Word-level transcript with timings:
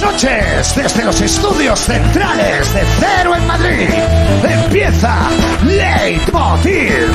Noches 0.00 0.74
desde 0.76 1.04
los 1.04 1.20
estudios 1.20 1.78
centrales 1.80 2.74
de 2.74 2.82
Cero 2.98 3.34
en 3.34 3.46
Madrid. 3.46 3.88
Empieza 4.42 5.28
Leitmotiv. 5.64 7.08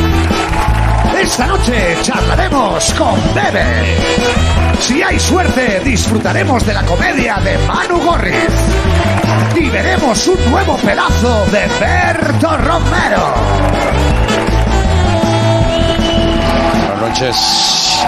Esta 1.21 1.47
noche 1.47 1.97
charlaremos 2.01 2.93
con 2.93 3.19
Bebe. 3.35 3.97
Si 4.79 5.03
hay 5.03 5.19
suerte, 5.19 5.79
disfrutaremos 5.81 6.65
de 6.65 6.73
la 6.73 6.83
comedia 6.83 7.35
de 7.37 7.57
Manu 7.67 7.99
Gorriz. 7.99 8.49
Y 9.55 9.69
veremos 9.69 10.27
un 10.27 10.51
nuevo 10.51 10.75
pedazo 10.77 11.45
de 11.51 11.67
Berto 11.79 12.57
Romero. 12.57 13.33
Buenas 16.73 16.99
noches. 16.99 18.05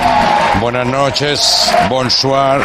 Buenas 0.60 0.88
noches. 0.88 1.74
Bonsoir. 1.90 2.62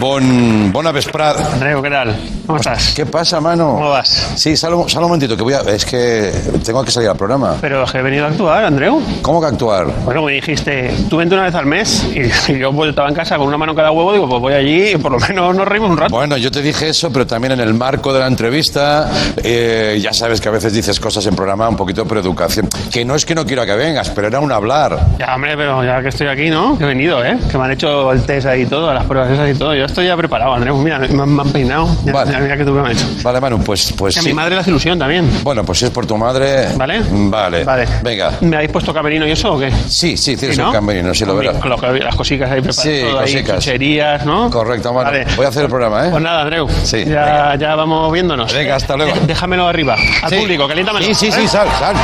Bon, 0.00 0.72
bona 0.72 0.92
vesprada. 0.92 1.52
Andreu, 1.54 1.80
¿qué 1.82 1.88
tal? 1.90 2.14
¿Cómo 2.46 2.58
estás? 2.58 2.92
¿Qué 2.94 3.06
pasa, 3.06 3.40
mano? 3.40 3.74
¿Cómo 3.74 3.90
vas? 3.90 4.32
Sí, 4.36 4.56
sal, 4.56 4.74
un- 4.74 4.88
sal 4.90 5.02
un 5.02 5.08
momentito, 5.08 5.36
que 5.36 5.42
voy 5.42 5.54
a... 5.54 5.60
Es 5.60 5.84
que 5.86 6.30
tengo 6.64 6.84
que 6.84 6.90
salir 6.90 7.08
al 7.08 7.16
programa. 7.16 7.56
Pero 7.60 7.84
es 7.84 7.92
que 7.92 7.98
he 7.98 8.02
venido 8.02 8.26
a 8.26 8.28
actuar, 8.28 8.64
Andreu. 8.64 9.00
¿Cómo 9.22 9.40
que 9.40 9.46
actuar? 9.46 9.86
Bueno, 10.04 10.22
me 10.24 10.32
dijiste, 10.32 10.92
tú 11.08 11.16
vente 11.16 11.34
una 11.34 11.44
vez 11.44 11.54
al 11.54 11.64
mes 11.66 12.06
y, 12.14 12.20
y 12.52 12.58
yo 12.58 12.72
pues, 12.72 12.90
estaba 12.90 13.08
en 13.08 13.14
casa 13.14 13.38
con 13.38 13.46
una 13.46 13.56
mano 13.56 13.72
en 13.72 13.76
cada 13.76 13.92
huevo, 13.92 14.12
digo, 14.12 14.28
pues 14.28 14.40
voy 14.40 14.52
allí 14.52 14.90
y 14.92 14.96
por 14.96 15.12
lo 15.12 15.18
menos 15.18 15.54
nos 15.56 15.66
reímos 15.66 15.90
un 15.90 15.96
rato. 15.96 16.14
Bueno, 16.14 16.36
yo 16.36 16.50
te 16.50 16.60
dije 16.60 16.88
eso, 16.90 17.10
pero 17.12 17.26
también 17.26 17.52
en 17.52 17.60
el 17.60 17.72
marco 17.72 18.12
de 18.12 18.20
la 18.20 18.26
entrevista, 18.26 19.10
eh, 19.42 19.98
ya 20.02 20.12
sabes 20.12 20.40
que 20.40 20.48
a 20.48 20.52
veces 20.52 20.72
dices 20.74 21.00
cosas 21.00 21.24
en 21.26 21.34
programa 21.36 21.68
un 21.68 21.76
poquito 21.76 22.04
por 22.04 22.18
educación. 22.18 22.68
Que 22.92 23.04
no 23.04 23.14
es 23.14 23.24
que 23.24 23.34
no 23.34 23.46
quiero 23.46 23.64
que 23.64 23.74
vengas, 23.74 24.10
pero 24.10 24.26
era 24.28 24.40
un 24.40 24.52
hablar. 24.52 24.98
Ya, 25.18 25.34
hombre, 25.34 25.56
pero 25.56 25.82
ya 25.82 26.02
que 26.02 26.08
estoy 26.08 26.26
aquí, 26.26 26.50
¿no? 26.50 26.76
He 26.78 26.84
venido, 26.84 27.24
¿eh? 27.24 27.38
Que 27.50 27.56
me 27.56 27.64
han 27.64 27.70
hecho 27.70 28.12
el 28.12 28.22
test 28.24 28.46
ahí 28.46 28.62
y 28.62 28.66
todo, 28.66 28.92
las 28.92 29.04
pruebas 29.04 29.30
esas 29.30 29.48
y 29.50 29.54
todo. 29.58 29.74
Yo 29.74 29.83
estoy 29.86 30.06
ya 30.06 30.16
preparado, 30.16 30.54
Andreu. 30.54 30.76
Mira, 30.76 30.98
me, 30.98 31.06
han- 31.22 31.34
me 31.34 31.42
han 31.42 31.50
peinado. 31.50 31.88
Ya, 32.04 32.12
Vale. 32.12 32.32
ya, 32.32 32.38
mira 32.38 32.56
que 32.56 32.64
tú 32.64 32.72
me 32.72 32.80
han 32.80 32.92
hecho. 32.92 33.06
Vale, 33.22 33.40
Manu, 33.40 33.58
pues, 33.62 33.92
pues 33.96 34.14
Que 34.14 34.20
a 34.20 34.22
mi 34.22 34.32
madre 34.32 34.54
le 34.54 34.60
hace 34.60 34.70
ilusión 34.70 34.98
también. 34.98 35.28
Bueno, 35.42 35.64
pues 35.64 35.78
si 35.78 35.84
es 35.86 35.90
por 35.90 36.06
tu 36.06 36.16
madre... 36.16 36.68
¿Vale? 36.76 37.02
Vale. 37.10 37.64
Vale. 37.64 37.86
Venga. 38.02 38.32
¿Me 38.40 38.56
habéis 38.56 38.70
puesto 38.70 38.92
camerino 38.94 39.26
y 39.26 39.30
eso 39.32 39.54
o 39.54 39.58
qué? 39.58 39.70
Sí, 39.88 40.16
sí, 40.16 40.36
tienes 40.36 40.56
¿Sí, 40.56 40.62
no? 40.62 40.68
un 40.68 40.74
camerino, 40.74 41.12
sí 41.14 41.24
lo 41.24 41.36
verás. 41.36 41.56
Con 41.58 41.70
las 41.70 42.16
cositas 42.16 42.50
ahí 42.50 42.60
preparadas. 42.60 42.82
Sí, 42.82 43.00
todo 43.02 43.18
ahí, 43.18 43.32
cosicas. 43.32 43.64
chucherías, 43.64 44.26
¿no? 44.26 44.50
Correcto, 44.50 44.92
Manu. 44.92 45.10
Vale. 45.10 45.26
Voy 45.36 45.46
a 45.46 45.48
hacer 45.48 45.62
el 45.64 45.68
programa, 45.68 46.06
¿eh? 46.06 46.10
Pues 46.10 46.22
nada, 46.22 46.42
Andreu. 46.42 46.68
Sí, 46.84 47.04
ya, 47.04 47.54
ya 47.58 47.74
vamos 47.74 48.12
viéndonos. 48.12 48.52
Venga, 48.52 48.76
hasta 48.76 48.96
luego. 48.96 49.14
Dé- 49.14 49.26
Déjamelo 49.26 49.66
arriba. 49.68 49.96
Al 50.22 50.30
Sí. 50.30 50.36
público, 50.36 50.66
caliéntamelo. 50.68 51.04
Sí, 51.06 51.14
sí, 51.14 51.32
sí, 51.32 51.42
¿eh? 51.42 51.48
sal, 51.48 51.68
sal. 51.78 51.94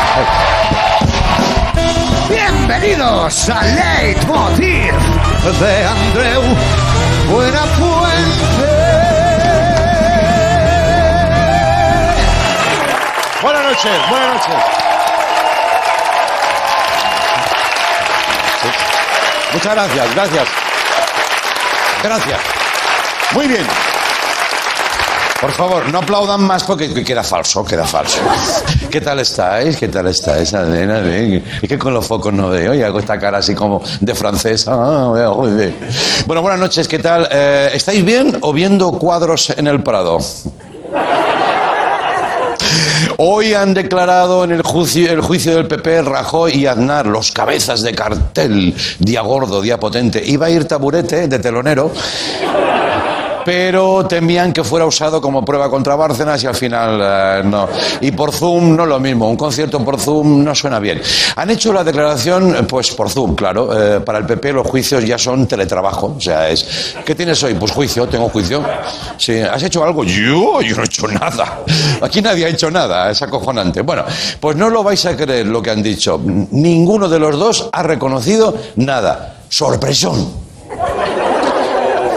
Bienvenidos 2.28 3.48
a 3.50 3.62
Leitmotiv 3.64 4.92
de 5.60 5.84
Andreu 5.84 6.42
Buenafuente. 7.30 8.20
Buenas 13.40 13.64
noches, 13.64 14.10
buenas 14.10 14.34
noches. 14.34 14.54
Muchas 19.52 19.74
gracias, 19.74 20.14
gracias. 20.14 20.48
Gracias. 22.02 22.40
Muy 23.32 23.46
bien. 23.46 23.89
Por 25.40 25.52
favor, 25.52 25.88
no 25.90 25.98
aplaudan 26.00 26.42
más 26.42 26.64
porque 26.64 26.92
que- 26.92 27.02
queda 27.02 27.22
falso, 27.24 27.64
queda 27.64 27.86
falso. 27.86 28.18
¿Qué 28.90 29.00
tal 29.00 29.20
estáis? 29.20 29.76
¿Qué 29.78 29.88
tal 29.88 30.06
estáis? 30.08 30.52
A 30.52 30.62
ver, 30.64 30.90
a 30.90 31.00
ver. 31.00 31.42
Es 31.62 31.68
que 31.68 31.78
con 31.78 31.94
los 31.94 32.06
focos 32.06 32.32
no 32.34 32.50
veo 32.50 32.74
y 32.74 32.82
hago 32.82 32.98
esta 32.98 33.18
cara 33.18 33.38
así 33.38 33.54
como 33.54 33.80
de 34.00 34.14
francés. 34.14 34.66
Ah. 34.68 35.10
Bueno, 36.26 36.42
buenas 36.42 36.60
noches, 36.60 36.86
¿qué 36.86 36.98
tal? 36.98 37.26
Eh, 37.30 37.70
¿Estáis 37.72 38.04
bien 38.04 38.36
o 38.42 38.52
viendo 38.52 38.92
cuadros 38.92 39.48
en 39.56 39.66
el 39.66 39.82
Prado? 39.82 40.18
Hoy 43.22 43.54
han 43.54 43.72
declarado 43.74 44.44
en 44.44 44.52
el 44.52 44.62
juicio, 44.62 45.10
el 45.10 45.20
juicio 45.20 45.54
del 45.54 45.66
PP 45.66 46.02
Rajoy 46.02 46.52
y 46.54 46.66
Aznar, 46.66 47.06
los 47.06 47.32
cabezas 47.32 47.82
de 47.82 47.94
cartel, 47.94 48.74
día 48.98 49.20
gordo, 49.22 49.60
día 49.60 49.78
potente. 49.80 50.22
Iba 50.24 50.46
a 50.46 50.50
ir 50.50 50.66
taburete 50.66 51.28
de 51.28 51.38
telonero, 51.38 51.90
pero 53.50 54.06
temían 54.06 54.52
que 54.52 54.62
fuera 54.62 54.86
usado 54.86 55.20
como 55.20 55.44
prueba 55.44 55.68
contra 55.68 55.96
Bárcenas 55.96 56.40
y 56.44 56.46
al 56.46 56.54
final 56.54 57.00
eh, 57.02 57.42
no. 57.44 57.68
Y 58.00 58.12
por 58.12 58.30
Zoom 58.30 58.76
no 58.76 58.86
lo 58.86 59.00
mismo, 59.00 59.28
un 59.28 59.36
concierto 59.36 59.84
por 59.84 59.98
Zoom 59.98 60.44
no 60.44 60.54
suena 60.54 60.78
bien. 60.78 61.02
Han 61.34 61.50
hecho 61.50 61.72
la 61.72 61.82
declaración, 61.82 62.54
eh, 62.54 62.62
pues 62.62 62.92
por 62.92 63.10
Zoom, 63.10 63.34
claro. 63.34 63.96
Eh, 63.96 63.98
para 64.02 64.18
el 64.18 64.24
PP 64.26 64.52
los 64.52 64.68
juicios 64.68 65.04
ya 65.04 65.18
son 65.18 65.48
teletrabajo, 65.48 66.14
o 66.16 66.20
sea, 66.20 66.48
es 66.48 66.94
¿qué 67.04 67.16
tienes 67.16 67.42
hoy? 67.42 67.54
Pues 67.54 67.72
juicio, 67.72 68.06
tengo 68.06 68.28
juicio. 68.28 68.62
Sí, 69.18 69.40
¿has 69.40 69.60
hecho 69.64 69.82
algo? 69.82 70.04
Yo, 70.04 70.62
yo 70.62 70.76
no 70.76 70.82
he 70.82 70.86
hecho 70.86 71.08
nada. 71.08 71.62
Aquí 72.02 72.22
nadie 72.22 72.44
ha 72.44 72.48
hecho 72.50 72.70
nada, 72.70 73.10
es 73.10 73.20
acojonante. 73.20 73.82
Bueno, 73.82 74.04
pues 74.38 74.56
no 74.56 74.70
lo 74.70 74.84
vais 74.84 75.04
a 75.06 75.16
creer 75.16 75.48
lo 75.48 75.60
que 75.60 75.70
han 75.72 75.82
dicho. 75.82 76.20
Ninguno 76.24 77.08
de 77.08 77.18
los 77.18 77.36
dos 77.36 77.68
ha 77.72 77.82
reconocido 77.82 78.54
nada. 78.76 79.38
Sorpresón. 79.48 80.30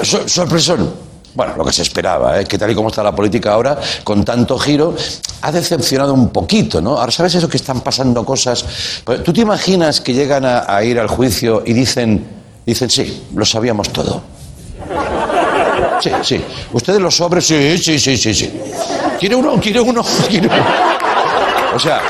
So- 0.04 0.28
sorpresón. 0.30 1.03
Bueno, 1.36 1.56
lo 1.58 1.66
que 1.66 1.74
se 1.74 1.82
esperaba, 1.82 2.40
¿eh? 2.40 2.46
que 2.46 2.58
tal 2.58 2.70
y 2.70 2.76
como 2.76 2.90
está 2.90 3.02
la 3.02 3.16
política 3.16 3.54
ahora, 3.54 3.80
con 4.04 4.24
tanto 4.24 4.58
giro, 4.60 4.96
ha 5.42 5.52
decepcionado 5.52 6.14
un 6.14 6.30
poquito, 6.30 6.80
¿no? 6.80 6.98
Ahora, 6.98 7.12
¿sabes 7.12 7.34
eso 7.36 7.50
que 7.50 7.58
están 7.58 7.82
pasando 7.82 8.24
cosas? 8.24 8.64
Pues, 9.04 9.24
¿Tú 9.24 9.34
te 9.34 9.42
imaginas 9.42 10.00
que 10.00 10.14
llegan 10.14 10.46
a, 10.46 10.84
ir 10.84 11.00
al 11.00 11.08
juicio 11.08 11.64
y 11.66 11.74
dicen, 11.74 12.26
dicen, 12.66 12.90
sí, 12.90 13.24
lo 13.34 13.46
sabíamos 13.46 13.90
todo? 13.90 14.22
Sí, 16.02 16.12
sí. 16.22 16.44
¿Ustedes 16.72 17.00
los 17.00 17.16
sobres? 17.16 17.48
Sí, 17.48 17.78
sí, 17.78 17.98
sí, 17.98 18.16
sí, 18.16 18.34
sí. 18.34 18.52
¿Quiere 19.20 19.36
uno? 19.36 19.60
¿Quiere 19.60 19.80
uno? 19.80 20.04
¿Quiere 20.30 20.48
uno? 20.48 20.66
O 21.76 21.80
sea, 21.80 22.02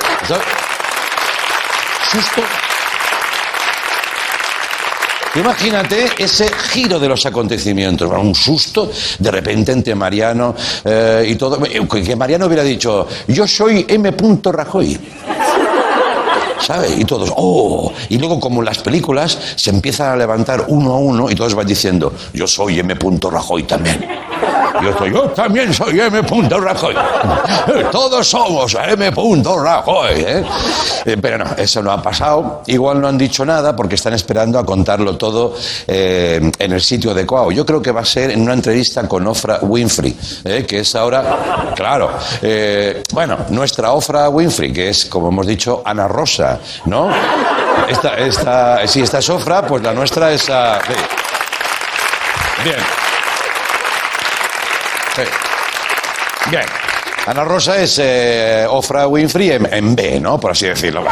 susto. 2.12 2.41
Imagínate 5.35 6.09
ese 6.17 6.47
giro 6.47 6.99
de 6.99 7.07
los 7.07 7.25
acontecimientos, 7.25 8.09
un 8.11 8.35
susto 8.35 8.91
de 9.17 9.31
repente 9.31 9.71
entre 9.71 9.95
Mariano 9.95 10.55
eh, 10.85 11.25
y 11.27 11.35
todo. 11.35 11.59
Que 11.59 12.03
que 12.03 12.16
Mariano 12.16 12.45
hubiera 12.45 12.63
dicho, 12.63 13.07
yo 13.27 13.47
soy 13.47 13.85
M. 13.88 14.13
Rajoy. 14.44 14.99
¿Sabes? 16.59 16.97
Y 16.97 17.03
todos, 17.03 17.33
¡oh! 17.35 17.91
Y 18.09 18.17
luego, 18.17 18.39
como 18.39 18.61
en 18.61 18.66
las 18.66 18.79
películas, 18.79 19.38
se 19.55 19.69
empiezan 19.69 20.11
a 20.11 20.16
levantar 20.16 20.66
uno 20.67 20.94
a 20.94 20.97
uno 20.97 21.29
y 21.29 21.35
todos 21.35 21.55
van 21.55 21.67
diciendo, 21.67 22.13
yo 22.33 22.47
soy 22.47 22.79
M. 22.79 22.95
Rajoy 23.21 23.63
también. 23.63 24.22
Yo, 24.81 25.21
también 25.29 25.73
soy 25.73 25.99
M. 25.99 26.21
Rajoy. 26.21 26.95
Todos 27.91 28.27
somos 28.27 28.75
M. 28.75 29.11
Rajoy. 29.11 30.13
¿eh? 30.15 30.43
Eh, 31.05 31.17
Pero 31.21 31.37
no, 31.37 31.45
eso 31.57 31.81
no 31.81 31.91
ha 31.91 32.01
pasado. 32.01 32.63
Igual 32.67 33.01
no 33.01 33.07
han 33.07 33.17
dicho 33.17 33.45
nada 33.45 33.75
porque 33.75 33.95
están 33.95 34.13
esperando 34.13 34.59
a 34.59 34.65
contarlo 34.65 35.17
todo 35.17 35.55
eh, 35.87 36.51
en 36.57 36.71
el 36.71 36.81
sitio 36.81 37.11
adecuado. 37.11 37.51
Yo 37.51 37.65
creo 37.65 37.81
que 37.81 37.91
va 37.91 38.01
a 38.01 38.05
ser 38.05 38.31
en 38.31 38.41
una 38.41 38.53
entrevista 38.53 39.07
con 39.07 39.25
Ofra 39.27 39.59
Winfrey, 39.61 40.17
¿eh? 40.43 40.65
que 40.67 40.79
es 40.79 40.95
ahora, 40.95 41.73
claro, 41.75 42.11
bueno, 43.11 43.37
nuestra 43.49 43.91
Ofra 43.91 44.29
Winfrey, 44.29 44.71
que 44.71 44.89
es, 44.89 45.05
como 45.05 45.29
hemos 45.29 45.47
dicho, 45.47 45.81
Ana 45.85 46.07
Rosa, 46.07 46.59
¿no? 46.85 47.09
Esta, 47.87 48.15
esta, 48.15 48.87
si 48.87 49.01
esta 49.01 49.19
es 49.19 49.29
Ofra, 49.29 49.65
pues 49.65 49.83
la 49.83 49.93
nuestra 49.93 50.31
es... 50.31 50.49
ah, 50.49 50.79
sí. 50.85 50.93
Bien. 52.63 53.02
Sí. 55.16 55.22
Bien. 56.50 56.92
Ana 57.25 57.45
Rosa 57.45 57.81
es 57.81 58.00
eh, 58.00 58.66
Ofra 58.69 59.07
Winfrey 59.07 59.51
en, 59.51 59.95
B, 59.95 60.19
¿no? 60.19 60.38
Por 60.38 60.51
así 60.51 60.66
decirlo. 60.66 61.03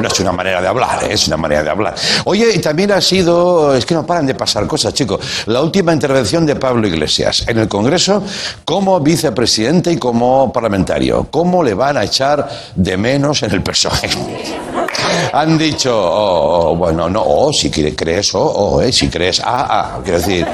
No 0.00 0.06
es 0.06 0.20
una 0.20 0.30
manera 0.30 0.60
de 0.62 0.68
hablar, 0.68 1.02
¿eh? 1.02 1.14
es 1.14 1.26
una 1.26 1.36
manera 1.36 1.64
de 1.64 1.70
hablar. 1.70 1.94
Oye, 2.24 2.52
y 2.54 2.60
también 2.60 2.92
ha 2.92 3.00
sido, 3.00 3.74
es 3.74 3.84
que 3.84 3.94
no 3.94 4.06
paran 4.06 4.26
de 4.26 4.36
pasar 4.36 4.64
cosas, 4.68 4.94
chicos. 4.94 5.20
La 5.46 5.60
última 5.60 5.92
intervención 5.92 6.46
de 6.46 6.54
Pablo 6.54 6.86
Iglesias 6.86 7.44
en 7.48 7.58
el 7.58 7.66
Congreso 7.66 8.22
como 8.64 9.00
vicepresidente 9.00 9.90
y 9.90 9.96
como 9.96 10.52
parlamentario. 10.52 11.26
¿Cómo 11.32 11.64
le 11.64 11.74
van 11.74 11.96
a 11.96 12.04
echar 12.04 12.48
de 12.76 12.96
menos 12.96 13.42
en 13.42 13.50
el 13.50 13.62
personaje? 13.62 14.08
Han 15.32 15.58
dicho, 15.58 15.98
oh, 15.98 16.70
oh, 16.70 16.76
bueno, 16.76 17.08
no, 17.08 17.24
oh, 17.26 17.52
si 17.52 17.70
crees, 17.70 18.34
oh, 18.36 18.40
oh, 18.40 18.82
eh, 18.82 18.92
si 18.92 19.08
crees, 19.08 19.40
ah, 19.44 19.66
ah, 19.68 19.98
quiero 20.02 20.18
decir. 20.20 20.46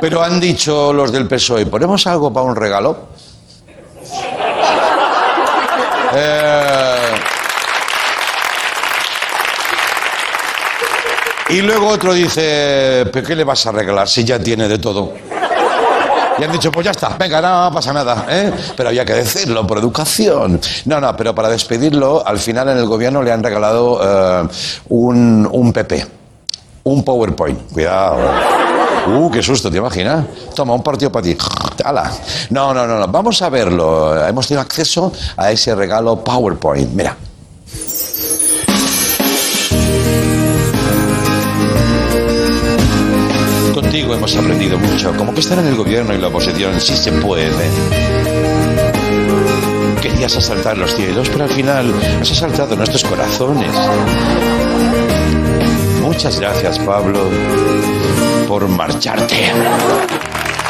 Pero 0.00 0.22
han 0.22 0.40
dicho 0.40 0.92
los 0.92 1.12
del 1.12 1.26
PSOE, 1.26 1.66
¿ponemos 1.66 2.06
algo 2.06 2.32
para 2.32 2.46
un 2.46 2.56
regalo? 2.56 3.17
Y 11.50 11.62
luego 11.62 11.88
otro 11.88 12.12
dice, 12.12 13.06
¿pero 13.12 13.26
qué 13.26 13.34
le 13.34 13.44
vas 13.44 13.66
a 13.66 13.72
regalar 13.72 14.08
si 14.08 14.24
ya 14.24 14.38
tiene 14.38 14.68
de 14.68 14.78
todo? 14.78 15.14
Y 16.38 16.44
han 16.44 16.52
dicho, 16.52 16.70
pues 16.70 16.84
ya 16.84 16.92
está, 16.92 17.16
venga, 17.18 17.40
no 17.40 17.74
pasa 17.74 17.92
nada, 17.92 18.26
¿eh? 18.28 18.52
Pero 18.76 18.90
había 18.90 19.04
que 19.04 19.14
decirlo 19.14 19.66
por 19.66 19.78
educación. 19.78 20.60
No, 20.84 21.00
no, 21.00 21.16
pero 21.16 21.34
para 21.34 21.48
despedirlo, 21.48 22.24
al 22.24 22.38
final 22.38 22.68
en 22.68 22.78
el 22.78 22.86
gobierno 22.86 23.22
le 23.22 23.32
han 23.32 23.42
regalado 23.42 24.00
eh, 24.02 24.48
un, 24.90 25.48
un 25.50 25.72
PP, 25.72 26.06
un 26.84 27.04
PowerPoint, 27.04 27.72
cuidado. 27.72 28.18
Uh, 29.08 29.30
qué 29.30 29.42
susto, 29.42 29.70
¿te 29.70 29.78
imaginas? 29.78 30.26
Toma, 30.54 30.74
un 30.74 30.82
partido 30.82 31.10
para 31.10 31.24
ti. 31.24 31.36
¡Hala! 31.82 32.10
No, 32.50 32.74
no, 32.74 32.86
no, 32.86 32.98
no. 32.98 33.08
Vamos 33.08 33.40
a 33.40 33.48
verlo. 33.48 34.26
Hemos 34.26 34.46
tenido 34.46 34.60
acceso 34.60 35.10
a 35.36 35.50
ese 35.50 35.74
regalo 35.74 36.22
PowerPoint. 36.22 36.92
Mira. 36.92 37.16
Hemos 44.28 44.44
aprendido 44.44 44.78
mucho. 44.78 45.16
Como 45.16 45.32
que 45.32 45.40
estar 45.40 45.58
en 45.58 45.66
el 45.66 45.74
gobierno 45.74 46.14
y 46.14 46.18
la 46.18 46.28
oposición 46.28 46.78
sí 46.80 46.96
se 46.96 47.12
puede. 47.12 47.48
Querías 50.02 50.36
asaltar 50.36 50.76
los 50.76 50.94
cielos, 50.94 51.28
pero 51.30 51.44
al 51.44 51.50
final 51.50 51.94
has 52.20 52.30
asaltado 52.30 52.76
nuestros 52.76 53.04
corazones. 53.04 53.70
Muchas 56.02 56.40
gracias, 56.40 56.78
Pablo, 56.80 57.30
por 58.46 58.68
marcharte. 58.68 59.52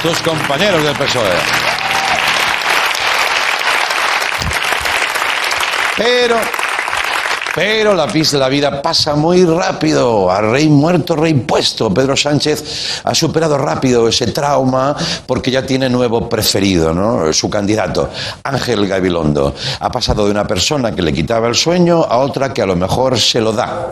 Tus 0.02 0.18
compañeros 0.22 0.84
del 0.84 0.94
PSOE. 0.96 1.36
Pero, 5.96 6.36
pero 7.58 7.92
la, 7.92 8.06
vida 8.48 8.80
pasa 8.80 9.16
muy 9.16 9.44
rápido. 9.44 10.30
A 10.30 10.40
rey 10.40 10.68
muerto, 10.68 11.16
rey 11.16 11.34
puesto. 11.34 11.92
Pedro 11.92 12.16
Sánchez 12.16 13.00
ha 13.02 13.12
superado 13.16 13.58
rápido 13.58 14.06
ese 14.06 14.28
trauma 14.28 14.94
porque 15.26 15.50
ya 15.50 15.66
tiene 15.66 15.88
nuevo 15.88 16.28
preferido, 16.28 16.94
¿no? 16.94 17.32
Su 17.32 17.50
candidato, 17.50 18.10
Ángel 18.44 18.86
Gabilondo. 18.86 19.56
Ha 19.80 19.90
pasado 19.90 20.26
de 20.26 20.30
una 20.30 20.46
persona 20.46 20.94
que 20.94 21.02
le 21.02 21.12
quitaba 21.12 21.48
el 21.48 21.56
sueño 21.56 22.04
a 22.04 22.18
otra 22.18 22.54
que 22.54 22.62
a 22.62 22.66
lo 22.66 22.76
mejor 22.76 23.18
se 23.18 23.40
lo 23.40 23.50
da. 23.50 23.88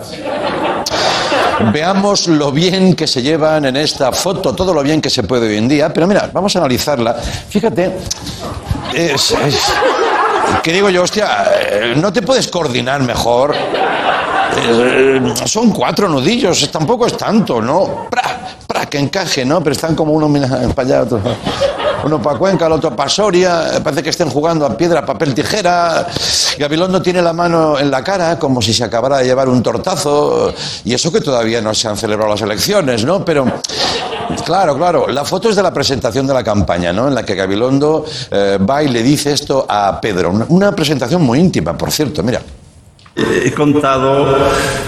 Veamos 1.72 2.28
lo 2.28 2.52
bien 2.52 2.94
que 2.94 3.08
se 3.08 3.20
llevan 3.20 3.64
en 3.64 3.76
esta 3.76 4.12
foto, 4.12 4.54
todo 4.54 4.72
lo 4.72 4.84
bien 4.84 5.00
que 5.00 5.10
se 5.10 5.24
puede 5.24 5.48
hoy 5.48 5.56
en 5.56 5.66
día. 5.66 5.92
Pero 5.92 6.06
mira, 6.06 6.30
vamos 6.32 6.54
a 6.54 6.60
analizarla. 6.60 7.14
Fíjate, 7.48 7.96
es- 8.94 9.34
que 10.62 10.72
digo 10.72 10.90
yo, 10.90 11.02
hostia, 11.02 11.46
eh, 11.70 11.94
¿no 11.96 12.12
te 12.12 12.22
puedes 12.22 12.48
coordinar 12.48 13.02
mejor? 13.02 13.54
Eh, 14.58 15.34
son 15.44 15.70
cuatro 15.70 16.08
nudillos, 16.08 16.70
tampoco 16.70 17.06
es 17.06 17.16
tanto, 17.16 17.60
¿no? 17.60 18.06
¡Pra! 18.10 18.56
¡Pra! 18.66 18.86
Que 18.86 18.98
encaje, 18.98 19.44
¿no? 19.44 19.60
Pero 19.60 19.72
están 19.72 19.94
como 19.94 20.12
uno 20.12 20.28
para 20.74 20.88
allá, 20.88 21.02
otro. 21.02 21.20
Uno 22.04 22.22
para 22.22 22.38
Cuenca, 22.38 22.66
el 22.66 22.72
otro 22.72 22.94
para 22.94 23.08
Soria. 23.08 23.80
Parece 23.82 24.02
que 24.02 24.10
estén 24.10 24.30
jugando 24.30 24.64
a 24.64 24.76
piedra, 24.76 25.04
papel, 25.04 25.34
tijera. 25.34 26.06
Gabilondo 26.58 27.02
tiene 27.02 27.20
la 27.20 27.32
mano 27.32 27.78
en 27.78 27.90
la 27.90 28.04
cara, 28.04 28.38
como 28.38 28.62
si 28.62 28.72
se 28.72 28.84
acabara 28.84 29.18
de 29.18 29.24
llevar 29.24 29.48
un 29.48 29.62
tortazo. 29.62 30.54
Y 30.84 30.94
eso 30.94 31.10
que 31.12 31.20
todavía 31.20 31.60
no 31.60 31.74
se 31.74 31.88
han 31.88 31.96
celebrado 31.96 32.30
las 32.30 32.42
elecciones, 32.42 33.04
¿no? 33.04 33.24
Pero, 33.24 33.46
claro, 34.44 34.76
claro. 34.76 35.06
La 35.08 35.24
foto 35.24 35.50
es 35.50 35.56
de 35.56 35.62
la 35.62 35.72
presentación 35.72 36.26
de 36.26 36.34
la 36.34 36.42
campaña, 36.42 36.92
¿no? 36.92 37.08
En 37.08 37.14
la 37.14 37.24
que 37.24 37.34
Gabilondo 37.34 38.04
eh, 38.30 38.58
va 38.58 38.82
y 38.82 38.88
le 38.88 39.02
dice 39.02 39.32
esto 39.32 39.66
a 39.68 40.00
Pedro. 40.00 40.32
Una, 40.48 40.72
presentación 40.72 41.22
muy 41.22 41.38
íntima, 41.38 41.76
por 41.76 41.90
cierto, 41.90 42.22
mira. 42.22 42.40
He 43.16 43.50
contado 43.52 44.36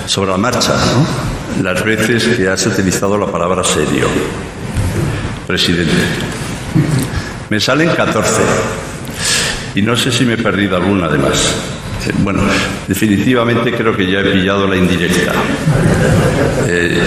sobre 0.06 0.30
la 0.30 0.36
marcha 0.36 0.74
¿no? 0.74 1.62
las 1.62 1.82
veces 1.82 2.36
que 2.36 2.46
has 2.46 2.66
utilizado 2.66 3.16
la 3.16 3.26
palabra 3.26 3.64
serio, 3.64 4.06
presidente. 5.46 5.94
Me 7.48 7.58
salen 7.58 7.88
14 7.88 8.42
y 9.74 9.82
no 9.82 9.96
sé 9.96 10.12
si 10.12 10.26
me 10.26 10.34
he 10.34 10.38
perdido 10.38 10.76
alguna 10.76 11.06
además. 11.06 11.54
Eh, 12.06 12.12
Bueno, 12.18 12.42
definitivamente 12.86 13.72
creo 13.72 13.96
que 13.96 14.10
ya 14.10 14.20
he 14.20 14.30
pillado 14.30 14.66
la 14.66 14.76
indirecta. 14.76 15.32
Eh, 16.66 17.02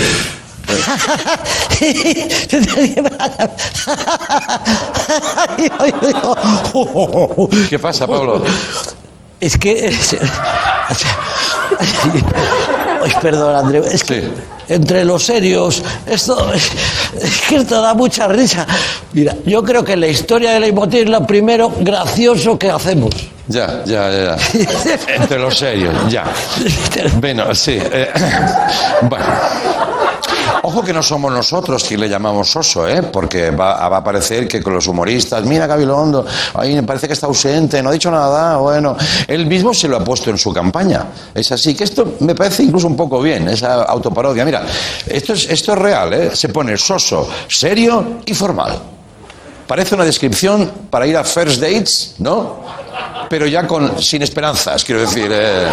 ¿Qué 7.70 7.80
pasa, 7.80 8.08
Pablo? 8.08 8.44
Es 9.40 9.58
que. 9.58 9.88
es- 9.88 10.16
Ay, 13.04 13.12
perdón, 13.22 13.56
Andreu. 13.56 13.84
Es 13.84 14.04
que 14.04 14.22
Sí. 14.22 14.28
entre 14.70 15.04
los 15.06 15.26
serios, 15.26 15.82
esto. 16.06 16.54
Es, 16.54 16.70
es 17.20 17.42
que 17.48 17.56
esto 17.58 17.82
da 17.82 17.94
mucha 17.94 18.28
risa. 18.28 18.68
Mira, 19.14 19.36
yo 19.46 19.64
creo 19.64 19.84
que 19.84 19.96
la 19.98 20.08
historia 20.08 20.52
de 20.52 20.60
Leitmotiv 20.60 21.04
es 21.04 21.10
lo 21.10 21.26
primero 21.26 21.72
gracioso 21.80 22.58
que 22.60 22.70
hacemos. 22.70 23.10
Ya, 23.48 23.84
ya, 23.86 24.12
ya. 24.12 24.38
ya. 24.54 25.16
Entre 25.16 25.40
los 25.40 25.58
serios, 25.58 25.94
ya. 26.10 26.26
Bueno, 27.16 27.54
sí. 27.56 27.78
eh, 27.82 28.10
bueno. 29.02 29.26
Ojo 30.72 30.84
que 30.84 30.94
no 30.94 31.04
somos 31.04 31.34
nosotros 31.34 31.84
quien 31.84 32.00
le 32.00 32.08
llamamos 32.08 32.56
oso, 32.56 32.88
¿eh? 32.88 33.04
Porque 33.04 33.52
va, 33.52 33.86
a 33.86 34.02
parecer 34.02 34.48
que 34.48 34.64
con 34.64 34.74
los 34.74 34.88
humoristas, 34.88 35.44
mira 35.44 35.68
Gabilondo, 35.68 36.26
ahí 36.54 36.74
me 36.76 36.84
parece 36.84 37.08
que 37.08 37.14
está 37.14 37.28
ausente, 37.28 37.84
no 37.84 37.90
ha 37.90 37.92
dicho 37.92 38.10
nada, 38.10 38.56
bueno. 38.56 38.96
Él 39.28 39.48
mismo 39.48 39.74
se 39.74 39.90
lo 39.90 39.98
ha 39.98 40.00
puesto 40.02 40.30
en 40.30 40.38
su 40.38 40.54
campaña. 40.54 41.08
Es 41.34 41.52
así, 41.52 41.76
que 41.76 41.84
esto 41.84 42.14
me 42.22 42.36
parece 42.36 42.64
incluso 42.64 42.88
un 42.88 42.96
poco 42.96 43.22
bien, 43.22 43.50
esa 43.50 43.84
autoparodia. 43.84 44.46
Mira, 44.46 44.66
esto 45.08 45.34
es, 45.34 45.50
esto 45.50 45.74
es 45.74 45.78
real, 45.78 46.14
¿eh? 46.14 46.32
Se 46.34 46.48
pone 46.48 46.78
soso, 46.78 47.28
serio 47.50 48.22
y 48.26 48.34
formal. 48.34 48.80
Parece 49.68 49.96
una 49.96 50.06
descripción 50.06 50.72
para 50.90 51.06
ir 51.06 51.18
a 51.18 51.26
first 51.26 51.60
dates, 51.60 52.16
¿no? 52.20 52.62
Pero 53.30 53.48
ya 53.48 53.66
con, 53.68 54.02
sin 54.02 54.22
esperanzas, 54.22 54.84
quiero 54.84 55.02
decir. 55.02 55.30
eh, 55.32 55.68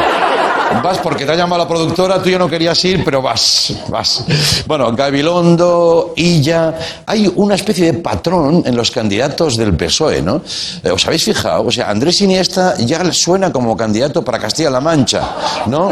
vas 0.82 0.98
porque 0.98 1.24
te 1.24 1.32
ha 1.32 1.34
llamado 1.34 1.62
la 1.62 1.68
productora, 1.68 2.22
tú 2.22 2.28
ya 2.28 2.38
no 2.38 2.48
querías 2.48 2.82
ir, 2.84 3.02
pero 3.04 3.22
vas, 3.22 3.72
vas. 3.88 4.24
Bueno, 4.66 4.92
Gabilondo, 4.94 6.12
Illa. 6.16 6.74
Hay 7.06 7.30
una 7.36 7.54
especie 7.54 7.92
de 7.92 7.98
patrón 7.98 8.62
en 8.66 8.76
los 8.76 8.90
candidatos 8.90 9.56
del 9.56 9.74
PSOE, 9.74 10.22
¿no? 10.22 10.42
Eh, 10.84 10.90
¿Os 10.90 11.06
habéis 11.06 11.24
fijado? 11.24 11.64
O 11.66 11.70
sea, 11.70 11.88
Andrés 11.90 12.20
Iniesta 12.20 12.76
ya 12.78 13.10
suena 13.12 13.50
como 13.50 13.76
candidato 13.76 14.22
para 14.22 14.38
Castilla-La 14.38 14.80
Mancha, 14.80 15.22
¿no? 15.66 15.90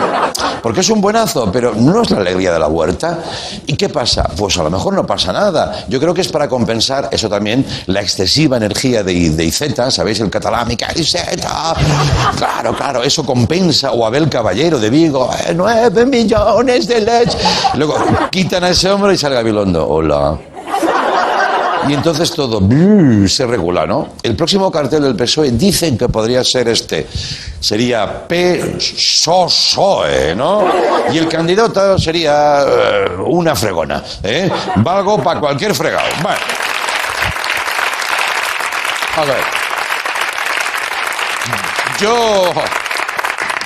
Porque 0.62 0.80
es 0.80 0.90
un 0.90 1.00
buenazo, 1.00 1.50
pero 1.50 1.74
no 1.74 2.02
es 2.02 2.10
la 2.10 2.18
alegría 2.18 2.52
de 2.52 2.58
la 2.58 2.68
huerta. 2.68 3.20
¿Y 3.66 3.74
qué 3.76 3.88
pasa? 3.88 4.28
Pues 4.36 4.58
a 4.58 4.62
lo 4.62 4.70
mejor 4.70 4.94
no 4.94 5.06
pasa 5.06 5.32
nada. 5.32 5.84
Yo 5.88 6.00
creo 6.00 6.12
que 6.12 6.20
es 6.20 6.28
para 6.28 6.48
compensar 6.48 7.08
eso 7.12 7.28
también, 7.28 7.64
la 7.86 8.00
excesiva 8.02 8.56
energía 8.56 9.02
de, 9.02 9.30
de 9.30 9.44
Iceta, 9.44 9.90
¿sabéis? 9.90 10.20
El 10.20 10.30
catalán, 10.30 10.68
Miquel 10.68 10.96
Claro, 12.36 12.74
claro, 12.74 13.02
eso 13.02 13.24
compensa. 13.24 13.92
O 13.92 14.06
Abel 14.06 14.28
Caballero 14.28 14.78
de 14.78 14.90
Vigo, 14.90 15.30
"Eh, 15.46 15.52
nueve 15.54 16.06
millones 16.06 16.86
de 16.86 17.00
leche. 17.00 17.38
Luego 17.74 17.96
quitan 18.30 18.64
a 18.64 18.70
ese 18.70 18.90
hombre 18.90 19.14
y 19.14 19.18
sale 19.18 19.34
Gabilondo. 19.34 19.86
Hola. 19.88 20.38
Y 21.88 21.94
entonces 21.94 22.32
todo 22.32 22.60
brrr, 22.60 23.30
se 23.30 23.46
regula, 23.46 23.86
¿no? 23.86 24.08
El 24.20 24.34
próximo 24.34 24.72
cartel 24.72 25.02
del 25.04 25.14
PSOE 25.14 25.52
dicen 25.52 25.96
que 25.96 26.08
podría 26.08 26.42
ser 26.42 26.66
este. 26.68 27.06
Sería 27.60 28.26
PSOE, 28.26 30.34
¿no? 30.34 30.64
Y 31.12 31.18
el 31.18 31.28
candidato 31.28 31.96
sería 31.96 32.62
eh, 32.66 33.08
una 33.26 33.54
fregona, 33.54 34.02
¿eh? 34.22 34.50
Valgo 34.76 35.22
para 35.22 35.38
cualquier 35.38 35.74
fregado. 35.76 36.08
Bueno. 36.22 36.38
A 39.16 39.24
ver. 39.24 39.65
Yo 41.98 42.52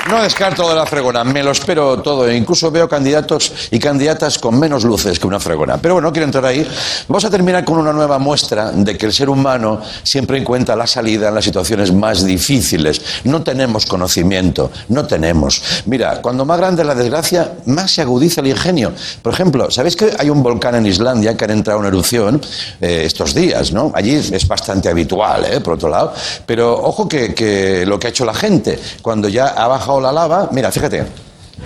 no 0.09 0.23
descarto 0.23 0.69
de 0.69 0.75
la 0.75 0.87
fregona, 0.87 1.25
me 1.25 1.43
lo 1.43 1.51
espero 1.51 2.01
todo. 2.01 2.31
Incluso 2.31 2.71
veo 2.71 2.89
candidatos 2.89 3.53
y 3.71 3.79
candidatas 3.79 4.39
con 4.39 4.59
menos 4.59 4.85
luces 4.85 5.19
que 5.19 5.27
una 5.27 5.39
fregona. 5.39 5.77
Pero 5.77 5.95
bueno, 5.95 6.09
no 6.09 6.13
quiero 6.13 6.25
entrar 6.25 6.45
ahí. 6.47 6.67
Vamos 7.07 7.25
a 7.25 7.31
terminar 7.31 7.65
con 7.65 7.79
una 7.79 7.93
nueva 7.93 8.19
muestra 8.19 8.73
de 8.73 8.97
que 8.97 9.07
el 9.07 9.13
ser 9.13 9.29
humano 9.29 9.81
siempre 10.03 10.39
encuentra 10.39 10.75
la 10.75 10.87
salida 10.87 11.29
en 11.29 11.35
las 11.35 11.45
situaciones 11.45 11.93
más 11.93 12.25
difíciles. 12.25 13.01
No 13.25 13.43
tenemos 13.43 13.87
conocimiento, 13.87 14.71
no 14.89 15.07
tenemos. 15.07 15.63
Mira, 15.87 16.23
cuando 16.23 16.45
más 16.45 16.59
grande 16.59 16.83
la 16.83 16.95
desgracia, 16.95 17.53
más 17.67 17.91
se 17.91 18.03
agudiza 18.03 18.41
el 18.41 18.49
ingenio. 18.49 18.93
Por 19.23 19.33
ejemplo, 19.33 19.71
¿sabéis 19.71 19.97
que 19.97 20.13
hay 20.19 20.31
un 20.31 20.43
volcán 20.43 20.75
en 20.77 20.87
Islandia 20.87 21.37
que 21.37 21.45
ha 21.45 21.49
entrado 21.53 21.81
en 21.81 21.87
erupción 21.87 22.41
eh, 22.81 23.03
estos 23.05 23.35
días? 23.35 23.73
¿no? 23.73 23.93
Allí 23.95 24.15
es 24.15 24.49
bastante 24.49 24.89
habitual, 24.89 25.45
¿eh? 25.45 25.61
por 25.61 25.75
otro 25.75 25.89
lado. 25.89 26.15
Pero 26.47 26.73
ojo 26.73 27.09
que, 27.09 27.35
que 27.35 27.85
lo 27.87 27.99
que 27.99 28.07
ha 28.07 28.11
hecho 28.11 28.25
la 28.25 28.35
gente, 28.35 28.79
cuando 29.03 29.29
ya 29.29 29.49
ha 29.49 29.69
bajado 29.69 29.90
la 29.99 30.13
lava, 30.13 30.51
mira, 30.53 30.71
fíjate, 30.71 31.07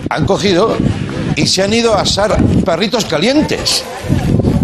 han 0.09 0.25
cogido 0.25 0.75
y 1.35 1.45
se 1.47 1.63
han 1.63 1.73
ido 1.73 1.93
a 1.93 2.01
asar 2.01 2.41
perritos 2.63 3.03
calientes 3.03 3.83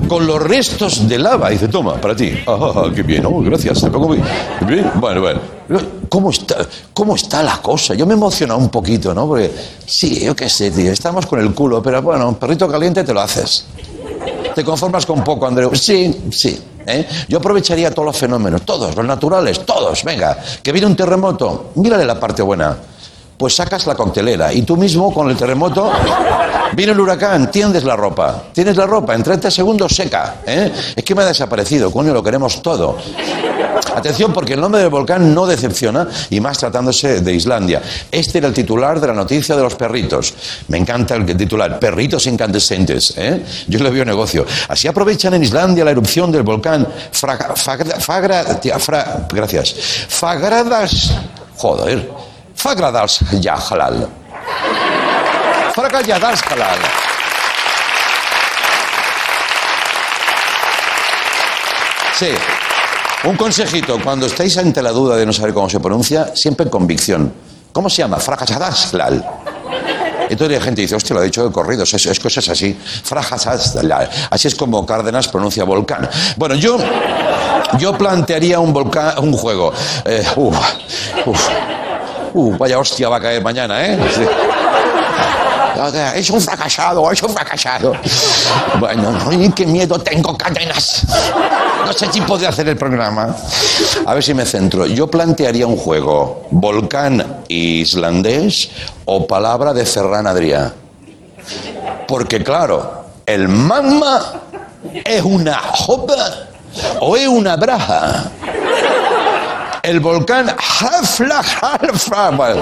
con 0.07 0.25
los 0.25 0.41
restos 0.41 1.07
de 1.07 1.19
lava. 1.19 1.49
Y 1.49 1.55
dice, 1.55 1.67
toma, 1.67 1.95
para 1.95 2.15
ti. 2.15 2.31
Ah, 2.47 2.85
qué 2.95 3.03
bien, 3.03 3.25
oh, 3.25 3.41
gracias. 3.41 3.81
Pongo 3.81 4.07
muy- 4.07 4.21
bien. 4.67 4.89
Bueno, 4.95 5.21
bueno. 5.21 5.39
¿Cómo 6.09 6.29
está, 6.31 6.57
¿Cómo 6.93 7.15
está 7.15 7.41
la 7.43 7.61
cosa? 7.61 7.93
Yo 7.93 8.05
me 8.05 8.13
he 8.13 8.17
emocionado 8.17 8.59
un 8.59 8.69
poquito, 8.69 9.13
¿no? 9.13 9.25
Porque, 9.27 9.49
sí, 9.85 10.19
yo 10.19 10.35
qué 10.35 10.49
sé, 10.49 10.69
tío, 10.71 10.91
estamos 10.91 11.25
con 11.25 11.39
el 11.39 11.53
culo, 11.53 11.81
pero 11.81 12.01
bueno, 12.01 12.27
un 12.27 12.35
perrito 12.35 12.67
caliente 12.67 13.03
te 13.05 13.13
lo 13.13 13.21
haces. 13.21 13.65
¿Te 14.53 14.65
conformas 14.65 15.05
con 15.05 15.23
poco, 15.23 15.47
Andreu? 15.47 15.73
Sí, 15.73 16.13
sí. 16.31 16.61
¿eh? 16.85 17.07
Yo 17.29 17.37
aprovecharía 17.37 17.91
todos 17.93 18.07
los 18.07 18.17
fenómenos, 18.17 18.63
todos, 18.63 18.93
los 18.93 19.05
naturales, 19.05 19.65
todos. 19.65 20.03
Venga, 20.03 20.37
que 20.61 20.73
viene 20.73 20.87
un 20.87 20.95
terremoto, 20.97 21.71
mírale 21.75 22.03
la 22.05 22.19
parte 22.19 22.41
buena. 22.41 22.75
Pues 23.41 23.55
sacas 23.55 23.87
la 23.87 23.95
coctelera 23.95 24.53
y 24.53 24.61
tú 24.61 24.77
mismo 24.77 25.11
con 25.11 25.27
el 25.27 25.35
terremoto 25.35 25.91
Viene 26.73 26.91
el 26.91 26.99
huracán, 26.99 27.49
tiendes 27.49 27.83
la 27.83 27.95
ropa. 27.95 28.43
Tienes 28.53 28.77
la 28.77 28.85
ropa, 28.85 29.15
en 29.15 29.23
30 29.23 29.49
segundos 29.49 29.93
seca. 29.95 30.35
¿eh? 30.45 30.71
Es 30.95 31.03
que 31.03 31.15
me 31.15 31.23
ha 31.23 31.25
desaparecido, 31.25 31.91
coño, 31.91 32.13
lo 32.13 32.21
queremos 32.23 32.61
todo. 32.61 32.97
Atención, 33.95 34.31
porque 34.31 34.53
el 34.53 34.61
nombre 34.61 34.79
del 34.79 34.89
volcán 34.89 35.33
no 35.33 35.45
decepciona, 35.47 36.07
y 36.29 36.39
más 36.39 36.59
tratándose 36.59 37.19
de 37.21 37.33
Islandia. 37.33 37.81
Este 38.11 38.37
era 38.37 38.47
el 38.47 38.53
titular 38.53 39.01
de 39.01 39.07
la 39.07 39.13
noticia 39.13 39.55
de 39.55 39.63
los 39.63 39.75
perritos. 39.75 40.33
Me 40.69 40.77
encanta 40.77 41.15
el 41.15 41.25
titular, 41.35 41.77
perritos 41.79 42.25
incandescentes. 42.27 43.15
¿eh? 43.17 43.43
Yo 43.67 43.79
le 43.79 43.89
veo 43.89 44.05
negocio. 44.05 44.45
Así 44.69 44.87
aprovechan 44.87 45.33
en 45.33 45.43
Islandia 45.43 45.83
la 45.83 45.91
erupción 45.91 46.31
del 46.31 46.43
volcán 46.43 46.87
Fagra- 47.11 47.53
Fagra- 47.55 48.59
tía, 48.61 48.77
Fra- 48.79 49.27
Yahalal. 52.61 54.07
Fragradals 55.73 56.43
Halal. 56.43 56.77
Sí. 62.13 62.29
Un 63.23 63.35
consejito, 63.35 63.99
cuando 64.03 64.27
estáis 64.27 64.57
ante 64.57 64.81
la 64.81 64.91
duda 64.91 65.15
de 65.15 65.25
no 65.25 65.33
saber 65.33 65.53
cómo 65.53 65.69
se 65.69 65.79
pronuncia, 65.79 66.35
siempre 66.35 66.69
convicción. 66.69 67.33
¿Cómo 67.71 67.89
se 67.89 68.03
llama? 68.03 68.17
Fragadaslal. 68.17 69.25
Entonces 70.29 70.59
la 70.59 70.63
gente 70.63 70.81
dice, 70.81 70.95
hostia, 70.95 71.15
lo 71.15 71.21
ha 71.21 71.23
dicho 71.23 71.43
de 71.43 71.51
corridos, 71.51 71.91
es, 71.95 72.05
es 72.05 72.19
cosas 72.19 72.47
así. 72.49 72.77
Fragadaslal. 73.03 74.09
Así 74.29 74.47
es 74.47 74.55
como 74.55 74.85
Cárdenas 74.85 75.27
pronuncia 75.29 75.63
volcán. 75.63 76.07
Bueno, 76.37 76.53
yo, 76.55 76.77
yo 77.79 77.97
plantearía 77.97 78.59
un, 78.59 78.71
volcán, 78.71 79.17
un 79.17 79.33
juego. 79.33 79.73
Eh, 80.05 80.23
uf, 80.35 80.57
uf. 81.25 81.49
Uh, 82.33 82.57
vaya 82.57 82.79
hostia 82.79 83.09
va 83.09 83.17
a 83.17 83.21
caer 83.21 83.43
mañana, 83.43 83.85
¿eh? 83.85 83.99
Es 86.15 86.29
un 86.29 86.39
fracasado, 86.39 87.11
es 87.11 87.23
un 87.23 87.29
fracasado. 87.29 87.93
Bueno, 88.79 89.17
qué 89.55 89.65
miedo 89.65 89.99
tengo, 89.99 90.37
cadenas. 90.37 91.05
No 91.85 91.91
sé 91.91 92.11
si 92.11 92.21
podré 92.21 92.47
hacer 92.47 92.67
el 92.69 92.77
programa. 92.77 93.35
A 94.05 94.13
ver 94.13 94.23
si 94.23 94.33
me 94.33 94.45
centro. 94.45 94.85
Yo 94.85 95.07
plantearía 95.07 95.65
un 95.65 95.77
juego: 95.77 96.47
volcán 96.51 97.41
islandés 97.47 98.69
o 99.05 99.25
palabra 99.25 99.73
de 99.73 99.85
Ferran 99.85 100.27
Adrià. 100.27 100.71
Porque, 102.07 102.43
claro, 102.43 103.05
el 103.25 103.47
magma 103.47 104.21
es 105.03 105.23
una 105.23 105.57
jopa 105.57 106.13
o 106.99 107.15
es 107.15 107.27
una 107.27 107.55
braja. 107.55 108.25
El 109.83 109.99
volcán 109.99 110.47
Hafla, 110.49 111.39
Hafla. 111.39 112.31
Bueno, 112.31 112.61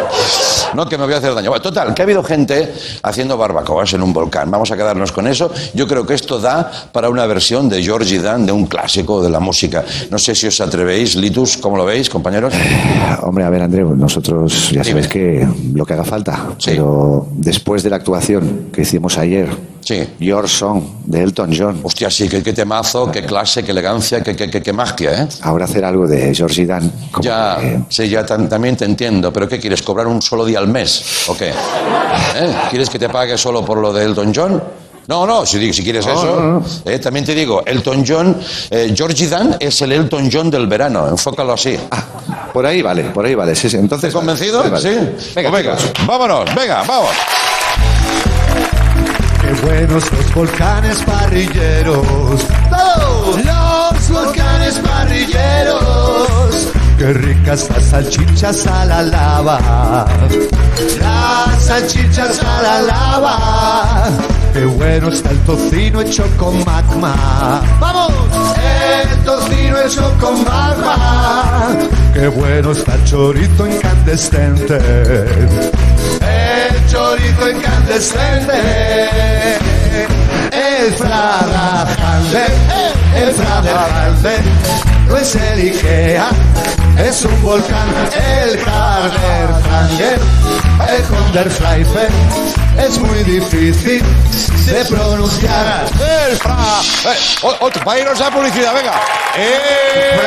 no 0.74 0.88
que 0.88 0.98
me 0.98 1.04
voy 1.04 1.14
a 1.14 1.18
hacer 1.18 1.34
daño. 1.34 1.50
Bueno, 1.50 1.62
total, 1.62 1.94
que 1.94 2.02
ha 2.02 2.06
habido 2.06 2.24
gente 2.24 2.74
haciendo 3.04 3.38
barbacoas 3.38 3.94
en 3.94 4.02
un 4.02 4.14
volcán. 4.14 4.50
Vamos 4.50 4.72
a 4.72 4.78
quedarnos 4.78 5.12
con 5.12 5.28
eso. 5.28 5.52
Yo 5.74 5.88
creo 5.88 6.06
que 6.06 6.14
esto 6.14 6.40
da 6.40 6.72
para 6.92 7.10
una 7.10 7.26
versión 7.26 7.68
de 7.68 7.84
Georgie 7.84 8.22
Dan, 8.22 8.46
de 8.46 8.52
un 8.54 8.68
clásico 8.68 9.22
de 9.22 9.30
la 9.30 9.40
música. 9.40 9.84
No 10.10 10.18
sé 10.18 10.34
si 10.34 10.48
os 10.48 10.62
atrevéis, 10.62 11.16
Litus, 11.16 11.58
¿cómo 11.58 11.76
lo 11.76 11.86
veis, 11.86 12.10
compañeros? 12.10 12.54
Hombre, 13.24 13.44
a 13.44 13.50
ver, 13.50 13.64
Andreu, 13.64 13.96
nosotros 13.96 14.72
ya 14.72 14.84
sabes 14.84 15.08
que 15.08 15.48
lo 15.74 15.86
que 15.86 15.94
haga 15.94 16.06
falta. 16.06 16.54
Sí. 16.58 16.72
Pero 16.72 17.28
después 17.32 17.84
de 17.84 17.90
la 17.90 17.98
actuación 17.98 18.70
que 18.72 18.84
hicimos 18.84 19.18
ayer, 19.18 19.50
Sí. 19.82 20.08
Your 20.20 20.48
Song 20.48 20.84
de 21.06 21.24
Elton 21.24 21.52
John, 21.58 21.80
Hostia, 21.84 22.10
sí, 22.12 22.30
qué, 22.30 22.44
qué 22.44 22.54
temazo, 22.54 23.10
qué 23.12 23.24
clase, 23.26 23.64
qué 23.64 23.72
elegancia, 23.72 24.22
qué, 24.22 24.36
qué, 24.36 24.50
qué- 24.50 24.62
qué 24.62 24.74
magia, 24.74 25.24
¿eh? 25.24 25.28
ahora 25.42 25.66
hacer 25.66 25.84
algo 25.84 26.06
de 26.08 26.34
Georgie 26.36 26.66
Dan. 26.66 26.92
Ya, 27.22 27.58
que- 27.60 27.80
sí, 27.90 28.08
ya 28.10 28.26
tam- 28.26 28.48
también 28.48 28.76
te 28.78 28.86
entiendo, 28.86 29.34
pero 29.34 29.48
¿qué 29.48 29.58
quieres? 29.60 29.82
¿Cobrar 29.82 30.06
un 30.08 30.22
solo 30.22 30.46
día 30.46 30.60
al 30.60 30.68
mes? 30.68 31.24
¿O 31.28 31.36
qué? 31.38 31.50
¿Eh? 31.50 32.56
¿Quieres 32.70 32.90
que 32.90 33.00
te 33.00 33.10
pague 33.10 33.38
solo 33.38 33.64
por 33.66 33.78
lo 33.80 33.92
de 33.94 34.06
Elton 34.06 34.32
John? 34.36 34.64
No, 35.08 35.26
no, 35.26 35.44
si, 35.44 35.74
si 35.74 35.82
quieres 35.84 36.06
eso. 36.06 36.62
eh, 36.86 37.00
también 37.00 37.26
te 37.26 37.34
digo, 37.34 37.64
Elton 37.66 38.04
John, 38.08 38.38
eh, 38.70 38.94
Georgie 38.96 39.28
Dan 39.28 39.56
es 39.60 39.82
el 39.82 39.92
Elton 39.94 40.30
John 40.32 40.52
del 40.52 40.68
verano, 40.68 41.08
enfócalo 41.08 41.54
así. 41.54 41.76
Ah, 41.90 42.04
por 42.54 42.64
ahí 42.68 42.84
vale, 42.84 43.06
por 43.06 43.26
ahí 43.26 43.34
vale. 43.34 43.56
Sí, 43.56 43.72
sí. 43.72 43.78
Entonces, 43.78 44.10
¿Estás 44.10 44.20
convencido? 44.20 44.62
vale. 44.70 44.80
Sí. 45.18 45.32
Venga, 45.36 45.50
Pues 45.50 45.64
venga, 45.66 45.78
vámonos, 46.06 46.54
venga, 46.54 46.84
vamos. 46.88 47.10
Qué 49.50 49.56
buenos 49.66 50.12
los 50.12 50.34
volcanes 50.36 51.02
parrilleros. 51.02 52.46
¡Todos! 52.70 53.44
Los 53.44 54.10
volcanes 54.12 54.78
parrilleros. 54.78 56.68
Qué 57.00 57.14
ricas 57.14 57.68
las 57.72 57.84
salchichas 57.86 58.68
a 58.68 58.86
la 58.86 59.02
lava. 59.02 60.06
Las 61.00 61.64
salchichas 61.64 62.40
a 62.44 62.62
la 62.62 62.82
lava. 62.84 64.10
Qué 64.54 64.66
bueno 64.66 65.08
está 65.08 65.32
el 65.32 65.40
tocino 65.40 66.02
hecho 66.02 66.26
con 66.38 66.64
magma. 66.64 67.60
¡Vamos! 67.80 68.14
El 68.54 69.18
tocino 69.24 69.82
hecho 69.82 70.16
con 70.22 70.44
magma. 70.44 71.70
Qué 72.14 72.28
bueno 72.28 72.72
está 72.72 72.94
el 72.94 73.04
chorizo 73.04 73.66
incandescente. 73.66 74.78
El 77.30 77.36
chorizo 77.36 77.50
incandescente. 77.50 78.54
Fraga 83.34 84.06
Hansen, 84.06 84.44
no 85.08 85.18
es 85.18 85.36
el 85.36 85.60
Ikea, 85.60 86.30
es 86.98 87.26
un 87.26 87.42
volcán. 87.42 87.88
El 88.16 88.60
Hanger, 88.60 90.20
el 90.90 91.04
Konderfleifen, 91.04 92.10
es 92.78 93.00
muy 93.00 93.24
difícil 93.24 94.04
de 94.66 94.86
pronunciar. 94.86 95.86
El 96.30 96.38
fra... 96.38 96.58
Eh, 97.06 97.18
otro, 97.60 97.84
para 97.84 98.00
irnos 98.00 98.22
a 98.22 98.32
publicidad, 98.32 98.74
venga. 98.74 99.00
Eh, 99.38 100.20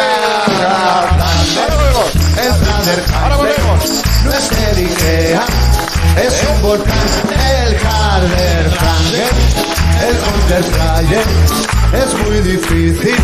el 2.42 2.54
Frager 2.54 3.02
Ahora 3.14 3.36
volvemos. 3.36 4.02
no 4.24 4.32
es 4.32 4.50
el 4.52 4.78
Ikea, 4.86 5.44
es 6.16 6.42
un 6.54 6.62
volcán. 6.62 6.96
El 7.32 7.76
Karger 7.76 8.70
Hanger, 8.80 9.32
el 10.08 10.16
Konderfleifen, 10.18 11.28
es 11.92 12.26
muy 12.26 12.40
difícil 12.40 13.16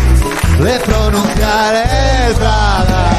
de 0.59 0.79
pronunciar 0.79 1.75
el 1.75 2.35
Fraga. 2.35 3.09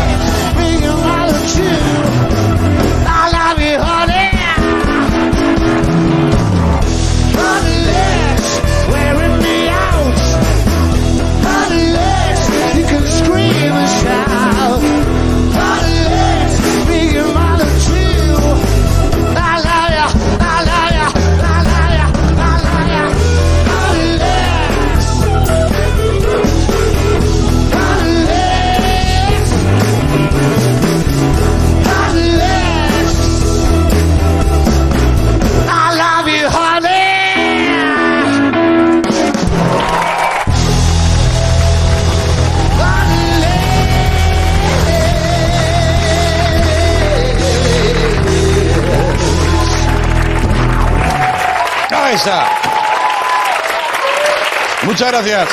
Muchas 54.83 55.09
gracias. 55.11 55.49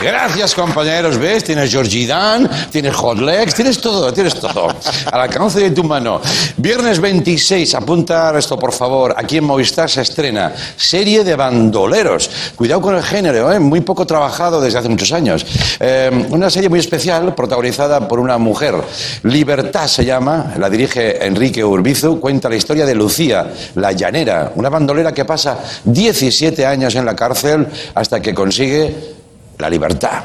Gracias, 0.00 0.54
compañeros. 0.54 1.16
¿Ves? 1.16 1.42
Tienes 1.42 1.70
Georgie 1.70 2.06
Dan, 2.06 2.50
tienes 2.70 2.94
Hot 2.96 3.18
Legs, 3.18 3.54
tienes 3.54 3.80
todo, 3.80 4.12
tienes 4.12 4.34
todo. 4.34 4.68
Al 5.10 5.20
alcance 5.20 5.58
de 5.58 5.70
tu 5.70 5.84
mano. 5.84 6.20
Viernes 6.58 7.00
26, 7.00 7.74
apunta 7.74 8.36
esto, 8.36 8.58
por 8.58 8.72
favor. 8.72 9.14
Aquí 9.16 9.38
en 9.38 9.44
Movistar 9.44 9.88
se 9.88 10.02
estrena 10.02 10.52
serie 10.76 11.24
de 11.24 11.34
bandoleros. 11.34 12.28
Cuidado 12.54 12.82
con 12.82 12.94
el 12.94 13.02
género, 13.02 13.50
¿eh? 13.50 13.58
muy 13.58 13.80
poco 13.80 14.06
trabajado 14.06 14.60
desde 14.60 14.80
hace 14.80 14.90
muchos 14.90 15.12
años. 15.12 15.46
Eh, 15.80 16.26
una 16.28 16.50
serie 16.50 16.68
muy 16.68 16.80
especial, 16.80 17.34
protagonizada 17.34 18.06
por 18.06 18.20
una 18.20 18.36
mujer. 18.36 18.74
Libertad 19.22 19.86
se 19.86 20.04
llama, 20.04 20.52
la 20.58 20.68
dirige 20.68 21.24
Enrique 21.24 21.64
Urbizu. 21.64 22.20
Cuenta 22.20 22.50
la 22.50 22.56
historia 22.56 22.84
de 22.84 22.94
Lucía, 22.94 23.50
la 23.76 23.92
llanera, 23.92 24.52
una 24.56 24.68
bandolera 24.68 25.14
que 25.14 25.24
pasa 25.24 25.58
17 25.84 26.66
años 26.66 26.94
en 26.94 27.06
la 27.06 27.16
cárcel 27.16 27.66
hasta 27.94 28.20
que 28.20 28.34
consigue 28.34 29.15
la 29.58 29.70
libertad. 29.70 30.24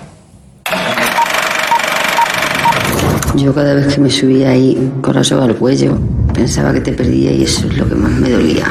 Yo 3.36 3.54
cada 3.54 3.74
vez 3.74 3.96
que 3.96 4.02
me 4.02 4.10
subía 4.10 4.50
ahí 4.50 4.92
la 5.16 5.24
soga 5.24 5.46
al 5.46 5.56
cuello, 5.56 5.98
pensaba 6.34 6.74
que 6.74 6.82
te 6.82 6.92
perdía 6.92 7.32
y 7.32 7.44
eso 7.44 7.68
es 7.68 7.78
lo 7.78 7.88
que 7.88 7.96
más 7.96 8.12
me 8.12 8.30
dolía. 8.30 8.66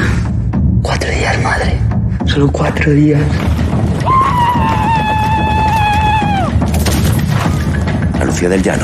Cuatro 0.81 1.09
días, 1.09 1.41
madre. 1.41 1.79
Solo 2.25 2.49
cuatro 2.51 2.91
días. 2.91 3.21
A 8.19 8.23
Lucía 8.23 8.49
del 8.49 8.61
Llano. 8.61 8.83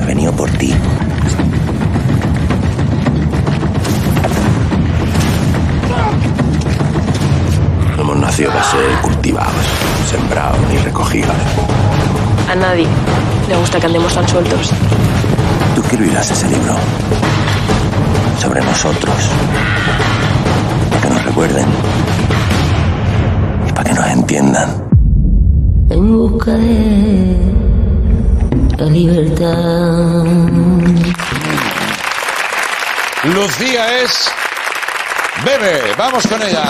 Ha 0.00 0.06
venido 0.06 0.32
por 0.32 0.50
ti. 0.50 0.74
Hemos 7.98 8.16
nacido 8.16 8.50
para 8.50 8.64
ser 8.64 8.80
cultivados, 9.32 9.64
sembrados 10.10 10.58
ni 10.68 10.78
recogidos. 10.78 11.34
A 12.50 12.54
nadie 12.54 12.86
le 13.48 13.56
gusta 13.56 13.80
que 13.80 13.86
andemos 13.86 14.12
tan 14.12 14.28
sueltos. 14.28 14.70
Tú 15.74 15.80
escribirás 15.80 16.30
ese 16.30 16.48
libro 16.48 16.74
sobre 18.38 18.60
nosotros. 18.60 19.14
Para 20.90 21.02
que 21.02 21.08
nos 21.08 21.24
recuerden. 21.24 21.66
Y 23.68 23.72
para 23.72 23.88
que 23.88 23.94
nos 23.94 24.06
entiendan. 24.06 24.70
En 25.88 26.12
busca 26.12 26.52
de 26.52 27.36
la 28.76 28.86
libertad. 28.86 30.24
Lucía 33.24 34.02
es 34.02 34.30
Bebe. 35.44 35.94
Vamos 35.96 36.26
con 36.26 36.42
ella. 36.42 36.64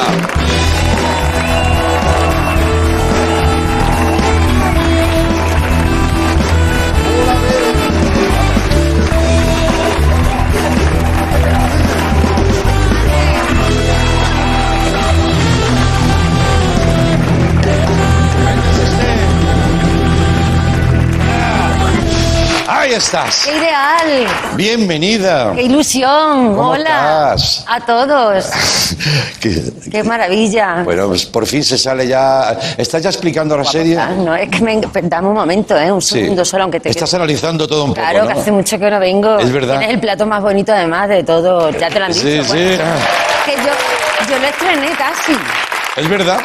Ahí 22.66 22.92
estás. 22.92 23.44
¡Qué 23.44 23.56
ideal! 23.56 24.26
Bienvenida. 24.54 25.52
¡Qué 25.54 25.62
ilusión! 25.62 26.54
¿Cómo 26.54 26.70
¡Hola! 26.70 27.34
estás? 27.36 27.64
A 27.68 27.80
todos. 27.80 28.46
¿Qué- 29.40 29.72
¡Qué 29.90 30.02
maravilla! 30.04 30.82
Bueno, 30.84 31.08
pues 31.08 31.24
por 31.26 31.46
fin 31.46 31.64
se 31.64 31.76
sale 31.76 32.06
ya. 32.06 32.56
¿Estás 32.78 33.02
ya 33.02 33.10
explicando 33.10 33.56
la 33.56 33.64
serie? 33.64 33.96
No, 34.18 34.34
es 34.34 34.48
que 34.48 34.60
me... 34.60 34.80
Dame 35.02 35.28
un 35.28 35.34
momento, 35.34 35.76
¿eh? 35.76 35.90
Un 35.90 36.00
Sí. 36.00 36.20
segundo 36.20 36.44
solo, 36.44 36.64
aunque 36.64 36.80
te... 36.80 36.88
Estás 36.90 37.12
analizando 37.14 37.66
todo 37.66 37.84
un 37.84 37.94
Claro, 37.94 38.20
poco, 38.20 38.28
que 38.28 38.34
¿no? 38.34 38.40
hace 38.40 38.52
mucho 38.52 38.78
que 38.78 38.90
no 38.90 39.00
vengo. 39.00 39.38
Es 39.38 39.52
verdad. 39.52 39.78
Tienes 39.78 39.94
el 39.94 40.00
plato 40.00 40.26
más 40.26 40.42
bonito 40.42 40.72
además 40.72 41.08
de 41.08 41.24
todo. 41.24 41.70
Ya 41.70 41.88
te 41.88 41.98
lo 41.98 42.04
han 42.06 42.12
dicho. 42.12 42.22
Sí, 42.26 42.42
sí. 42.44 42.48
Bueno, 42.52 42.84
que 43.44 43.52
yo, 43.56 44.30
yo 44.34 44.38
lo 44.38 44.46
estrené 44.46 44.88
casi. 44.96 45.32
Es 45.96 46.08
verdad. 46.08 46.38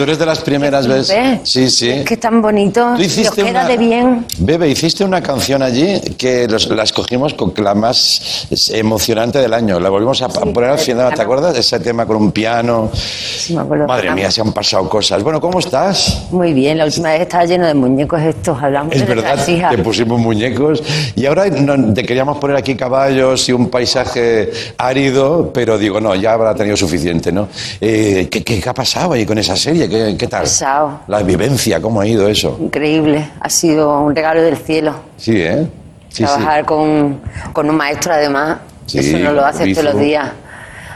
Tú 0.00 0.04
eres 0.04 0.18
de 0.18 0.24
las 0.24 0.38
primeras 0.40 0.86
veces. 0.86 1.40
Sí, 1.44 1.68
sí. 1.68 1.90
Es 1.90 2.06
que 2.06 2.14
es 2.14 2.20
tan 2.20 2.40
bonito. 2.40 2.94
Tú 2.96 3.02
hiciste 3.02 3.42
una... 3.42 3.52
quédate 3.52 3.76
bien. 3.76 4.24
Bebe, 4.38 4.66
hiciste 4.66 5.04
una 5.04 5.20
canción 5.22 5.60
allí 5.60 6.00
que 6.16 6.48
los- 6.48 6.70
la 6.70 6.84
escogimos 6.84 7.34
con 7.34 7.52
la 7.62 7.74
más 7.74 8.46
emocionante 8.70 9.40
del 9.40 9.52
año. 9.52 9.78
La 9.78 9.90
volvimos 9.90 10.22
a 10.22 10.28
poner 10.30 10.70
al 10.70 10.78
final, 10.78 11.12
¿te 11.14 11.20
acuerdas? 11.20 11.54
Ese 11.58 11.78
tema 11.80 12.06
con 12.06 12.16
un 12.16 12.32
piano. 12.32 12.88
Sí, 12.94 13.52
me 13.54 13.60
acuerdo. 13.60 13.86
Madre 13.88 14.10
mía, 14.14 14.30
se 14.30 14.40
han 14.40 14.54
pasado 14.54 14.88
cosas. 14.88 15.22
Bueno, 15.22 15.38
¿cómo 15.38 15.58
estás? 15.58 16.22
Muy 16.30 16.54
bien, 16.54 16.78
la 16.78 16.86
última 16.86 17.10
vez 17.10 17.20
estaba 17.20 17.44
lleno 17.44 17.66
de 17.66 17.74
muñecos 17.74 18.22
estos. 18.22 18.56
Hablamos 18.62 18.94
Es 18.94 19.00
de 19.06 19.14
verdad, 19.14 19.46
hijas. 19.48 19.70
te 19.76 19.82
pusimos 19.82 20.18
muñecos 20.18 20.82
y 21.14 21.26
ahora 21.26 21.46
no- 21.48 21.92
te 21.92 22.04
queríamos 22.04 22.38
poner 22.38 22.56
aquí 22.56 22.74
caballos 22.74 23.46
y 23.50 23.52
un 23.52 23.68
paisaje 23.68 24.50
árido, 24.78 25.50
pero 25.52 25.76
digo, 25.76 26.00
no, 26.00 26.14
ya 26.14 26.32
habrá 26.32 26.54
tenido 26.54 26.74
suficiente, 26.78 27.30
¿no? 27.32 27.48
Eh, 27.82 28.28
¿qué, 28.30 28.42
qué, 28.42 28.58
qué 28.62 28.66
ha 28.70 28.72
pasado 28.72 29.12
ahí 29.12 29.26
con 29.26 29.36
esa 29.36 29.56
serie? 29.56 29.89
¿Qué, 29.90 30.16
qué 30.16 30.26
tal? 30.28 30.42
Pasado. 30.42 31.00
La 31.08 31.22
vivencia, 31.22 31.80
¿cómo 31.80 32.00
ha 32.00 32.06
ido 32.06 32.28
eso? 32.28 32.56
Increíble. 32.60 33.28
Ha 33.40 33.50
sido 33.50 34.00
un 34.00 34.14
regalo 34.14 34.40
del 34.42 34.56
cielo. 34.56 34.94
Sí, 35.16 35.36
¿eh? 35.42 35.66
Sí, 36.08 36.24
Trabajar 36.24 36.64
Con, 36.64 37.20
con 37.52 37.68
un 37.68 37.76
maestro, 37.76 38.12
además, 38.14 38.58
Sí, 38.86 38.98
eso 38.98 39.18
no 39.18 39.32
lo 39.32 39.44
haces 39.44 39.72
todos 39.76 39.92
los 39.92 40.00
días. 40.02 40.28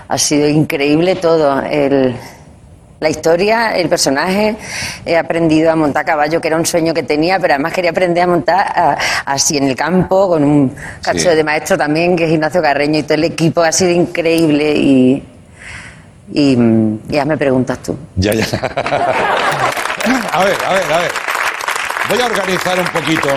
Ha 0.09 0.19
sido 0.19 0.49
increíble 0.49 1.15
todo. 1.17 1.61
El, 1.63 2.15
la 3.01 3.09
historia, 3.11 3.77
el 3.77 3.89
personaje. 3.89 4.57
He 5.05 5.17
aprendido 5.17 5.71
a 5.71 5.77
montar 5.77 6.05
caballo, 6.05 6.41
que 6.41 6.49
era 6.49 6.57
un 6.57 6.67
sueño 6.67 6.93
que 6.95 7.03
tenía, 7.05 7.39
pero 7.39 7.55
además 7.55 7.73
quería 7.73 7.91
aprender 7.91 8.25
a 8.25 8.27
montar 8.27 8.99
así 9.27 9.57
en 9.57 9.65
el 9.65 9.77
campo, 9.77 10.29
con 10.29 10.43
un 10.45 10.75
cacho 11.03 11.31
Sí. 11.31 11.37
de 11.37 11.45
maestro 11.45 11.77
también, 11.79 12.17
que 12.17 12.25
es 12.25 12.31
Ignacio 12.33 12.61
Carreño, 12.63 12.99
y 12.99 13.03
todo 13.03 13.15
el 13.15 13.25
equipo. 13.25 13.61
Ha 13.63 13.73
sido 13.73 13.91
increíble 13.91 14.73
y. 14.77 15.23
Y 16.37 16.57
ya 17.09 17.25
me 17.25 17.39
preguntas 17.39 17.79
tú. 17.79 17.97
Ya, 18.17 18.35
ya. 18.35 18.45
A 20.33 20.45
ver, 20.45 20.57
a 20.67 20.73
ver, 20.75 20.93
a 20.93 20.99
ver. 20.99 21.13
Voy 22.11 22.21
a 22.21 22.27
organizar 22.27 22.79
un 22.81 22.87
poquito. 22.89 23.29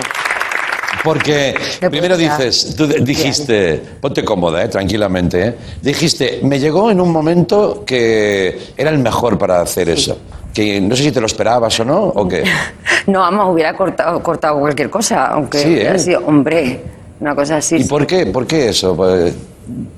Porque 1.04 1.54
Me 1.80 1.90
primero 1.90 2.16
dices, 2.16 2.74
tú 2.76 2.88
dijiste, 2.88 3.80
ponte 4.00 4.24
cómoda, 4.24 4.64
eh, 4.64 4.68
tranquilamente, 4.68 5.46
eh. 5.46 5.54
dijiste, 5.80 6.40
me 6.42 6.58
llegó 6.58 6.90
en 6.90 7.00
un 7.00 7.12
momento 7.12 7.84
que 7.86 8.72
era 8.76 8.90
el 8.90 8.98
mejor 8.98 9.38
para 9.38 9.60
hacer 9.60 9.88
eso. 9.88 10.18
Que 10.52 10.80
no 10.80 10.96
sé 10.96 11.04
si 11.04 11.12
te 11.12 11.20
lo 11.20 11.26
esperabas 11.26 11.78
o 11.78 11.84
no, 11.84 12.02
o 12.02 12.26
qué. 12.26 12.42
No, 13.06 13.20
vamos, 13.20 13.54
hubiera 13.54 13.74
cortado, 13.74 14.22
cortado 14.22 14.58
cualquier 14.58 14.90
cosa, 14.90 15.28
aunque 15.28 15.58
Sí, 15.58 15.68
¿eh? 15.68 15.72
hubiera 15.74 15.98
sido, 15.98 16.26
hombre, 16.26 16.82
una 17.20 17.34
cosa 17.34 17.56
así. 17.58 17.76
¿Y 17.76 17.84
por 17.84 18.06
qué? 18.06 18.26
¿Por 18.26 18.46
qué 18.46 18.68
eso? 18.70 18.94
Pues, 18.96 19.34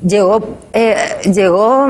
Llegó, 0.07 0.41
eh, 0.73 0.97
llegó, 1.33 1.89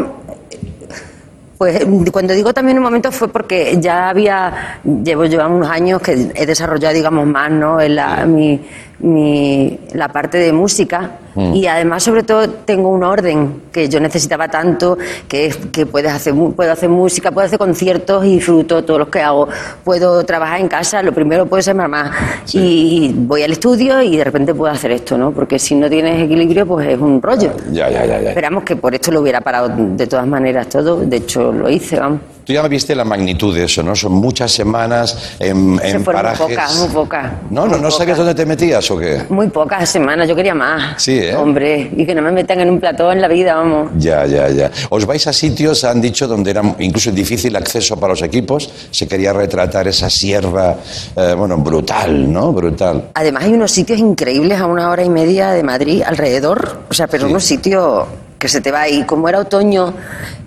pues 1.61 1.85
cuando 2.11 2.33
digo 2.33 2.55
también 2.55 2.79
un 2.79 2.85
momento 2.85 3.13
fue 3.13 3.29
porque 3.29 3.77
ya 3.79 4.09
había, 4.09 4.81
llevo 4.83 5.27
yo 5.27 5.47
unos 5.47 5.69
años 5.69 6.01
que 6.01 6.33
he 6.35 6.47
desarrollado, 6.47 6.95
digamos, 6.95 7.27
más, 7.27 7.51
¿no? 7.51 7.79
En 7.79 7.97
la, 7.97 8.25
mi, 8.25 8.59
mi- 9.01 9.79
la 9.95 10.09
parte 10.09 10.39
de 10.39 10.53
música 10.53 11.13
Mm. 11.35 11.55
y 11.55 11.67
además, 11.69 12.03
sobre 12.03 12.25
todo, 12.25 12.49
tengo 12.49 12.89
un 12.89 13.05
orden 13.05 13.63
que 13.73 13.89
yo 13.89 14.01
necesitaba 14.01 14.49
tanto, 14.49 14.99
que 15.29 15.55
que 15.73 15.87
puedes 15.87 16.13
hacer, 16.13 16.35
puedo 16.57 16.73
hacer 16.73 16.89
música, 16.89 17.31
puedo 17.31 17.47
hacer 17.47 17.59
conciertos 17.59 18.25
y 18.25 18.35
disfruto 18.35 18.83
todos 18.85 18.99
los 18.99 19.09
que 19.09 19.21
hago. 19.21 19.49
Puedo 19.85 20.25
trabajar 20.25 20.61
en 20.61 20.67
casa, 20.69 21.03
lo 21.05 21.13
primero 21.13 21.47
puede 21.47 21.63
ser 21.63 21.77
mamá. 21.77 22.11
Y 22.53 23.13
voy 23.17 23.43
al 23.45 23.53
estudio 23.53 24.03
y 24.03 24.17
de 24.17 24.25
repente 24.25 24.55
puedo 24.55 24.73
hacer 24.73 24.91
esto, 24.91 25.17
¿no? 25.17 25.31
Porque 25.31 25.59
si 25.59 25.75
no 25.77 25.89
tienes 25.89 26.21
equilibrio, 26.21 26.67
pues 26.67 26.89
es 26.89 26.99
un 26.99 27.23
rollo. 27.23 27.53
ya, 27.73 27.89
ya, 27.89 28.05
ya. 28.05 28.19
Esperamos 28.31 28.65
que 28.65 28.75
por 28.77 28.93
esto 28.95 29.13
lo 29.13 29.21
hubiera 29.21 29.41
parado 29.41 29.69
de 29.69 30.07
todas 30.09 30.27
maneras 30.27 30.69
todo. 30.69 30.97
De 31.01 31.17
hecho, 31.19 31.53
lo 31.53 31.71
hice, 31.71 31.99
vamos. 32.01 32.21
Tú 32.51 32.55
ya 32.55 32.67
viste 32.67 32.97
la 32.97 33.05
magnitud 33.05 33.55
de 33.55 33.63
eso, 33.67 33.81
¿no? 33.85 33.95
Son 33.95 34.11
muchas 34.11 34.51
semanas 34.51 35.37
en, 35.39 35.79
Se 35.79 35.89
en 35.91 35.97
muy 35.99 36.05
parajes. 36.05 36.41
pocas, 36.49 36.77
muy 36.81 36.89
pocas. 36.89 37.33
No, 37.49 37.67
no, 37.67 37.75
Muy 37.75 37.81
no 37.83 37.91
sabías 37.93 38.19
dónde 38.19 38.35
te 38.35 38.45
metías 38.45 38.91
o 38.91 38.99
qué. 38.99 39.23
Muy 39.29 39.47
pocas 39.51 39.89
semanas, 39.89 40.27
yo 40.29 40.35
quería 40.35 40.53
más. 40.53 41.01
Sí, 41.01 41.17
¿eh? 41.17 41.37
Hombre, 41.37 41.93
y 41.97 42.05
que 42.05 42.13
no 42.13 42.23
me 42.23 42.33
metan 42.33 42.59
en 42.59 42.69
un 42.71 42.81
plató 42.81 43.13
en 43.13 43.21
la 43.21 43.29
vida, 43.29 43.55
vamos. 43.55 43.93
Ya, 43.99 44.27
ya, 44.27 44.49
ya. 44.49 44.69
Os 44.89 45.07
vais 45.07 45.25
a 45.29 45.33
sitios, 45.33 45.85
han 45.85 46.01
dicho, 46.01 46.27
donde 46.27 46.51
era 46.51 46.63
incluso 46.81 47.13
difícil 47.13 47.55
acceso 47.55 47.95
para 48.01 48.15
los 48.15 48.23
equipos. 48.23 48.69
Se 48.91 49.07
quería 49.07 49.33
retratar 49.33 49.87
esa 49.87 50.11
sierra, 50.11 50.75
eh, 51.15 51.35
bueno, 51.39 51.57
brutal, 51.59 52.33
¿no? 52.33 52.53
Brutal. 52.53 53.11
Además 53.15 53.45
hay 53.45 53.53
unos 53.53 53.71
sitios 53.71 54.01
increíbles 54.01 54.59
a 54.59 54.67
una 54.67 54.91
hora 54.91 55.05
y 55.05 55.09
media 55.09 55.51
de 55.53 55.63
Madrid 55.63 56.03
alrededor, 56.05 56.81
o 56.91 56.95
sea, 56.95 57.07
pero 57.07 57.27
Sí. 57.27 57.31
unos 57.31 57.45
sitios 57.45 58.07
que 58.41 58.49
se 58.49 58.61
te 58.61 58.73
va 58.73 58.81
ahí. 58.81 59.05
Como 59.05 59.29
era 59.29 59.39
otoño 59.39 59.95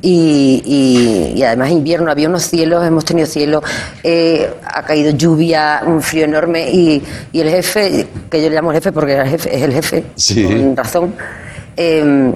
y, 0.01 0.61
y- 0.65 1.39
y 1.39 1.43
además 1.43 1.69
invierno, 1.69 2.11
había 2.11 2.27
unos 2.27 2.43
cielos, 2.43 2.85
hemos 2.85 3.05
tenido 3.05 3.27
cielo, 3.27 3.61
eh, 4.03 4.51
ha 4.65 4.81
caído 4.83 5.11
lluvia, 5.11 5.81
un 5.85 6.01
frío 6.01 6.25
enorme 6.25 6.69
y, 6.71 7.01
y 7.31 7.39
el 7.39 7.49
jefe, 7.49 8.07
que 8.29 8.41
yo 8.41 8.49
le 8.49 8.55
llamo 8.55 8.71
jefe 8.71 8.91
porque 8.91 9.13
era 9.13 9.23
el 9.23 9.29
jefe, 9.29 9.55
es 9.55 9.61
el 9.61 9.71
jefe, 9.73 10.03
Sí. 10.15 10.43
con 10.43 10.75
razón, 10.75 11.15
eh, 11.77 12.33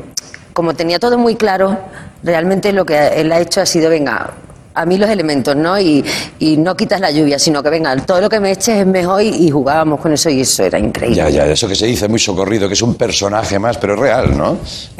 como 0.54 0.76
tenía 0.76 1.00
todo 1.00 1.18
muy 1.18 1.36
claro, 1.36 1.78
realmente 2.24 2.72
lo 2.72 2.86
que 2.86 2.96
él 3.20 3.32
ha 3.32 3.40
hecho 3.40 3.60
ha 3.62 3.66
sido, 3.66 3.90
venga, 3.90 4.32
a 4.78 4.86
mí 4.86 4.98
los 4.98 5.10
elementos, 5.10 5.56
¿no? 5.56 5.80
Y, 5.80 6.04
y 6.40 6.58
no 6.58 6.76
quitas 6.76 7.00
la 7.02 7.12
lluvia, 7.12 7.40
sino 7.40 7.62
que 7.64 7.70
venga, 7.70 7.96
todo 7.98 8.22
lo 8.22 8.30
que 8.30 8.40
me 8.40 8.52
eches 8.52 8.80
es 8.80 8.86
mejor 8.86 9.22
y, 9.22 9.30
y 9.30 9.50
jugábamos 9.50 10.00
con 10.00 10.14
eso 10.14 10.30
y 10.30 10.42
eso 10.42 10.64
era 10.64 10.80
increíble. 10.80 11.18
Ya, 11.18 11.30
ya, 11.30 11.46
eso 11.46 11.68
que 11.68 11.76
se 11.76 11.86
dice 11.88 12.08
muy 12.08 12.20
socorrido, 12.20 12.68
que 12.68 12.74
es 12.74 12.82
un 12.82 12.96
personaje 12.96 13.60
más, 13.60 13.78
pero 13.78 13.94
es 13.96 14.00
real, 14.00 14.38
¿no? 14.38 14.58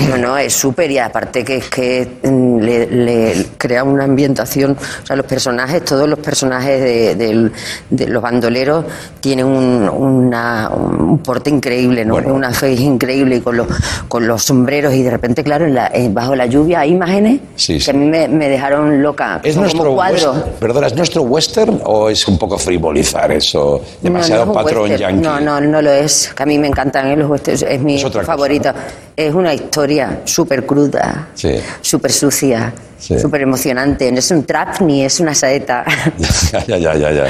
No, 0.10 0.18
no, 0.18 0.38
es 0.38 0.54
súper 0.54 0.90
y 0.92 0.98
aparte 0.98 1.44
que 1.44 1.58
es 1.58 1.70
que 1.70 2.08
mm, 2.24 2.58
le, 2.60 2.88
le 2.88 3.46
crea 3.58 3.84
una 3.84 4.04
ambientación, 4.06 4.72
o 5.04 5.06
sea, 5.06 5.16
los 5.16 5.26
personajes, 5.26 5.84
todos 5.86 6.08
los 6.08 6.20
personajes 6.20 6.82
de, 6.82 7.52
de 7.90 8.08
los 8.08 8.22
bandoleros 8.22 8.86
tienen 9.20 9.46
un, 9.46 9.90
una- 9.90 10.70
un 10.70 11.20
porte 11.20 11.50
increíble, 11.50 12.06
¿no? 12.06 12.14
Bueno. 12.16 12.34
Una 12.34 12.52
fe 12.52 12.72
increíble 12.74 13.38
y 13.38 13.42
con 13.42 13.58
los, 13.58 13.68
con 14.08 14.26
los 14.28 14.44
sombreros 14.44 14.94
y 14.94 15.04
de 15.04 15.10
repente, 15.12 15.44
claro, 15.44 15.66
en 15.66 15.74
la- 15.76 15.88
eh, 15.94 16.10
bajo 16.12 16.36
la 16.36 16.46
lluvia 16.46 16.80
hay 16.82 16.92
imágenes 16.92 17.42
Sí, 17.56 17.80
que 17.80 17.92
a 17.92 17.94
mí 17.94 18.06
me, 18.06 18.28
me 18.28 18.50
dejaron 18.50 19.02
loca. 19.02 19.40
Es 19.44 19.56
nuestro 19.74 19.94
western, 19.94 20.44
perdona, 20.60 20.88
¿es 20.88 20.96
nuestro 20.96 21.22
western 21.24 21.82
o 21.86 22.10
es 22.10 22.28
un 22.28 22.38
poco 22.38 22.58
frivolizar 22.58 23.32
eso? 23.32 23.82
Demasiado 24.02 24.46
no, 24.46 24.54
no 24.54 24.60
es 24.60 24.60
un 24.60 24.64
patrón 24.66 24.90
western. 24.90 25.02
yankee. 25.14 25.28
No, 25.28 25.40
no, 25.40 25.62
no 25.62 25.82
lo 25.82 25.92
es. 25.92 26.34
Que 26.36 26.44
a 26.44 26.46
mí 26.46 26.58
me 26.58 26.68
encantan 26.68 27.08
¿eh? 27.08 27.16
los 27.16 27.30
westerns, 27.30 27.62
es 27.64 27.80
mi 27.82 27.96
Es 27.96 28.06
otra 28.06 28.22
cosa, 28.22 28.34
favorito. 28.34 28.72
Es 29.16 29.34
una 29.34 29.54
historia 29.54 30.22
súper 30.26 30.66
cruda, 30.66 31.30
Sí. 31.34 31.56
súper 31.82 32.12
sucia, 32.12 32.74
Sí. 33.00 33.20
súper 33.20 33.42
emocionante. 33.42 34.12
No 34.12 34.20
es 34.20 34.32
un 34.32 34.44
trap 34.44 34.82
ni 34.82 35.04
es 35.06 35.20
una 35.20 35.34
saeta. 35.36 35.86
ya, 36.52 36.66
ya, 36.66 36.78
ya, 36.78 36.94
ya, 36.96 37.12
ya. 37.12 37.26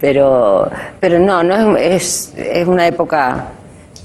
pero, 0.00 0.68
pero 1.00 1.18
no, 1.18 1.42
no 1.42 1.76
es, 1.76 2.32
es, 2.36 2.46
es 2.46 2.66
una 2.66 2.86
época, 2.86 3.46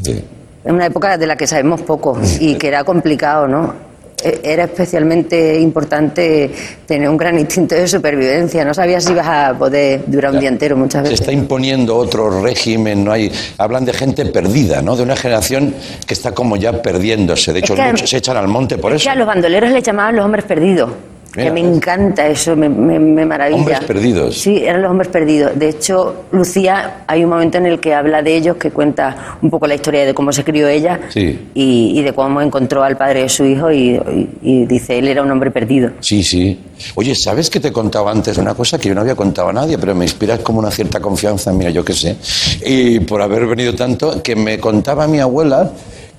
Sí. 0.01 0.23
es 0.63 0.71
una 0.71 0.85
época 0.85 1.17
de 1.17 1.27
la 1.27 1.35
que 1.35 1.47
sabemos 1.47 1.81
poco 1.81 2.17
y 2.39 2.55
que 2.55 2.67
era 2.67 2.83
complicado, 2.83 3.47
¿no? 3.47 3.90
E- 4.23 4.39
Era 4.43 4.65
especialmente 4.65 5.59
importante 5.59 6.51
tener 6.85 7.07
un 7.09 7.17
gran 7.17 7.37
instinto 7.39 7.75
de 7.75 7.87
supervivencia. 7.87 8.63
No 8.65 8.73
sabías 8.73 9.03
si 9.03 9.11
ibas 9.13 9.27
a 9.27 9.53
poder 9.57 10.03
durar 10.07 10.33
un 10.33 10.39
día 10.39 10.49
entero 10.49 10.75
muchas 10.77 11.03
Se 11.03 11.09
veces. 11.09 11.19
está 11.21 11.31
imponiendo 11.31 11.95
otro 11.95 12.41
régimen, 12.41 13.03
no 13.03 13.11
hay. 13.11 13.31
Hablan 13.57 13.85
de 13.85 13.93
gente 13.93 14.25
perdida, 14.27 14.81
¿no? 14.81 14.95
De 14.95 15.03
una 15.03 15.15
generación 15.15 15.73
que 16.05 16.13
está 16.13 16.31
como 16.33 16.55
ya 16.57 16.81
perdiéndose. 16.81 17.53
De 17.53 17.59
hecho, 17.59 17.75
que- 17.75 17.81
muchos 17.83 18.09
se 18.09 18.17
echan 18.17 18.37
al 18.37 18.47
monte 18.47 18.77
por 18.77 18.91
Es 18.93 18.97
eso. 19.01 19.05
que 19.05 19.09
a 19.11 19.15
los 19.15 19.27
bandoleros 19.27 19.71
les 19.71 19.83
llamaban 19.83 20.15
los 20.15 20.25
hombres 20.25 20.45
perdidos. 20.45 20.91
Mira. 21.35 21.47
Que 21.47 21.51
me 21.53 21.61
encanta 21.61 22.27
eso, 22.27 22.55
me, 22.57 22.67
me- 22.67 22.99
me 22.99 23.25
maravilla. 23.25 23.57
Hombres 23.59 23.79
perdidos. 23.85 24.37
Sí, 24.37 24.57
eran 24.65 24.81
los 24.81 24.91
hombres 24.91 25.07
perdidos. 25.09 25.57
De 25.57 25.69
hecho, 25.69 26.25
Lucía, 26.31 27.03
hay 27.07 27.23
un 27.23 27.29
momento 27.29 27.57
en 27.57 27.67
el 27.67 27.79
que 27.79 27.93
habla 27.93 28.21
de 28.21 28.35
ellos, 28.35 28.57
que 28.57 28.71
cuenta 28.71 29.37
un 29.41 29.49
poco 29.49 29.65
la 29.65 29.75
historia 29.75 30.05
de 30.05 30.13
cómo 30.13 30.33
se 30.33 30.43
crió 30.43 30.67
ella 30.67 30.99
Sí. 31.09 31.47
y, 31.53 31.93
y 31.97 32.01
de 32.03 32.13
cómo 32.13 32.41
encontró 32.41 32.83
al 32.83 32.97
padre 32.97 33.21
de 33.21 33.29
su 33.29 33.45
hijo 33.45 33.71
y, 33.71 33.91
y- 33.95 34.29
y 34.41 34.65
dice, 34.65 34.99
él 34.99 35.07
era 35.07 35.21
un 35.23 35.31
hombre 35.31 35.51
perdido. 35.51 35.91
Sí, 36.01 36.21
sí. 36.23 36.59
Oye, 36.95 37.13
¿sabes 37.15 37.49
que 37.49 37.59
te 37.59 37.71
contaba 37.71 38.11
antes 38.11 38.37
una 38.37 38.53
cosa 38.53 38.77
que 38.77 38.89
yo 38.89 38.95
no 38.95 39.01
había 39.01 39.15
contado 39.15 39.49
a 39.49 39.53
nadie, 39.53 39.77
pero 39.77 39.95
me 39.95 40.03
inspiras 40.05 40.39
como 40.39 40.59
una 40.59 40.71
cierta 40.71 40.99
confianza, 40.99 41.53
mira, 41.53 41.69
yo 41.69 41.85
qué 41.85 41.93
sé. 41.93 42.17
Y 42.65 42.99
por 43.01 43.21
haber 43.21 43.45
venido 43.47 43.73
tanto, 43.75 44.21
que 44.21 44.35
me 44.35 44.59
contaba 44.59 45.07
mi 45.07 45.19
abuela 45.19 45.71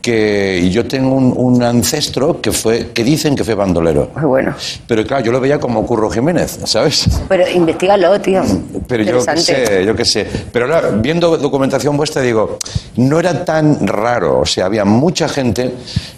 que 0.03 0.69
yo 0.71 0.85
tengo 0.87 1.15
un, 1.15 1.33
un 1.37 1.63
ancestro 1.63 2.41
que 2.41 2.51
fue, 2.51 2.91
que 2.93 3.05
dicen 3.05 3.37
que 3.37 3.45
fue 3.45 3.55
bandolero. 3.55 4.11
Muy 4.17 4.25
bueno. 4.25 4.55
Pero 4.87 5.07
claro, 5.07 5.25
yo 5.25 5.33
lo 5.33 5.41
veía 5.41 5.61
como 5.61 5.87
Curro 5.87 6.11
Jiménez, 6.11 6.59
¿sabes? 6.65 7.09
Pero 7.29 7.49
investigalo, 7.49 8.21
tío. 8.21 8.43
Pero 8.89 9.05
yo 9.05 9.25
qué 9.25 9.37
sé, 9.37 9.85
yo 9.87 9.95
qué 9.95 10.05
sé. 10.05 10.27
Pero 10.53 10.75
ahora, 10.75 10.89
viendo 10.91 11.37
documentación 11.39 11.97
vuestra, 11.97 12.21
digo, 12.21 12.59
no 12.97 13.21
era 13.21 13.45
tan 13.45 13.87
raro. 13.87 14.41
O 14.41 14.47
sea, 14.47 14.67
había 14.67 14.85
mucha 14.85 15.29
gente 15.29 15.73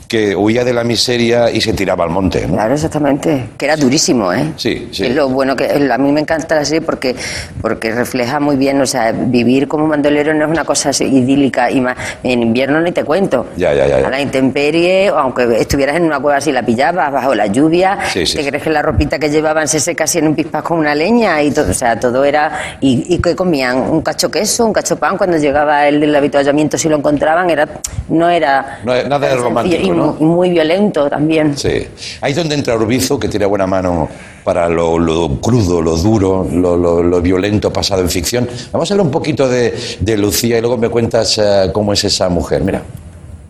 que 0.09 0.37
huía 0.37 0.64
de 0.64 0.73
la 0.73 0.85
miseria 0.85 1.51
y 1.51 1.61
se 1.61 1.73
tiraba 1.73 2.05
al 2.05 2.11
monte, 2.11 2.47
¿no? 2.47 2.55
Claro, 2.55 2.75
exactamente. 2.75 3.49
Que 3.59 3.64
era 3.64 3.77
durísimo, 3.77 4.33
¿eh? 4.33 4.53
Sí, 4.57 4.88
sí. 4.92 5.07
Es 5.07 5.14
lo 5.14 5.29
bueno 5.29 5.57
que 5.57 5.66
a 5.66 5.99
mí 5.99 6.12
me 6.12 6.20
encanta 6.20 6.55
la 6.55 6.64
serie 6.64 6.83
porque 6.83 7.16
porque 7.61 7.92
refleja 7.92 8.38
muy 8.38 8.57
bien, 8.57 8.81
o 8.81 8.87
sea, 8.87 9.12
vivir 9.12 9.66
como 9.66 9.88
bandolero 9.88 10.33
no 10.33 10.44
es 10.44 10.51
una 10.51 10.64
cosa 10.64 10.90
así 10.90 11.05
idílica 11.05 11.70
y 11.70 11.81
más 11.81 11.97
en 12.23 12.42
invierno 12.42 12.81
ni 12.81 12.92
te 12.92 13.05
cuento. 13.05 13.47
Ya, 13.57 13.74
ya, 13.75 13.87
ya, 13.87 14.01
ya. 14.01 14.07
A 14.07 14.11
la 14.11 14.21
intemperie, 14.21 15.09
aunque 15.09 15.61
estuvieras 15.61 15.97
en 15.97 16.05
una 16.05 16.21
cueva 16.21 16.39
así 16.39 16.53
la 16.53 16.63
pillabas 16.65 17.13
bajo 17.13 17.35
la 17.35 17.47
lluvia, 17.47 17.99
Sí, 18.13 18.25
sí, 18.27 18.37
te 18.39 18.47
crees 18.49 18.63
que 18.63 18.71
la 18.71 18.83
ropita 18.83 19.19
que 19.19 19.29
llevaban 19.31 19.67
se 19.69 19.81
seca 19.81 20.05
así 20.05 20.19
en 20.19 20.29
un 20.29 20.35
pispás 20.35 20.63
con 20.63 20.79
una 20.79 20.95
leña 20.95 21.43
y 21.43 21.51
todo, 21.51 21.71
o 21.71 21.75
sea, 21.75 21.99
todo 21.99 22.25
era 22.25 22.77
y, 22.81 23.15
y 23.15 23.19
que 23.19 23.35
comían 23.37 23.79
un 23.79 24.03
cacho 24.03 24.31
queso, 24.31 24.65
un 24.67 24.73
cacho 24.73 24.97
pan 24.97 25.17
cuando 25.17 25.37
llegaba 25.37 25.87
el 25.89 26.01
del 26.01 26.15
avituallamiento 26.15 26.79
si 26.79 26.89
lo 26.89 26.97
encontraban 26.97 27.51
era 27.51 27.69
no 28.09 28.29
era 28.29 28.81
No, 28.85 28.93
nada 29.09 29.29
de 29.29 29.37
romántico, 29.37 29.83
y 29.83 29.91
¿no? 29.91 30.17
mu- 30.19 30.35
muy 30.35 30.51
violento 30.51 31.09
también. 31.09 31.57
Sí. 31.57 31.87
Ahí 32.21 32.33
es 32.33 32.37
donde 32.37 32.55
entra 32.55 32.75
Urbizo, 32.77 33.19
que 33.19 33.29
tiene 33.29 33.47
buena 33.47 33.67
mano 33.67 34.09
para 34.45 34.69
lo, 34.69 34.99
lo 34.99 35.41
crudo, 35.41 35.81
lo 35.81 35.97
duro, 35.97 36.47
lo, 36.53 36.77
lo- 36.77 37.03
lo 37.03 37.21
violento 37.23 37.73
pasado 37.73 38.03
en 38.03 38.11
ficción. 38.11 38.47
Vamos 38.73 38.91
a 38.91 38.95
hablar 38.95 39.07
un 39.07 39.11
poquito 39.13 39.49
de, 39.49 39.75
de 40.01 40.17
Lucía 40.19 40.59
y 40.59 40.61
luego 40.61 40.77
me 40.77 40.91
cuentas 40.91 41.39
eh, 41.39 41.71
cómo 41.73 41.93
es 41.95 42.05
esa 42.05 42.29
mujer. 42.29 42.63
Mira. 42.63 42.83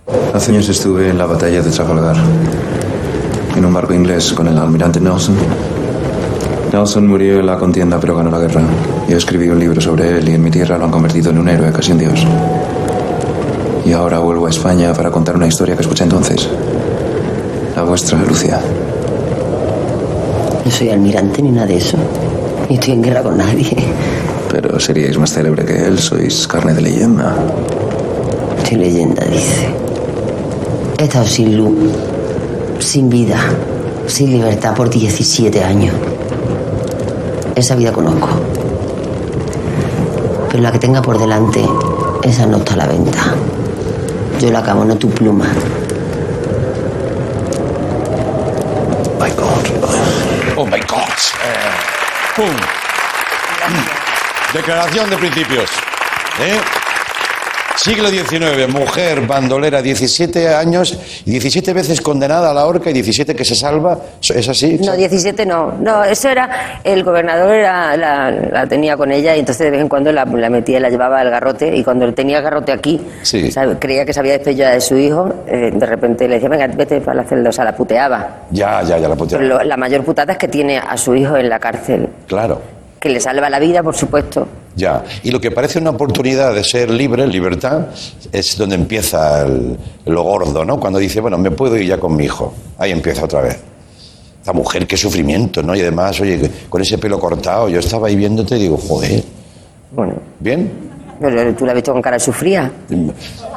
Hace 0.06 0.50
años 0.52 0.68
estuve 0.68 1.08
en 1.08 1.16
la 1.16 1.26
batalla 1.26 1.62
de 1.62 1.70
Trafalgar, 1.70 2.16
en 3.56 3.64
un 3.64 3.72
barco 3.72 3.94
inglés 3.94 4.32
con 4.32 4.46
el 4.48 4.58
almirante 4.58 5.00
Nelson. 5.00 5.34
Nelson 6.72 7.06
murió 7.06 7.40
en 7.40 7.46
la 7.46 7.56
contienda, 7.56 7.98
pero 7.98 8.16
ganó 8.16 8.30
la 8.30 8.38
guerra. 8.38 8.62
Yo 9.08 9.16
escribí 9.16 9.48
un 9.48 9.58
libro 9.58 9.80
sobre 9.80 10.18
él 10.18 10.28
y 10.28 10.32
en 10.32 10.42
mi 10.42 10.50
tierra 10.50 10.76
lo 10.76 10.84
han 10.84 10.90
convertido 10.90 11.30
en 11.30 11.38
un 11.38 11.48
héroe, 11.48 11.72
casi 11.72 11.92
un 11.92 11.98
dios. 11.98 12.26
Y 13.86 13.92
ahora 13.92 14.18
vuelvo 14.18 14.46
a 14.46 14.50
España 14.50 14.92
para 14.92 15.10
contar 15.10 15.36
una 15.36 15.46
historia 15.46 15.74
que 15.74 15.82
escuché 15.82 16.04
entonces. 16.04 16.48
La 17.76 17.82
vuestra, 17.82 18.18
Lucía. 18.18 18.60
No 20.64 20.70
soy 20.70 20.90
almirante 20.90 21.42
ni 21.42 21.50
nada 21.50 21.66
de 21.66 21.76
eso. 21.76 21.96
Ni 22.68 22.74
estoy 22.74 22.94
en 22.94 23.02
guerra 23.02 23.22
con 23.22 23.36
nadie. 23.38 23.76
Pero 24.50 24.78
seríais 24.78 25.18
más 25.18 25.32
célebre 25.32 25.64
que 25.64 25.86
él, 25.86 25.98
sois 25.98 26.46
carne 26.46 26.74
de 26.74 26.82
leyenda. 26.82 27.34
Soy 28.68 28.76
leyenda, 28.78 29.24
dice. 29.26 29.83
He 31.04 31.06
estado 31.06 31.26
sin 31.26 31.54
luz, 31.54 31.92
sin 32.78 33.10
vida, 33.10 33.36
sin 34.06 34.30
libertad 34.30 34.74
por 34.74 34.88
17 34.88 35.62
años. 35.62 35.94
Esa 37.54 37.74
vida 37.74 37.92
conozco. 37.92 38.26
Pero 40.48 40.62
la 40.62 40.72
que 40.72 40.78
tenga 40.78 41.02
por 41.02 41.18
delante, 41.18 41.62
esa 42.22 42.46
no 42.46 42.56
está 42.56 42.72
a 42.72 42.76
la 42.78 42.86
venta. 42.86 43.34
Yo 44.40 44.50
la 44.50 44.60
acabo, 44.60 44.86
no 44.86 44.96
tu 44.96 45.10
pluma. 45.10 45.44
My 49.20 49.30
God. 49.32 50.56
Oh 50.56 50.64
my 50.64 50.80
God. 50.88 51.18
Eh, 51.44 52.34
¡Pum! 52.34 52.56
Declaración 54.54 55.10
de 55.10 55.18
principios. 55.18 55.68
¿Eh? 56.40 56.58
Siglo 57.84 58.08
XIX, 58.08 58.66
mujer 58.72 59.26
bandolera, 59.26 59.82
17 59.82 60.54
años, 60.54 60.98
17 61.26 61.74
veces 61.74 62.00
condenada 62.00 62.50
a 62.50 62.54
la 62.54 62.64
horca 62.64 62.88
y 62.88 62.94
17 62.94 63.34
que 63.36 63.44
se 63.44 63.54
salva. 63.54 63.98
¿Es 64.22 64.48
así? 64.48 64.78
No, 64.82 64.96
17 64.96 65.44
no. 65.44 65.74
No, 65.80 66.02
eso 66.02 66.30
era. 66.30 66.80
El 66.82 67.04
gobernador 67.04 67.50
era, 67.54 67.94
la, 67.98 68.30
la 68.30 68.66
tenía 68.66 68.96
con 68.96 69.12
ella 69.12 69.36
y 69.36 69.40
entonces 69.40 69.66
de 69.66 69.70
vez 69.72 69.80
en 69.82 69.90
cuando 69.90 70.10
la, 70.12 70.24
la 70.24 70.48
metía 70.48 70.78
y 70.78 70.80
la 70.80 70.88
llevaba 70.88 71.20
al 71.20 71.28
garrote. 71.28 71.76
Y 71.76 71.84
cuando 71.84 72.10
tenía 72.14 72.38
el 72.38 72.44
garrote 72.44 72.72
aquí, 72.72 72.98
Sí. 73.20 73.50
¿sabe? 73.52 73.76
creía 73.78 74.06
que 74.06 74.14
se 74.14 74.20
había 74.20 74.32
despedido 74.32 74.70
de 74.70 74.80
su 74.80 74.96
hijo, 74.96 75.30
eh, 75.46 75.70
de 75.74 75.84
repente 75.86 76.26
le 76.26 76.36
decía, 76.36 76.48
venga, 76.48 76.66
vete 76.68 77.02
para 77.02 77.18
la 77.22 77.24
celda. 77.24 77.50
O 77.50 77.52
sea, 77.52 77.66
la 77.66 77.76
puteaba. 77.76 78.44
Ya, 78.50 78.82
ya, 78.82 78.96
ya 78.96 79.08
la 79.08 79.14
putea. 79.14 79.36
Pero 79.38 79.58
lo- 79.58 79.62
la 79.62 79.76
mayor 79.76 80.02
putada 80.04 80.32
es 80.32 80.38
que 80.38 80.48
tiene 80.48 80.78
a 80.78 80.96
su 80.96 81.14
hijo 81.14 81.36
en 81.36 81.50
la 81.50 81.58
cárcel, 81.58 82.08
Claro. 82.28 82.62
que 82.98 83.10
le 83.10 83.20
salva 83.20 83.50
la 83.50 83.58
vida, 83.58 83.82
por 83.82 83.94
supuesto. 83.94 84.48
Ya, 84.76 85.04
y 85.22 85.30
lo 85.30 85.40
que 85.40 85.50
parece 85.52 85.78
una 85.78 85.90
oportunidad 85.90 86.52
de 86.52 86.64
ser 86.64 86.90
libre, 86.90 87.26
libertad, 87.28 87.86
es 88.32 88.58
donde 88.58 88.74
empieza 88.74 89.42
el- 89.46 89.76
lo 90.06 90.22
gordo, 90.24 90.64
¿no? 90.64 90.80
Cuando 90.80 90.98
dice, 90.98 91.20
bueno, 91.20 91.38
me 91.38 91.52
puedo 91.52 91.76
ir 91.76 91.86
ya 91.86 91.98
con 91.98 92.16
mi 92.16 92.24
hijo. 92.24 92.52
Ahí 92.78 92.90
empieza 92.90 93.24
otra 93.24 93.40
vez. 93.40 93.58
Esta 94.40 94.52
mujer, 94.52 94.86
qué 94.86 94.96
sufrimiento, 94.96 95.62
¿no? 95.62 95.74
Y 95.76 95.80
además, 95.80 96.20
oye, 96.20 96.50
con 96.68 96.82
ese 96.82 96.98
pelo 96.98 97.18
cortado, 97.20 97.68
yo 97.68 97.78
estaba 97.78 98.08
ahí 98.08 98.16
viéndote 98.16 98.56
y 98.56 98.62
digo, 98.62 98.76
joder, 98.76 99.22
Bueno, 99.92 100.14
¿bien? 100.40 100.72
Pero 101.20 101.54
tú 101.54 101.64
la 101.64 101.72
has 101.72 101.76
visto 101.76 101.92
con 101.92 102.02
cara 102.02 102.18
sufría. 102.18 102.70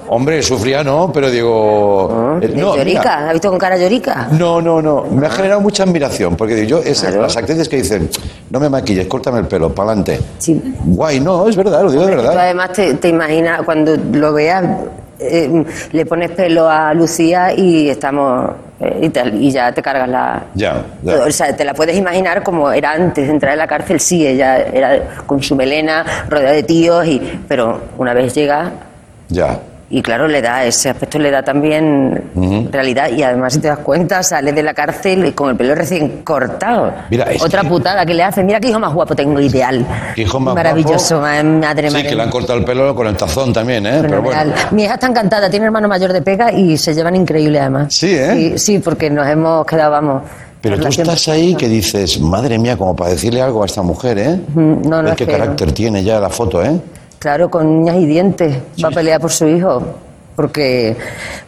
Hombre, 0.10 0.42
sufría 0.42 0.84
no, 0.84 1.12
pero 1.14 1.30
digo... 1.30 2.40
eh, 2.42 2.54
no, 2.56 2.78
llorica, 2.78 3.20
¿la 3.22 3.28
has 3.28 3.34
visto 3.34 3.50
con 3.50 3.60
cara 3.60 3.78
llorica? 3.78 4.30
no, 4.32 4.62
no, 4.62 4.82
no, 4.82 5.04
me 5.12 5.28
ha 5.28 5.30
generado 5.30 5.60
mucha 5.60 5.84
admiración, 5.84 6.36
porque 6.38 6.56
digo, 6.56 6.68
yo, 6.68 6.80
esas, 6.80 7.08
Claro. 7.10 7.24
las 7.24 7.36
actrices 7.36 7.68
que 7.68 7.78
dicen, 7.78 8.10
no 8.50 8.60
me 8.60 8.70
maquilles, 8.70 9.06
córtame 9.08 9.40
el 9.40 9.48
pelo, 9.48 9.74
para 9.76 9.90
adelante. 9.90 10.20
Sí. 10.38 10.62
Guay, 10.86 11.20
no, 11.20 11.48
es 11.50 11.56
verdad, 11.58 11.84
lo 11.84 11.92
digo 11.92 12.06
de 12.06 12.12
Tú 12.14 12.18
verdad. 12.18 12.40
además 12.40 12.72
te, 12.72 12.94
te 12.94 13.10
imaginas, 13.10 13.62
cuando 13.64 13.98
lo 14.14 14.32
veas, 14.34 14.64
eh, 15.20 15.64
le 15.92 16.06
pones 16.06 16.32
pelo 16.32 16.70
a 16.70 16.94
Lucía 16.94 17.54
y 17.54 17.90
estamos 17.90 18.52
eh, 18.80 19.00
y, 19.04 19.10
te- 19.10 19.30
y 19.30 19.52
ya 19.52 19.72
te 19.72 19.82
cargas 19.82 20.08
la... 20.10 20.44
Ya, 20.54 20.84
ya. 21.04 21.24
O 21.26 21.32
sea, 21.32 21.56
te 21.56 21.66
la 21.66 21.74
puedes 21.74 21.96
imaginar 21.98 22.44
como 22.44 22.72
era 22.72 22.92
antes 22.92 23.26
de 23.26 23.34
entrar 23.34 23.54
en 23.54 23.60
la 23.60 23.68
cárcel, 23.68 24.00
sí, 24.00 24.26
ella 24.28 24.60
era 24.60 25.00
con 25.26 25.42
su 25.42 25.56
melena, 25.56 26.06
rodeada 26.30 26.54
de 26.54 26.64
tíos, 26.64 27.06
y, 27.08 27.42
pero 27.48 27.80
una 27.98 28.14
vez 28.14 28.34
llega, 28.36 28.72
Ya. 29.30 29.60
Y 29.90 30.02
claro, 30.02 30.28
le 30.28 30.42
da, 30.42 30.66
ese 30.66 30.90
aspecto 30.90 31.18
le 31.18 31.32
da 31.32 31.44
también 31.44 32.24
realidad, 32.72 33.10
y 33.10 33.24
además 33.24 33.54
si 33.54 33.60
te 33.60 33.70
das 33.70 33.80
cuenta, 33.80 34.22
sale 34.22 34.52
de 34.52 34.62
la 34.62 34.74
cárcel 34.74 35.34
con 35.34 35.50
el 35.52 35.56
pelo 35.56 35.74
recién 35.76 36.24
cortado. 36.24 36.92
Mira, 37.10 37.28
Otra 37.42 37.62
que- 37.62 37.68
putada 37.70 38.06
que 38.06 38.14
le 38.14 38.24
hace, 38.24 38.44
mira 38.44 38.60
qué 38.60 38.68
hijo 38.70 38.80
más 38.80 38.94
guapo 38.94 39.16
tengo, 39.16 39.40
ideal. 39.40 39.86
Hijo 40.16 40.40
más 40.40 40.56
Maravilloso, 40.56 41.20
guapo. 41.20 41.44
madre 41.46 41.88
Sí, 41.90 41.94
madre 41.96 42.10
que 42.10 42.16
le 42.16 42.24
han 42.24 42.30
cortado 42.30 42.60
el 42.60 42.66
pelo 42.66 42.94
con 42.96 43.08
el 43.08 43.16
tazón 43.16 43.54
también, 43.54 43.86
¿eh? 43.86 44.00
Pero 44.02 44.22
bueno. 44.22 44.54
Mi 44.72 44.84
hija 44.84 44.96
está 44.96 45.08
encantada, 45.08 45.50
tiene 45.50 45.66
hermano 45.68 45.88
mayor 45.88 46.12
de 46.12 46.22
pega 46.22 46.52
y 46.52 46.78
se 46.78 46.94
llevan 46.94 47.16
increíble 47.16 47.60
además. 47.60 47.94
Sí, 47.94 48.14
¿eh? 48.14 48.34
Sí, 48.34 48.58
sí, 48.58 48.80
porque 48.80 49.10
nos 49.10 49.26
hemos 49.28 49.66
quedado, 49.66 49.92
vamos. 49.92 50.24
Pero 50.60 50.78
tú 50.80 50.88
estás 50.88 51.28
ahí 51.30 51.56
que 51.56 51.70
dices, 51.70 52.20
madre 52.20 52.58
mía, 52.58 52.76
como 52.76 52.96
para 52.96 53.12
decirle 53.12 53.42
algo 53.42 53.64
a 53.64 53.68
esta 53.68 53.84
mujer, 53.84 54.18
¿eh? 54.18 54.40
No, 54.56 55.02
no 55.02 55.10
es 55.10 55.16
qué 55.16 55.26
que- 55.26 55.32
carácter 55.32 55.72
tiene 55.72 56.04
ya 56.04 56.20
la 56.20 56.30
foto, 56.30 56.62
¿eh? 56.64 56.78
Claro, 57.20 57.50
con 57.50 57.66
uñas 57.66 57.96
y 57.98 58.06
dientes. 58.06 58.58
Va 58.84 58.90
a 58.90 58.92
pelear 58.92 59.20
por 59.20 59.32
su 59.32 59.48
hijo. 59.48 59.82
Porque, 60.36 60.96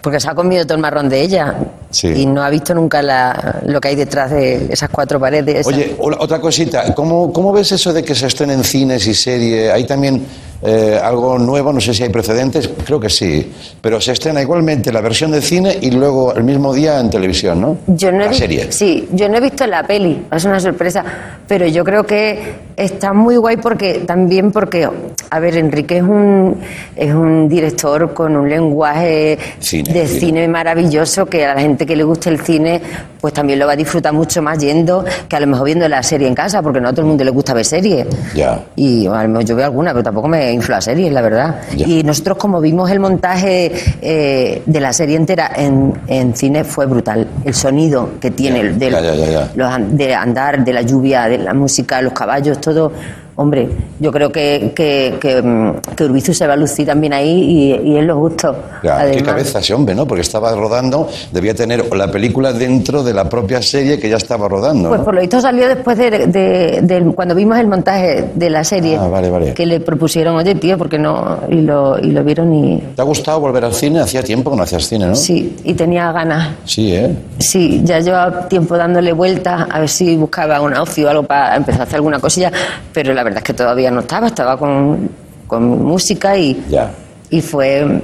porque 0.02 0.20
se 0.20 0.28
ha 0.28 0.34
comido 0.34 0.64
todo 0.66 0.74
el 0.76 0.82
marrón 0.82 1.10
de 1.10 1.22
ella. 1.22 1.56
Sí. 1.92 2.08
y 2.08 2.26
no 2.28 2.44
ha 2.44 2.50
visto 2.52 2.74
nunca 2.76 3.02
la- 3.02 3.62
lo 3.66 3.82
que 3.82 3.88
hay 3.88 3.96
detrás 3.96 4.30
de 4.30 4.68
esas 4.72 4.90
cuatro 4.92 5.20
paredes. 5.20 5.66
Oye, 5.66 5.96
otra 6.00 6.40
cosita, 6.40 6.94
¿cómo, 6.94 7.34
¿cómo 7.34 7.52
ves 7.52 7.72
eso 7.72 7.92
de 7.92 8.04
que 8.04 8.14
se 8.14 8.28
estrenen 8.28 8.64
cines 8.64 9.08
y 9.08 9.14
serie? 9.16 9.72
¿Hay 9.72 9.86
también 9.86 10.24
eh, 10.62 11.00
algo 11.02 11.38
nuevo? 11.38 11.72
No 11.72 11.80
sé 11.80 11.94
si 11.94 12.04
hay 12.04 12.10
precedentes, 12.10 12.70
creo 12.86 13.00
que 13.00 13.10
sí. 13.10 13.52
Pero 13.82 14.00
se 14.02 14.12
estrena 14.12 14.42
igualmente 14.42 14.92
la 14.92 15.02
versión 15.02 15.32
de 15.32 15.42
cine 15.42 15.78
y 15.82 15.92
luego 15.92 16.34
el 16.34 16.44
mismo 16.44 16.74
día 16.74 17.00
en 17.00 17.10
televisión, 17.10 17.62
¿no? 17.62 17.78
Yo 17.88 18.12
no 18.12 18.20
la 18.26 18.34
serie. 18.34 18.72
Sí, 18.72 19.08
yo 19.14 19.30
no 19.30 19.38
he 19.38 19.42
visto 19.42 19.66
la 19.68 19.84
peli, 19.86 20.26
es 20.32 20.46
una 20.46 20.60
sorpresa, 20.60 21.04
pero 21.48 21.66
yo 21.68 21.84
creo 21.84 22.06
que 22.06 22.70
está 22.76 23.14
muy 23.14 23.36
guay 23.36 23.58
porque 23.58 24.00
también 24.06 24.52
porque, 24.52 24.88
a 25.30 25.40
ver, 25.40 25.58
Enrique 25.58 25.98
es 25.98 26.04
un, 26.04 26.58
es 26.96 27.14
un 27.14 27.50
director 27.50 28.14
con 28.14 28.36
un 28.36 28.50
lenguaje 28.50 29.38
Cine, 29.60 29.92
de 29.94 30.08
cine. 30.08 30.20
cine 30.20 30.48
maravilloso 30.48 31.26
que 31.26 31.46
a 31.46 31.56
la 31.56 31.62
gente 31.62 31.86
que 31.86 31.96
le 31.96 32.04
guste 32.04 32.30
el 32.30 32.40
cine 32.40 32.82
pues 33.20 33.34
también 33.34 33.60
lo 33.60 33.66
va 33.68 33.74
a 33.74 33.76
disfrutar 33.76 34.14
mucho 34.14 34.42
más 34.42 34.58
yendo 34.60 35.04
que 35.28 35.36
a 35.36 35.40
lo 35.42 35.48
mejor 35.48 35.66
viendo 35.66 35.88
la 35.90 36.02
serie 36.02 36.28
en 36.28 36.34
casa, 36.36 36.62
porque 36.62 36.80
no 36.80 36.88
a 36.88 36.92
todo 36.92 37.02
el 37.02 37.08
mundo 37.08 37.24
le 37.24 37.32
gusta 37.32 37.54
ver 37.54 37.66
series. 37.66 38.08
Ya. 38.34 38.64
Y 38.78 39.08
a 39.08 39.24
lo 39.24 39.30
mejor 39.30 39.44
yo 39.46 39.56
veo 39.58 39.66
alguna, 39.66 39.92
pero 39.92 40.04
tampoco 40.04 40.28
me 40.30 40.49
infla 40.52 40.78
a 40.78 40.82
series, 40.82 41.12
la 41.12 41.22
verdad. 41.22 41.62
Y 41.88 42.04
nosotros, 42.04 42.38
como 42.38 42.60
vimos 42.62 42.90
el 42.92 43.00
montaje 43.00 43.72
eh, 44.02 44.62
de 44.66 44.80
la 44.80 44.94
serie 44.94 45.16
entera 45.18 45.52
en, 45.56 45.94
en 46.08 46.36
cine, 46.36 46.64
fue 46.64 46.86
brutal. 46.86 47.28
El 47.46 47.54
sonido 47.54 48.12
que 48.20 48.32
tiene, 48.32 48.60
del- 48.80 48.92
los 49.56 49.72
de 49.98 50.16
andar, 50.16 50.64
de 50.64 50.74
la 50.74 50.82
lluvia, 50.82 51.28
de 51.28 51.38
la 51.40 51.54
música, 51.54 52.02
los 52.02 52.14
caballos, 52.14 52.60
todo. 52.62 52.92
Hombre, 53.40 53.70
yo 54.02 54.12
creo 54.12 54.30
que, 54.34 54.74
que, 54.76 55.16
que, 55.18 55.42
mm, 55.42 55.96
que 55.96 56.04
Urbizu 56.04 56.34
se 56.34 56.46
va 56.46 56.56
a 56.56 56.58
lucir 56.58 56.86
también 56.86 57.14
ahí 57.14 57.30
y, 57.30 57.92
y 57.92 57.98
es 57.98 58.04
lo 58.04 58.18
justo. 58.18 58.54
Ya, 58.84 59.10
qué 59.10 59.24
cabeza 59.24 59.60
ese 59.60 59.74
hombre, 59.74 59.96
¿no? 59.96 60.06
Porque 60.06 60.24
estaba 60.24 60.54
rodando, 60.54 61.08
debía 61.32 61.56
tener 61.56 61.86
la 61.96 62.12
película 62.12 62.52
dentro 62.52 63.02
de 63.02 63.14
la 63.14 63.30
propia 63.30 63.62
serie 63.62 63.98
que 63.98 64.10
ya 64.10 64.18
estaba 64.18 64.50
rodando. 64.50 64.90
Pues 64.90 65.00
¿no? 65.00 65.06
por 65.06 65.16
lo 65.16 65.22
visto 65.22 65.40
salió 65.40 65.70
después 65.70 65.98
de, 65.98 67.14
cuando 67.16 67.34
vimos 67.34 67.58
el 67.60 67.68
montaje 67.68 68.26
de 68.36 68.50
la 68.50 68.66
serie. 68.66 68.98
Ah, 68.98 69.08
vale, 69.08 69.30
vale. 69.30 69.54
Que 69.54 69.66
le 69.66 69.80
propusieron, 69.80 70.36
oye, 70.36 70.56
tío, 70.56 70.78
porque 70.78 71.00
no? 71.00 71.40
Y 71.48 71.62
lo, 71.62 71.98
y 71.98 72.12
lo 72.12 72.26
vieron 72.26 72.54
y. 72.54 72.84
¿Te 72.94 73.02
ha 73.02 73.06
gustado 73.06 73.40
volver 73.40 73.64
al 73.64 73.74
cine? 73.74 74.02
Hacía 74.02 74.22
tiempo 74.22 74.52
que 74.52 74.58
no 74.58 74.64
hacías 74.64 74.86
cine, 74.86 75.06
¿no? 75.06 75.16
Sí, 75.16 75.56
y 75.64 75.76
tenía 75.76 76.12
ganas. 76.12 76.50
Sí, 76.66 76.94
¿eh? 76.94 77.16
Sí, 77.38 77.82
ya 77.86 78.02
llevaba 78.02 78.50
tiempo 78.50 78.76
dándole 78.76 79.14
vueltas 79.14 79.66
a 79.72 79.80
ver 79.80 79.88
si 79.88 80.18
buscaba 80.18 80.60
un 80.60 80.74
ocio 80.74 81.08
o 81.08 81.10
algo 81.10 81.24
para 81.24 81.56
empezar 81.56 81.80
a 81.80 81.84
hacer 81.86 81.96
alguna 81.96 82.20
cosilla, 82.20 82.52
pero 82.94 83.14
la 83.14 83.24
verdad 83.24 83.29
es 83.38 83.44
que 83.44 83.54
todavía 83.54 83.92
no 83.92 84.02
estaba, 84.02 84.28
estaba 84.28 84.58
con, 84.58 85.10
con 85.48 85.84
música 85.84 86.38
y, 86.38 86.64
Ya. 86.70 86.92
y 87.30 87.42
fue 87.42 88.02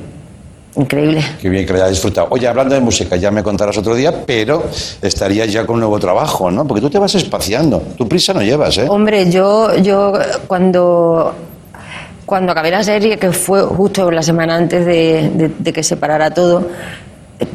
increíble. 0.75 1.21
Qué 1.41 1.47
bien 1.49 1.65
que 1.65 1.71
lo 1.71 1.77
hayas 1.79 1.91
disfrutado. 1.91 2.27
Oye, 2.31 2.47
hablando 2.47 2.75
de 2.75 2.81
música, 2.81 3.15
ya 3.15 3.31
me 3.31 3.41
contarás 3.43 3.77
otro 3.77 3.95
día, 3.95 4.25
pero 4.25 4.63
estarías 5.01 5.51
ya 5.51 5.65
con 5.65 5.75
un 5.75 5.79
nuevo 5.81 5.99
trabajo, 5.99 6.51
¿no? 6.51 6.67
Porque 6.67 6.81
tú 6.81 6.89
te 6.89 6.99
vas 6.99 7.15
espaciando. 7.15 7.81
Tu 7.97 8.07
prisa 8.07 8.33
no 8.33 8.41
llevas, 8.41 8.77
¿eh? 8.77 8.85
Hombre, 8.89 9.29
yo, 9.31 9.73
yo 9.77 10.11
cuando, 10.47 11.33
cuando 12.25 12.51
acabé 12.51 12.71
la 12.71 12.83
serie, 12.83 13.17
que 13.17 13.31
fue 13.31 13.61
justo 13.61 14.11
la 14.11 14.21
semana 14.21 14.55
antes 14.57 14.85
de, 14.85 15.31
de- 15.33 15.51
de 15.57 15.73
que 15.73 15.81
se 15.83 15.95
parara 15.95 16.31
todo, 16.31 16.67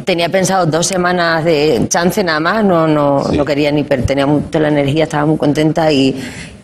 tenía 0.05 0.29
pensado 0.29 0.67
dos 0.67 0.87
semanas 0.87 1.45
de 1.45 1.87
chance 1.89 2.23
nada 2.25 2.41
más, 2.41 2.65
no, 2.65 2.87
no, 2.87 3.25
Sí. 3.25 3.37
no 3.37 3.45
quería 3.45 3.71
ni 3.73 3.83
per- 3.85 4.03
tenía 4.05 4.27
mucha 4.27 4.59
la 4.59 4.69
energía, 4.69 5.05
estaba 5.05 5.27
muy 5.27 5.37
contenta 5.39 5.91
y, 5.93 6.15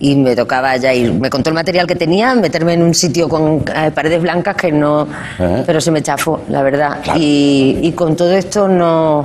y 0.00 0.16
me 0.16 0.34
tocaba 0.36 0.76
ya 0.76 0.92
ir. 0.92 1.12
Me 1.12 1.30
contó 1.30 1.50
el 1.50 1.54
material 1.54 1.86
que 1.86 1.94
tenía, 1.94 2.34
meterme 2.34 2.74
en 2.74 2.82
un 2.82 2.94
sitio 2.94 3.28
con 3.28 3.64
eh, 3.74 3.90
paredes 3.94 4.20
blancas 4.20 4.56
que 4.56 4.70
no, 4.72 5.02
Ajá. 5.02 5.62
pero 5.66 5.80
se 5.80 5.90
me 5.90 6.02
chafó, 6.02 6.40
la 6.48 6.62
verdad. 6.62 6.98
Y, 7.16 7.78
y 7.82 7.92
con 7.92 8.16
todo 8.16 8.32
esto 8.32 8.68
no, 8.68 9.24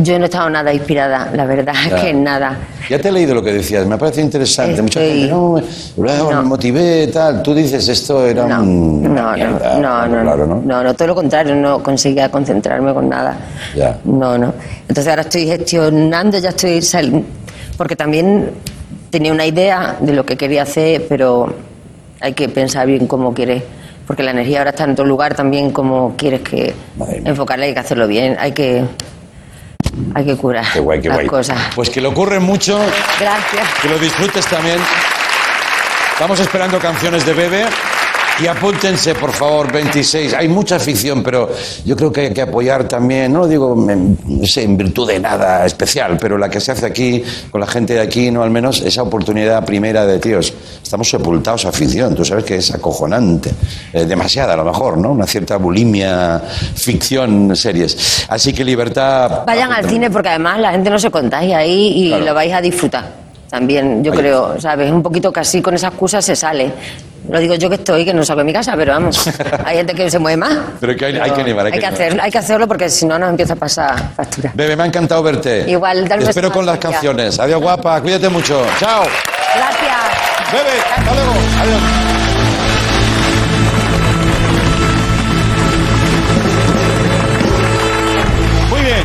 yo 0.00 0.18
no 0.18 0.24
he 0.24 0.28
estado 0.28 0.48
nada 0.50 0.72
inspirada, 0.72 1.30
la 1.34 1.44
verdad 1.46 1.72
Ya. 1.88 1.96
es 1.96 2.02
que 2.02 2.12
nada. 2.14 2.56
Ya 2.88 2.98
te 2.98 3.08
he 3.08 3.12
leído 3.12 3.34
lo 3.34 3.42
que 3.42 3.52
decías, 3.52 3.86
me 3.86 3.98
parece 3.98 4.20
interesante. 4.20 4.80
Mucha 4.82 5.00
Estoy- 5.02 5.18
gente, 5.20 5.32
no, 5.34 5.60
luego 5.96 6.32
No. 6.32 6.42
me 6.42 6.48
motivé, 6.48 7.06
tal. 7.08 7.42
Tú 7.42 7.54
dices, 7.54 7.88
esto 7.88 8.24
era 8.26 8.46
No, 8.46 8.62
un... 8.62 9.02
no, 9.14 9.32
mierda, 9.32 9.78
no, 9.78 10.06
no, 10.06 10.16
no, 10.16 10.22
claro, 10.22 10.46
¿no? 10.46 10.62
no, 10.64 10.82
no, 10.84 10.94
todo 10.94 11.08
lo 11.08 11.14
contrario, 11.14 11.54
no 11.56 11.82
conseguía 11.82 12.30
concentrarme 12.30 12.92
con 12.94 13.08
nada. 13.08 13.36
Ya. 13.74 13.98
No, 14.04 14.38
no. 14.38 14.52
Entonces 14.82 15.08
ahora 15.08 15.22
estoy 15.22 15.46
gestionando, 15.46 16.38
ya 16.38 16.50
estoy 16.50 16.80
sal- 16.82 17.24
porque 17.76 17.96
también 17.96 18.50
tenía 19.10 19.32
una 19.32 19.46
idea 19.46 19.96
de 20.00 20.12
lo 20.12 20.24
que 20.24 20.36
quería 20.36 20.62
hacer, 20.62 21.06
pero 21.08 21.52
hay 22.20 22.32
que 22.34 22.48
pensar 22.48 22.86
bien 22.86 23.06
cómo 23.06 23.34
quieres, 23.34 23.62
porque 24.06 24.22
la 24.22 24.30
energía 24.30 24.58
ahora 24.58 24.70
está 24.70 24.84
en 24.84 24.92
otro 24.92 25.04
lugar 25.04 25.34
también, 25.34 25.70
como 25.72 26.14
quieres 26.16 26.40
que 26.42 26.72
enfocarla, 27.24 27.66
hay 27.66 27.74
que 27.74 27.80
hacerlo 27.80 28.06
bien, 28.06 28.36
hay 28.38 28.52
que 28.52 28.84
hay 30.14 30.24
que 30.24 30.36
curar 30.36 30.64
Qué 30.72 30.80
guay, 30.80 31.00
qué 31.00 31.08
las 31.08 31.16
guay. 31.18 31.26
cosas. 31.28 31.58
Pues 31.74 31.90
que 31.90 32.00
le 32.00 32.08
ocurre 32.08 32.38
mucho, 32.40 32.78
Gracias. 33.20 33.68
que 33.82 33.88
lo 33.88 33.98
disfrutes 33.98 34.46
también. 34.46 34.78
Estamos 36.12 36.40
esperando 36.40 36.78
canciones 36.78 37.24
de 37.26 37.32
Bebe. 37.34 37.66
Y 38.38 38.46
apúntense, 38.46 39.14
por 39.14 39.32
favor, 39.32 39.72
26. 39.72 40.34
Hay 40.34 40.46
mucha 40.48 40.78
ficción, 40.78 41.22
pero 41.22 41.48
yo 41.86 41.96
creo 41.96 42.12
que 42.12 42.20
hay 42.20 42.34
que 42.34 42.42
apoyar 42.42 42.86
también, 42.86 43.32
no 43.32 43.40
lo 43.40 43.48
digo 43.48 43.90
en, 43.90 44.18
sé, 44.46 44.62
en 44.64 44.76
virtud 44.76 45.08
de 45.08 45.18
nada 45.18 45.64
especial, 45.64 46.18
pero 46.20 46.36
la 46.36 46.50
que 46.50 46.60
se 46.60 46.72
hace 46.72 46.84
aquí, 46.84 47.22
con 47.50 47.62
la 47.62 47.66
gente 47.66 47.94
de 47.94 48.00
aquí, 48.00 48.30
no 48.30 48.42
al 48.42 48.50
menos 48.50 48.82
esa 48.82 49.02
oportunidad 49.02 49.64
primera 49.64 50.04
de 50.04 50.18
tíos. 50.18 50.52
Estamos 50.82 51.08
sepultados 51.08 51.64
a 51.64 51.72
ficción, 51.72 52.14
tú 52.14 52.26
sabes 52.26 52.44
que 52.44 52.56
es 52.56 52.74
acojonante. 52.74 53.50
Eh, 53.94 54.04
demasiada, 54.04 54.52
a 54.52 54.56
lo 54.56 54.64
mejor, 54.64 54.98
¿no? 54.98 55.12
Una 55.12 55.26
cierta 55.26 55.56
bulimia, 55.56 56.38
ficción, 56.74 57.56
series. 57.56 58.26
Así 58.28 58.52
que 58.52 58.64
libertad. 58.64 59.46
Vayan 59.46 59.72
al 59.72 59.88
cine 59.88 60.10
porque 60.10 60.28
además 60.28 60.60
la 60.60 60.72
gente 60.72 60.90
no 60.90 60.98
se 60.98 61.10
contagia 61.10 61.56
ahí 61.58 62.04
y 62.04 62.08
Claro. 62.08 62.24
lo 62.26 62.34
vais 62.34 62.52
a 62.52 62.60
disfrutar. 62.60 63.25
También, 63.50 64.02
yo 64.02 64.12
Ahí. 64.12 64.18
creo, 64.18 64.60
¿sabes? 64.60 64.90
Un 64.90 65.02
poquito 65.02 65.32
casi 65.32 65.62
con 65.62 65.74
esa 65.74 65.88
excusa 65.88 66.20
se 66.20 66.34
sale. 66.36 66.72
Lo 67.28 67.40
digo 67.40 67.54
yo 67.56 67.68
que 67.68 67.74
estoy, 67.76 68.04
que 68.04 68.14
no 68.14 68.24
salgo 68.24 68.40
de 68.40 68.44
mi 68.44 68.52
casa, 68.52 68.74
pero 68.76 68.92
vamos, 68.92 69.28
hay 69.64 69.78
gente 69.78 69.94
que 69.94 70.08
se 70.10 70.18
mueve 70.18 70.36
más. 70.36 70.58
Pero 70.80 70.94
que 70.94 71.06
hay- 71.06 71.16
hay 71.18 71.30
que 71.32 71.40
animar, 71.40 71.66
hay 71.66 71.72
que 71.72 71.78
animar. 71.86 71.94
hacer- 71.94 72.20
hay 72.20 72.30
que 72.30 72.38
hacerlo 72.38 72.68
porque 72.68 72.88
si 72.88 73.04
no 73.06 73.18
nos 73.18 73.30
empieza 73.30 73.54
a 73.54 73.56
pasar 73.56 74.10
factura. 74.14 74.52
Bebe, 74.54 74.76
me 74.76 74.84
ha 74.84 74.86
encantado 74.86 75.22
verte. 75.24 75.64
Igual, 75.68 76.06
dale 76.06 76.28
Espero 76.28 76.52
con 76.52 76.64
las 76.66 76.78
canciones. 76.78 77.38
Adiós, 77.40 77.60
guapa. 77.60 78.00
Cuídate 78.00 78.28
mucho. 78.28 78.64
Chao. 78.78 79.02
Gracias. 79.56 80.52
Bebe, 80.52 80.80
hasta 80.96 81.14
luego. 81.14 81.32
Adiós. 81.62 81.80
Muy 88.70 88.80
bien. 88.82 89.04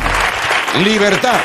Libertad. 0.84 1.38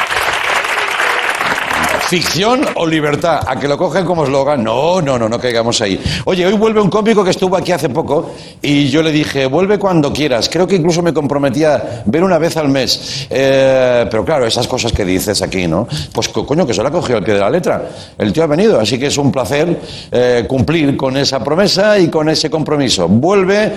¿Ficción 2.09 2.61
o 2.75 2.85
libertad? 2.85 3.41
¿A 3.45 3.59
que 3.59 3.67
lo 3.67 3.77
cogen 3.77 4.05
como 4.05 4.23
eslogan? 4.23 4.63
No, 4.63 5.01
no, 5.01 5.19
no, 5.19 5.27
no 5.27 5.37
caigamos 5.39 5.81
ahí. 5.81 6.01
Oye, 6.23 6.45
hoy 6.45 6.53
vuelve 6.53 6.79
un 6.79 6.89
cómico 6.89 7.21
que 7.21 7.31
estuvo 7.31 7.57
aquí 7.57 7.73
hace 7.73 7.89
poco 7.89 8.31
y 8.61 8.87
yo 8.87 9.03
le 9.03 9.11
dije, 9.11 9.45
vuelve 9.45 9.77
cuando 9.77 10.13
quieras. 10.13 10.47
Creo 10.47 10.65
que 10.65 10.77
incluso 10.77 11.01
me 11.01 11.13
comprometía 11.13 12.03
ver 12.05 12.23
una 12.23 12.37
vez 12.37 12.55
al 12.55 12.69
mes. 12.69 13.27
Eh, 13.29 14.07
pero 14.09 14.23
claro, 14.23 14.45
esas 14.45 14.67
cosas 14.69 14.93
que 14.93 15.03
dices 15.03 15.41
aquí, 15.41 15.67
¿no? 15.67 15.85
Pues 16.13 16.29
co- 16.29 16.45
coño, 16.45 16.65
que 16.65 16.73
se 16.73 16.81
la 16.81 16.87
ha 16.87 16.91
cogido 16.93 17.17
al 17.17 17.25
pie 17.25 17.33
de 17.33 17.41
la 17.41 17.49
letra. 17.49 17.89
El 18.17 18.31
tío 18.31 18.43
ha 18.43 18.47
venido, 18.47 18.79
así 18.79 18.97
que 18.97 19.07
es 19.07 19.17
un 19.17 19.29
placer 19.29 19.77
eh, 20.09 20.45
cumplir 20.47 20.95
con 20.95 21.17
esa 21.17 21.43
promesa 21.43 21.99
y 21.99 22.07
con 22.07 22.29
ese 22.29 22.49
compromiso. 22.49 23.09
Vuelve 23.09 23.73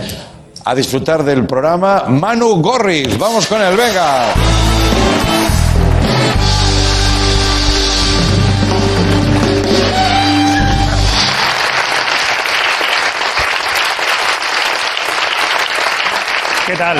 a 0.64 0.74
disfrutar 0.74 1.24
del 1.24 1.46
programa 1.46 2.04
Manu 2.06 2.62
Gorris. 2.62 3.18
Vamos 3.18 3.48
con 3.48 3.60
él, 3.60 3.76
venga. 3.76 4.26
¿Qué 16.70 16.76
tal? 16.76 16.98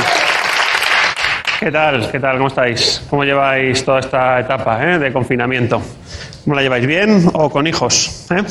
¿Qué 1.60 1.70
tal? 1.70 2.10
¿Qué 2.10 2.18
tal? 2.18 2.36
¿Cómo 2.38 2.48
estáis? 2.48 3.06
¿Cómo 3.08 3.22
lleváis 3.22 3.84
toda 3.84 4.00
esta 4.00 4.40
etapa 4.40 4.82
eh, 4.82 4.98
de 4.98 5.12
confinamiento? 5.12 5.80
¿Cómo 6.42 6.56
la 6.56 6.62
lleváis? 6.62 6.84
¿Bien 6.88 7.30
o 7.34 7.48
con 7.48 7.68
hijos? 7.68 8.26
eh? 8.32 8.42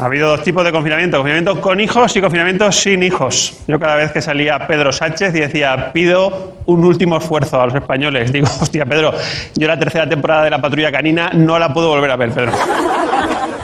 Ha 0.00 0.04
habido 0.04 0.30
dos 0.30 0.42
tipos 0.42 0.64
de 0.64 0.72
confinamiento, 0.72 1.18
confinamiento 1.18 1.60
con 1.60 1.78
hijos 1.78 2.16
y 2.16 2.20
confinamiento 2.20 2.72
sin 2.72 3.04
hijos. 3.04 3.60
Yo 3.68 3.78
cada 3.78 3.94
vez 3.94 4.10
que 4.10 4.20
salía 4.20 4.66
Pedro 4.66 4.90
Sánchez 4.90 5.32
y 5.36 5.38
decía, 5.38 5.92
pido 5.92 6.56
un 6.66 6.84
último 6.84 7.18
esfuerzo 7.18 7.60
a 7.60 7.66
los 7.66 7.74
españoles, 7.76 8.32
digo, 8.32 8.48
hostia, 8.60 8.86
Pedro, 8.86 9.14
yo 9.54 9.68
la 9.68 9.78
tercera 9.78 10.08
temporada 10.08 10.42
de 10.42 10.50
la 10.50 10.60
patrulla 10.60 10.90
canina 10.90 11.30
no 11.32 11.60
la 11.60 11.72
puedo 11.72 11.90
volver 11.90 12.10
a 12.10 12.16
ver, 12.16 12.32
Pedro. 12.32 12.50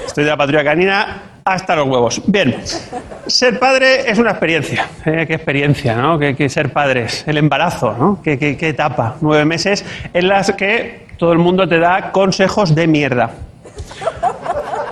Estoy 0.07 0.23
de 0.23 0.31
la 0.31 0.37
patrulla 0.37 0.63
canina 0.63 1.32
hasta 1.45 1.77
los 1.77 1.89
huevos. 1.89 2.23
Bien, 2.27 2.57
ser 3.27 3.59
padre 3.59 4.11
es 4.11 4.19
una 4.19 4.31
experiencia. 4.31 4.87
¿eh? 5.05 5.25
¿Qué 5.27 5.35
experiencia, 5.35 5.97
no? 5.97 6.19
¿Qué, 6.19 6.35
qué 6.37 6.49
ser 6.49 6.73
padres? 6.73 7.25
El 7.27 7.39
embarazo, 7.39 7.95
¿no? 7.99 8.21
¿Qué, 8.23 8.39
qué, 8.39 8.57
qué 8.57 8.71
etapa? 8.71 9.17
Nueve 9.21 9.45
meses 9.45 9.85
en 10.13 10.29
las 10.29 10.53
que 10.53 11.07
todo 11.17 11.33
el 11.33 11.39
mundo 11.39 11.69
te 11.69 11.79
da 11.79 12.13
consejos 12.13 12.75
de 12.75 12.87
mierda. 12.87 13.31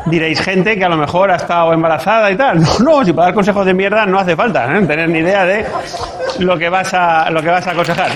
Diréis, 0.06 0.40
gente 0.40 0.76
que 0.76 0.84
a 0.84 0.88
lo 0.88 0.96
mejor 0.96 1.30
ha 1.30 1.36
estado 1.36 1.72
embarazada 1.72 2.30
y 2.30 2.36
tal. 2.36 2.60
No, 2.60 2.78
no, 2.78 3.04
si 3.04 3.12
para 3.12 3.26
dar 3.26 3.34
consejos 3.34 3.66
de 3.66 3.74
mierda 3.74 4.06
no 4.06 4.18
hace 4.18 4.34
falta 4.34 4.76
¿eh? 4.76 4.82
tener 4.86 5.08
ni 5.08 5.18
idea 5.18 5.44
de 5.44 5.66
lo 6.38 6.58
que 6.58 6.68
vas 6.68 6.92
a, 6.94 7.30
lo 7.30 7.42
que 7.42 7.48
vas 7.48 7.66
a 7.66 7.72
aconsejar. 7.72 8.10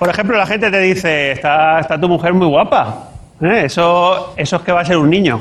Por 0.00 0.08
ejemplo, 0.08 0.34
la 0.38 0.46
gente 0.46 0.70
te 0.70 0.80
dice, 0.80 1.32
está, 1.32 1.78
está 1.78 2.00
tu 2.00 2.08
mujer 2.08 2.32
muy 2.32 2.46
guapa. 2.46 3.10
¿eh? 3.42 3.64
Eso, 3.66 4.32
eso 4.34 4.56
es 4.56 4.62
que 4.62 4.72
va 4.72 4.80
a 4.80 4.84
ser 4.86 4.96
un 4.96 5.10
niño. 5.10 5.38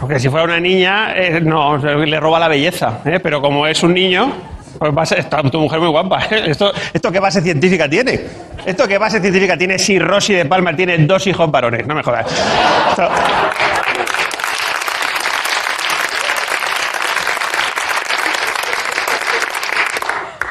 Porque 0.00 0.18
si 0.18 0.30
fuera 0.30 0.46
una 0.46 0.58
niña, 0.58 1.12
eh, 1.14 1.38
no, 1.38 1.76
le 1.76 2.20
roba 2.20 2.38
la 2.38 2.48
belleza. 2.48 3.00
¿eh? 3.04 3.20
Pero 3.22 3.42
como 3.42 3.66
es 3.66 3.82
un 3.82 3.92
niño, 3.92 4.32
pues 4.78 4.96
va 4.96 5.02
a 5.02 5.06
ser, 5.06 5.18
está 5.18 5.42
tu 5.42 5.60
mujer 5.60 5.78
muy 5.78 5.90
guapa. 5.90 6.20
¿Esto, 6.30 6.72
¿Esto 6.90 7.12
qué 7.12 7.20
base 7.20 7.42
científica 7.42 7.86
tiene? 7.86 8.18
¿Esto 8.64 8.88
qué 8.88 8.96
base 8.96 9.20
científica 9.20 9.58
tiene 9.58 9.78
si 9.78 9.98
Rosy 9.98 10.32
de 10.32 10.46
Palma 10.46 10.74
tiene 10.74 10.96
dos 10.96 11.26
hijos 11.26 11.50
varones? 11.50 11.86
No 11.86 11.94
me 11.94 12.02
jodas. 12.02 12.32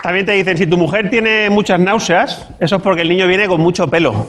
También 0.08 0.26
te 0.26 0.32
dicen, 0.32 0.58
si 0.58 0.66
tu 0.66 0.78
mujer 0.78 1.10
tiene 1.10 1.50
muchas 1.50 1.82
náuseas, 1.82 2.48
eso 2.62 2.78
es 2.78 2.82
porque 2.82 3.02
el 3.02 3.10
niño 3.10 3.28
viene 3.28 3.46
con 3.46 3.60
mucho 3.60 3.90
pelo. 3.90 4.26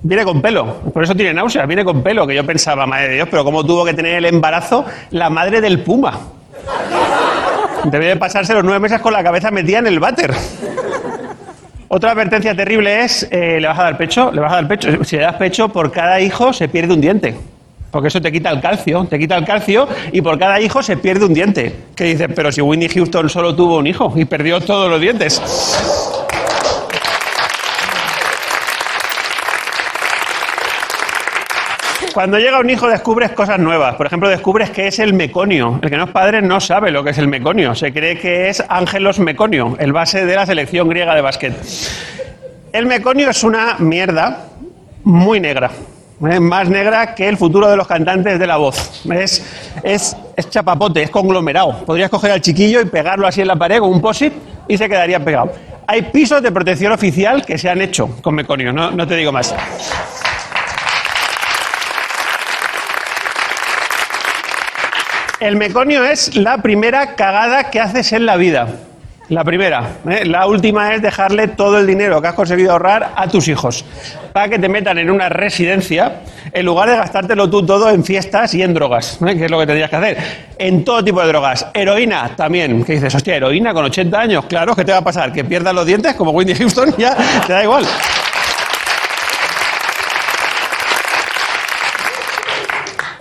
Viene 0.00 0.24
con 0.24 0.40
pelo, 0.40 0.76
por 0.90 1.04
eso 1.04 1.14
tiene 1.14 1.34
náuseas, 1.34 1.66
viene 1.66 1.84
con 1.84 2.02
pelo, 2.02 2.26
que 2.26 2.34
yo 2.34 2.46
pensaba, 2.46 2.86
madre 2.86 3.08
de 3.10 3.14
Dios, 3.16 3.28
pero 3.30 3.44
¿cómo 3.44 3.62
tuvo 3.62 3.84
que 3.84 3.92
tener 3.92 4.14
el 4.14 4.24
embarazo 4.24 4.86
la 5.10 5.28
madre 5.28 5.60
del 5.60 5.80
puma? 5.80 6.18
Debe 7.84 8.06
de 8.06 8.16
pasarse 8.16 8.54
los 8.54 8.64
nueve 8.64 8.80
meses 8.80 9.02
con 9.02 9.12
la 9.12 9.22
cabeza 9.22 9.50
metida 9.50 9.80
en 9.80 9.88
el 9.88 10.00
váter. 10.00 10.32
Otra 11.88 12.12
advertencia 12.12 12.54
terrible 12.54 13.04
es, 13.04 13.28
eh, 13.30 13.60
¿le 13.60 13.68
vas 13.68 13.78
a 13.80 13.82
dar 13.82 13.98
pecho? 13.98 14.32
¿Le 14.32 14.40
vas 14.40 14.52
a 14.52 14.54
dar 14.54 14.68
pecho? 14.68 15.04
Si 15.04 15.16
le 15.16 15.24
das 15.24 15.34
pecho, 15.34 15.68
por 15.68 15.92
cada 15.92 16.20
hijo 16.22 16.54
se 16.54 16.68
pierde 16.68 16.94
un 16.94 17.02
diente. 17.02 17.36
Porque 17.92 18.08
eso 18.08 18.22
te 18.22 18.32
quita 18.32 18.48
el 18.48 18.58
calcio, 18.58 19.04
te 19.04 19.18
quita 19.18 19.36
el 19.36 19.44
calcio 19.44 19.86
y 20.12 20.22
por 20.22 20.38
cada 20.38 20.58
hijo 20.58 20.82
se 20.82 20.96
pierde 20.96 21.26
un 21.26 21.34
diente. 21.34 21.76
Que 21.94 22.04
dices, 22.04 22.28
pero 22.34 22.50
si 22.50 22.62
Whitney 22.62 22.88
Houston 22.88 23.28
solo 23.28 23.54
tuvo 23.54 23.76
un 23.76 23.86
hijo 23.86 24.10
y 24.16 24.24
perdió 24.24 24.62
todos 24.62 24.88
los 24.88 24.98
dientes. 24.98 25.40
Cuando 32.14 32.38
llega 32.38 32.60
un 32.60 32.70
hijo 32.70 32.88
descubres 32.88 33.32
cosas 33.32 33.58
nuevas. 33.58 33.94
Por 33.96 34.06
ejemplo, 34.06 34.30
descubres 34.30 34.70
que 34.70 34.86
es 34.86 34.98
el 34.98 35.12
meconio. 35.12 35.78
El 35.82 35.90
que 35.90 35.96
no 35.98 36.04
es 36.04 36.10
padre 36.10 36.40
no 36.40 36.60
sabe 36.60 36.90
lo 36.90 37.04
que 37.04 37.10
es 37.10 37.18
el 37.18 37.28
meconio. 37.28 37.74
Se 37.74 37.92
cree 37.92 38.18
que 38.18 38.48
es 38.48 38.64
Ángelos 38.70 39.18
Meconio, 39.18 39.76
el 39.78 39.92
base 39.92 40.24
de 40.24 40.34
la 40.34 40.46
selección 40.46 40.88
griega 40.88 41.14
de 41.14 41.20
básquet. 41.20 41.54
El 42.72 42.86
meconio 42.86 43.28
es 43.28 43.44
una 43.44 43.76
mierda 43.78 44.46
muy 45.04 45.40
negra. 45.40 45.70
¿Eh? 46.30 46.40
Más 46.40 46.68
negra 46.68 47.14
que 47.14 47.28
el 47.28 47.36
futuro 47.36 47.68
de 47.70 47.76
los 47.76 47.86
cantantes 47.86 48.38
de 48.38 48.46
la 48.46 48.56
voz. 48.56 49.04
Es, 49.10 49.44
es, 49.82 50.16
es 50.36 50.50
chapapote, 50.50 51.02
es 51.02 51.10
conglomerado. 51.10 51.84
Podrías 51.84 52.10
coger 52.10 52.32
al 52.32 52.40
chiquillo 52.40 52.80
y 52.80 52.86
pegarlo 52.86 53.26
así 53.26 53.40
en 53.40 53.48
la 53.48 53.56
pared 53.56 53.78
con 53.78 53.90
un 53.90 54.00
posit 54.00 54.32
y 54.68 54.76
se 54.76 54.88
quedaría 54.88 55.22
pegado. 55.24 55.52
Hay 55.86 56.02
pisos 56.02 56.42
de 56.42 56.52
protección 56.52 56.92
oficial 56.92 57.44
que 57.44 57.58
se 57.58 57.68
han 57.68 57.80
hecho 57.80 58.08
con 58.22 58.34
meconio, 58.34 58.72
no, 58.72 58.90
no 58.90 59.06
te 59.06 59.16
digo 59.16 59.32
más. 59.32 59.54
El 65.40 65.56
meconio 65.56 66.04
es 66.04 66.36
la 66.36 66.58
primera 66.58 67.16
cagada 67.16 67.68
que 67.68 67.80
haces 67.80 68.12
en 68.12 68.26
la 68.26 68.36
vida. 68.36 68.68
La 69.32 69.44
primera. 69.44 69.92
¿eh? 70.10 70.26
La 70.26 70.46
última 70.46 70.94
es 70.94 71.00
dejarle 71.00 71.48
todo 71.48 71.78
el 71.78 71.86
dinero 71.86 72.20
que 72.20 72.28
has 72.28 72.34
conseguido 72.34 72.72
ahorrar 72.72 73.12
a 73.16 73.28
tus 73.28 73.48
hijos 73.48 73.82
para 74.30 74.50
que 74.50 74.58
te 74.58 74.68
metan 74.68 74.98
en 74.98 75.10
una 75.10 75.30
residencia 75.30 76.20
en 76.52 76.66
lugar 76.66 76.90
de 76.90 76.96
gastártelo 76.96 77.48
tú 77.48 77.64
todo 77.64 77.88
en 77.88 78.04
fiestas 78.04 78.52
y 78.52 78.62
en 78.62 78.74
drogas, 78.74 79.18
¿eh? 79.26 79.34
que 79.34 79.46
es 79.46 79.50
lo 79.50 79.58
que 79.58 79.66
tendrías 79.66 79.88
que 79.88 79.96
hacer. 79.96 80.18
En 80.58 80.84
todo 80.84 81.02
tipo 81.02 81.22
de 81.22 81.28
drogas. 81.28 81.66
Heroína 81.72 82.36
también. 82.36 82.84
Que 82.84 82.92
dices, 82.92 83.14
hostia, 83.14 83.36
heroína 83.36 83.72
con 83.72 83.86
80 83.86 84.20
años. 84.20 84.44
Claro, 84.44 84.76
¿qué 84.76 84.84
te 84.84 84.92
va 84.92 84.98
a 84.98 85.04
pasar? 85.04 85.32
Que 85.32 85.44
pierdas 85.44 85.74
los 85.74 85.86
dientes 85.86 86.14
como 86.14 86.32
Whitney 86.32 86.54
Houston, 86.54 86.94
ya 86.98 87.16
te 87.46 87.54
da 87.54 87.62
igual. 87.62 87.86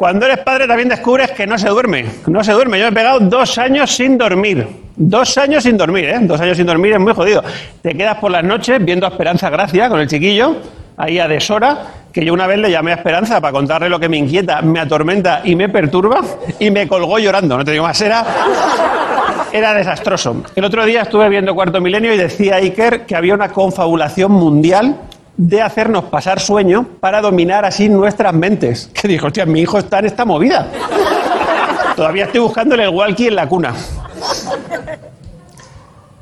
Cuando 0.01 0.25
eres 0.25 0.39
padre 0.39 0.65
también 0.65 0.89
descubres 0.89 1.29
que 1.29 1.45
no 1.45 1.59
se 1.59 1.69
duerme. 1.69 2.03
No 2.25 2.43
se 2.43 2.53
duerme. 2.53 2.79
Yo 2.79 2.85
me 2.85 2.89
he 2.89 2.91
pegado 2.91 3.19
dos 3.19 3.59
años 3.59 3.91
sin 3.91 4.17
dormir. 4.17 4.65
Dos 4.95 5.37
años 5.37 5.61
sin 5.61 5.77
dormir, 5.77 6.05
¿eh? 6.05 6.17
Dos 6.21 6.41
años 6.41 6.57
sin 6.57 6.65
dormir 6.65 6.93
es 6.93 6.99
muy 6.99 7.13
jodido. 7.13 7.43
Te 7.83 7.93
quedas 7.93 8.17
por 8.17 8.31
las 8.31 8.43
noches 8.43 8.83
viendo 8.83 9.05
a 9.05 9.09
Esperanza 9.09 9.51
Gracia 9.51 9.89
con 9.89 9.99
el 9.99 10.07
chiquillo, 10.07 10.55
ahí 10.97 11.19
a 11.19 11.27
deshora, 11.27 11.85
que 12.11 12.25
yo 12.25 12.33
una 12.33 12.47
vez 12.47 12.57
le 12.57 12.71
llamé 12.71 12.93
a 12.93 12.95
Esperanza 12.95 13.39
para 13.39 13.51
contarle 13.51 13.89
lo 13.89 13.99
que 13.99 14.09
me 14.09 14.17
inquieta, 14.17 14.63
me 14.63 14.79
atormenta 14.79 15.41
y 15.43 15.55
me 15.55 15.69
perturba, 15.69 16.21
y 16.57 16.71
me 16.71 16.87
colgó 16.87 17.19
llorando. 17.19 17.55
No 17.55 17.63
te 17.63 17.69
digo 17.69 17.83
más, 17.83 18.01
era, 18.01 18.25
era 19.53 19.75
desastroso. 19.75 20.41
El 20.55 20.65
otro 20.65 20.83
día 20.83 21.03
estuve 21.03 21.29
viendo 21.29 21.53
Cuarto 21.53 21.79
Milenio 21.79 22.11
y 22.11 22.17
decía 22.17 22.55
Iker 22.55 23.05
que 23.05 23.15
había 23.15 23.35
una 23.35 23.49
confabulación 23.49 24.31
mundial 24.31 24.95
de 25.37 25.61
hacernos 25.61 26.05
pasar 26.05 26.39
sueño 26.39 26.85
para 26.99 27.21
dominar 27.21 27.65
así 27.65 27.89
nuestras 27.89 28.33
mentes. 28.33 28.89
Que 29.01 29.07
dijo, 29.07 29.27
hostia, 29.27 29.45
mi 29.45 29.61
hijo 29.61 29.77
está 29.77 29.99
en 29.99 30.05
esta 30.05 30.25
movida. 30.25 30.67
Todavía 31.95 32.25
estoy 32.25 32.41
buscándole 32.41 32.83
el 32.83 32.89
walkie 32.89 33.27
en 33.27 33.35
la 33.35 33.47
cuna. 33.47 33.73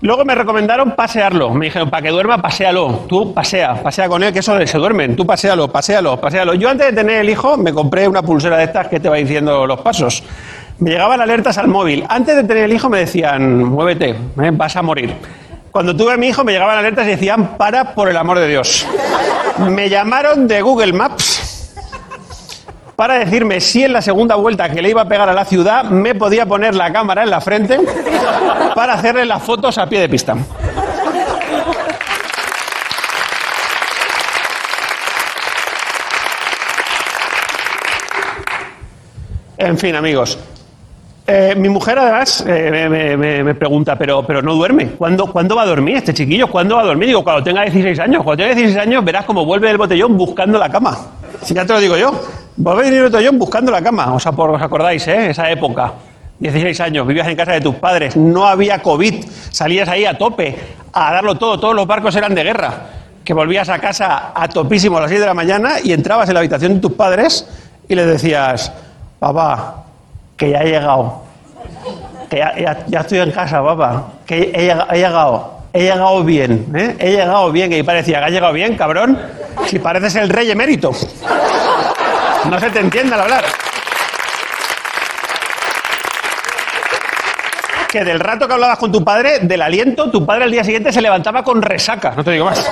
Luego 0.01 0.23
me 0.23 0.33
recomendaron 0.33 0.91
pasearlo. 0.91 1.53
Me 1.53 1.65
dijeron, 1.65 1.89
para 1.89 2.03
que 2.03 2.09
duerma, 2.09 2.41
paséalo. 2.41 3.05
Tú 3.07 3.33
pasea, 3.33 3.83
pasea 3.83 4.07
con 4.07 4.23
él, 4.23 4.31
que 4.31 4.39
eso 4.39 4.57
se 4.65 4.77
duermen. 4.77 5.15
Tú 5.15 5.25
paséalo, 5.25 5.67
paséalo, 5.67 6.19
paséalo. 6.21 6.53
Yo 6.53 6.69
antes 6.69 6.87
de 6.87 6.93
tener 6.93 7.17
el 7.17 7.29
hijo 7.29 7.57
me 7.57 7.73
compré 7.73 8.07
una 8.07 8.21
pulsera 8.21 8.57
de 8.57 8.63
estas 8.63 8.87
que 8.87 9.01
te 9.01 9.09
va 9.09 9.17
diciendo 9.17 9.67
los 9.67 9.81
pasos. 9.81 10.23
Me 10.79 10.91
llegaban 10.91 11.19
alertas 11.19 11.57
al 11.57 11.67
móvil. 11.67 12.05
Antes 12.07 12.37
de 12.37 12.45
tener 12.45 12.63
el 12.63 12.73
hijo 12.73 12.89
me 12.89 12.99
decían, 12.99 13.65
muévete, 13.65 14.11
¿eh? 14.11 14.51
vas 14.53 14.77
a 14.77 14.81
morir. 14.81 15.13
Cuando 15.71 15.95
tuve 15.95 16.13
a 16.13 16.17
mi 16.17 16.27
hijo 16.27 16.43
me 16.43 16.51
llegaban 16.51 16.77
alertas 16.77 17.05
y 17.05 17.11
decían, 17.11 17.57
para 17.57 17.93
por 17.93 18.09
el 18.09 18.17
amor 18.17 18.39
de 18.39 18.47
Dios. 18.47 18.87
Me 19.59 19.89
llamaron 19.89 20.47
de 20.47 20.61
Google 20.61 20.93
Maps 20.93 21.73
para 22.95 23.19
decirme 23.19 23.61
si 23.61 23.83
en 23.83 23.93
la 23.93 24.01
segunda 24.01 24.35
vuelta 24.35 24.69
que 24.69 24.81
le 24.81 24.89
iba 24.89 25.03
a 25.03 25.07
pegar 25.07 25.29
a 25.29 25.33
la 25.33 25.45
ciudad 25.45 25.85
me 25.85 26.15
podía 26.15 26.45
poner 26.45 26.75
la 26.75 26.91
cámara 26.91 27.23
en 27.23 27.29
la 27.29 27.39
frente 27.39 27.79
para 28.75 28.93
hacerle 28.93 29.25
las 29.25 29.43
fotos 29.43 29.77
a 29.77 29.87
pie 29.87 30.01
de 30.01 30.09
pista. 30.09 30.35
En 39.57 39.77
fin, 39.77 39.95
amigos. 39.95 40.39
Eh, 41.31 41.53
mi 41.55 41.69
mujer 41.69 41.99
además 41.99 42.43
eh, 42.47 43.43
me, 43.45 43.53
pregunta, 43.53 43.95
pero, 43.95 44.23
pero 44.25 44.41
no 44.41 44.55
duerme. 44.55 44.87
¿Cuándo, 44.97 45.31
¿Cuándo 45.31 45.55
va 45.55 45.61
a 45.61 45.65
dormir 45.67 45.97
este 45.97 46.11
chiquillo? 46.11 46.47
¿Cuándo 46.47 46.77
va 46.77 46.81
a 46.81 46.85
dormir? 46.85 47.09
Digo, 47.09 47.23
cuando 47.23 47.43
tenga 47.43 47.61
16 47.61 47.99
años. 47.99 48.23
Cuando 48.23 48.43
tenga 48.43 48.55
16 48.55 48.81
años 48.81 49.05
verás 49.05 49.25
cómo 49.25 49.45
vuelve 49.45 49.67
del 49.67 49.77
botellón 49.77 50.17
buscando 50.17 50.57
la 50.57 50.69
cama. 50.69 50.97
Si 51.43 51.53
ya 51.53 51.67
te 51.67 51.73
lo 51.73 51.79
digo 51.79 51.95
yo. 51.95 52.19
Vuelve 52.57 52.89
del 52.89 53.03
botellón 53.03 53.37
buscando 53.37 53.71
la 53.71 53.79
cama. 53.79 54.11
O 54.11 54.19
sea, 54.19 54.31
por, 54.31 54.49
¿os 54.49 54.59
acordáis, 54.59 55.07
eh? 55.07 55.29
Esa 55.29 55.51
época. 55.51 55.93
16 56.39 56.79
años, 56.79 57.05
vivías 57.05 57.27
en 57.27 57.35
casa 57.35 57.51
de 57.51 57.61
tus 57.61 57.75
padres, 57.75 58.15
no 58.15 58.47
había 58.47 58.81
COVID, 58.81 59.25
salías 59.51 59.89
ahí 59.89 60.05
a 60.05 60.17
tope, 60.17 60.57
a 60.93 61.11
darlo 61.11 61.35
todo, 61.35 61.59
todos 61.59 61.75
los 61.75 61.85
barcos 61.85 62.15
eran 62.15 62.33
de 62.33 62.43
guerra. 62.43 62.73
Que 63.25 63.33
volvías 63.33 63.69
a 63.69 63.77
casa 63.77 64.31
a 64.33 64.47
topísimo 64.47 64.97
a 64.97 65.01
las 65.01 65.09
6 65.09 65.19
de 65.19 65.27
la 65.27 65.33
mañana 65.33 65.73
y 65.83 65.91
entrabas 65.91 66.29
en 66.29 66.33
la 66.33 66.39
habitación 66.39 66.75
de 66.75 66.79
tus 66.79 66.93
padres 66.93 67.45
y 67.87 67.93
les 67.93 68.07
decías, 68.07 68.71
papá, 69.19 69.83
que 70.39 70.49
ya 70.51 70.61
he 70.61 70.69
llegado. 70.71 71.21
Que 72.29 72.37
ya, 72.87 72.99
estoy 73.01 73.19
en 73.19 73.31
casa, 73.31 73.61
papá. 73.63 74.05
Que 74.25 74.51
he, 74.53 74.61
llega- 74.67 74.87
he 74.91 74.95
llegado. 74.97 75.59
He 75.73 75.81
llegado 75.81 76.23
bien, 76.23 76.65
¿eh? 76.75 76.95
He 76.97 77.11
llegado 77.11 77.51
bien. 77.51 77.71
Y 77.73 77.83
parecía, 77.83 78.23
¿has 78.25 78.31
llegado 78.31 78.53
bien, 78.53 78.75
cabrón? 78.75 79.19
Si 79.67 79.77
pareces 79.79 80.15
el 80.15 80.29
rey 80.29 80.49
emérito. 80.49 80.91
No 82.49 82.59
se 82.59 82.69
te 82.69 82.79
entiende 82.79 83.13
al 83.13 83.21
hablar. 83.21 83.43
Que 87.91 88.03
del 88.05 88.19
rato 88.19 88.47
que 88.47 88.53
hablabas 88.53 88.77
con 88.77 88.91
tu 88.91 89.03
padre, 89.03 89.39
del 89.41 89.61
aliento, 89.61 90.09
tu 90.11 90.25
padre 90.25 90.43
al 90.45 90.51
día 90.51 90.63
siguiente 90.63 90.93
se 90.93 91.01
levantaba 91.01 91.43
con 91.43 91.61
resaca. 91.61 92.13
No 92.15 92.23
te 92.23 92.31
digo 92.31 92.45
más. 92.45 92.71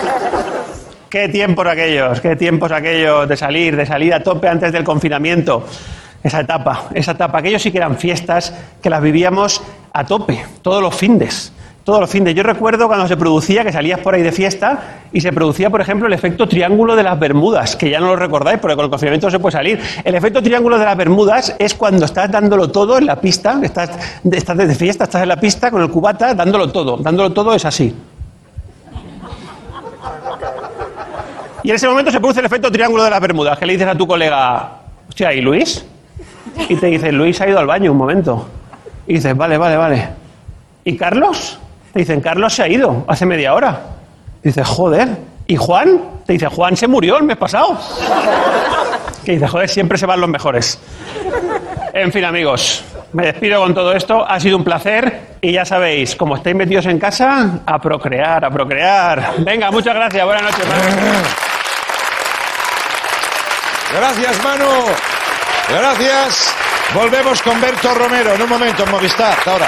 Qué 1.09 1.27
tiempos 1.29 1.65
aquellos, 1.65 2.21
qué 2.21 2.35
tiempos 2.35 2.71
aquellos 2.71 3.27
de 3.27 3.35
salir, 3.35 3.75
de 3.75 3.85
salir 3.85 4.13
a 4.13 4.21
tope 4.21 4.47
antes 4.47 4.71
del 4.71 4.83
confinamiento. 4.83 5.65
Esa 6.23 6.41
etapa, 6.41 6.85
esa 6.93 7.11
etapa. 7.11 7.39
Aquellos 7.39 7.61
sí 7.61 7.71
que 7.71 7.77
eran 7.77 7.97
fiestas 7.97 8.53
que 8.81 8.89
las 8.89 9.01
vivíamos 9.01 9.61
a 9.93 10.03
tope, 10.05 10.43
todos 10.61 10.81
los 10.81 10.95
findes. 10.95 11.53
Todos 11.83 12.01
los 12.01 12.09
findes. 12.09 12.35
Yo 12.35 12.43
recuerdo 12.43 12.87
cuando 12.87 13.07
se 13.07 13.15
producía, 13.15 13.63
que 13.63 13.71
salías 13.71 14.01
por 14.01 14.13
ahí 14.13 14.21
de 14.21 14.33
fiesta, 14.33 14.99
y 15.13 15.21
se 15.21 15.31
producía, 15.31 15.69
por 15.69 15.79
ejemplo, 15.79 16.05
el 16.05 16.11
efecto 16.11 16.45
triángulo 16.45 16.97
de 16.97 17.03
las 17.03 17.17
Bermudas, 17.17 17.77
que 17.77 17.89
ya 17.89 18.01
no 18.01 18.07
lo 18.07 18.17
recordáis, 18.17 18.59
porque 18.59 18.75
con 18.75 18.83
el 18.83 18.91
confinamiento 18.91 19.27
no 19.27 19.31
se 19.31 19.39
puede 19.39 19.53
salir. 19.53 19.79
El 20.03 20.13
efecto 20.13 20.43
triángulo 20.43 20.77
de 20.77 20.83
las 20.83 20.97
Bermudas 20.97 21.55
es 21.57 21.73
cuando 21.75 22.03
estás 22.03 22.29
dándolo 22.29 22.69
todo 22.69 22.97
en 22.97 23.05
la 23.05 23.15
pista, 23.15 23.57
estás, 23.63 23.91
estás 24.29 24.57
de 24.57 24.75
fiesta, 24.75 25.05
estás 25.05 25.23
en 25.23 25.29
la 25.29 25.39
pista 25.39 25.71
con 25.71 25.81
el 25.81 25.89
cubata, 25.89 26.33
dándolo 26.33 26.69
todo. 26.69 26.97
Dándolo 26.97 27.31
todo 27.31 27.53
es 27.53 27.63
así. 27.63 27.95
Y 31.63 31.69
en 31.69 31.75
ese 31.77 31.87
momento 31.87 32.11
se 32.11 32.19
produce 32.19 32.41
el 32.41 32.47
efecto 32.47 32.69
triángulo 32.69 33.05
de 33.05 33.11
las 33.11 33.21
Bermudas, 33.21 33.57
que 33.57 33.65
le 33.65 33.73
dices 33.73 33.87
a 33.87 33.95
tu 33.95 34.05
colega, 34.05 34.71
hostia, 35.07 35.31
¿y 35.31 35.39
Luis? 35.39 35.85
Y 36.69 36.75
te 36.75 36.87
dice, 36.87 37.11
Luis 37.11 37.39
ha 37.41 37.47
ido 37.47 37.59
al 37.59 37.67
baño 37.67 37.91
un 37.91 37.97
momento. 37.97 38.47
Y 39.07 39.15
dices, 39.15 39.35
vale, 39.35 39.57
vale, 39.57 39.77
vale. 39.77 40.09
¿Y 40.83 40.97
Carlos? 40.97 41.59
Te 41.93 41.99
dicen, 41.99 42.21
Carlos 42.21 42.53
se 42.53 42.63
ha 42.63 42.67
ido 42.67 43.05
hace 43.07 43.25
media 43.25 43.53
hora. 43.53 43.79
Dices, 44.43 44.67
joder, 44.67 45.09
¿Y 45.47 45.55
Juan? 45.55 46.01
Te 46.25 46.33
dice, 46.33 46.47
Juan 46.47 46.75
se 46.75 46.87
murió 46.87 47.17
el 47.17 47.23
mes 47.23 47.37
pasado. 47.37 47.79
Que 49.23 49.33
dice, 49.33 49.47
joder, 49.47 49.69
siempre 49.69 49.97
se 49.97 50.05
van 50.05 50.19
los 50.19 50.29
mejores. 50.29 50.79
En 51.93 52.11
fin, 52.11 52.25
amigos, 52.25 52.83
me 53.13 53.25
despido 53.27 53.61
con 53.61 53.73
todo 53.73 53.93
esto. 53.93 54.25
Ha 54.27 54.39
sido 54.39 54.57
un 54.57 54.63
placer. 54.63 55.37
Y 55.41 55.53
ya 55.53 55.63
sabéis, 55.63 56.15
como 56.15 56.35
estáis 56.35 56.55
metidos 56.55 56.85
en 56.85 56.99
casa, 56.99 57.61
a 57.65 57.79
procrear, 57.79 58.43
a 58.43 58.49
procrear. 58.49 59.35
Venga, 59.39 59.71
muchas 59.71 59.95
gracias. 59.95 60.25
Buenas 60.25 60.43
noches. 60.43 60.65
Gracias, 63.93 64.43
Manu. 64.43 65.16
Gracias. 65.69 66.53
Volvemos 66.93 67.41
con 67.41 67.59
Berto 67.59 67.93
Romero 67.93 68.33
en 68.33 68.41
un 68.41 68.49
momento 68.49 68.83
en 68.83 68.91
Movistar. 68.91 69.37
Hasta 69.37 69.51
ahora. 69.51 69.67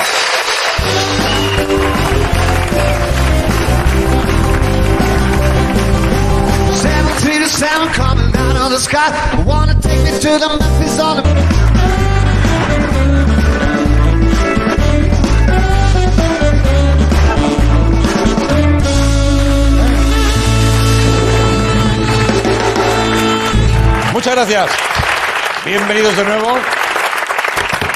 Seven 6.76 7.16
three 7.18 7.40
to 7.40 7.50
seven 7.50 7.90
coming 7.90 8.32
down 8.32 8.56
on 8.56 8.72
the 8.72 8.80
sky. 8.80 9.12
Wanna 9.46 9.76
take 9.82 10.02
me 10.04 10.12
to 10.12 10.40
the 10.40 10.58
Memphis 10.60 11.00
on 11.00 11.18
the. 11.18 11.40
Muchas 24.14 24.36
gracias. 24.36 24.99
Bienvenidos 25.70 26.18
de 26.18 26.24
nuevo. 26.24 26.58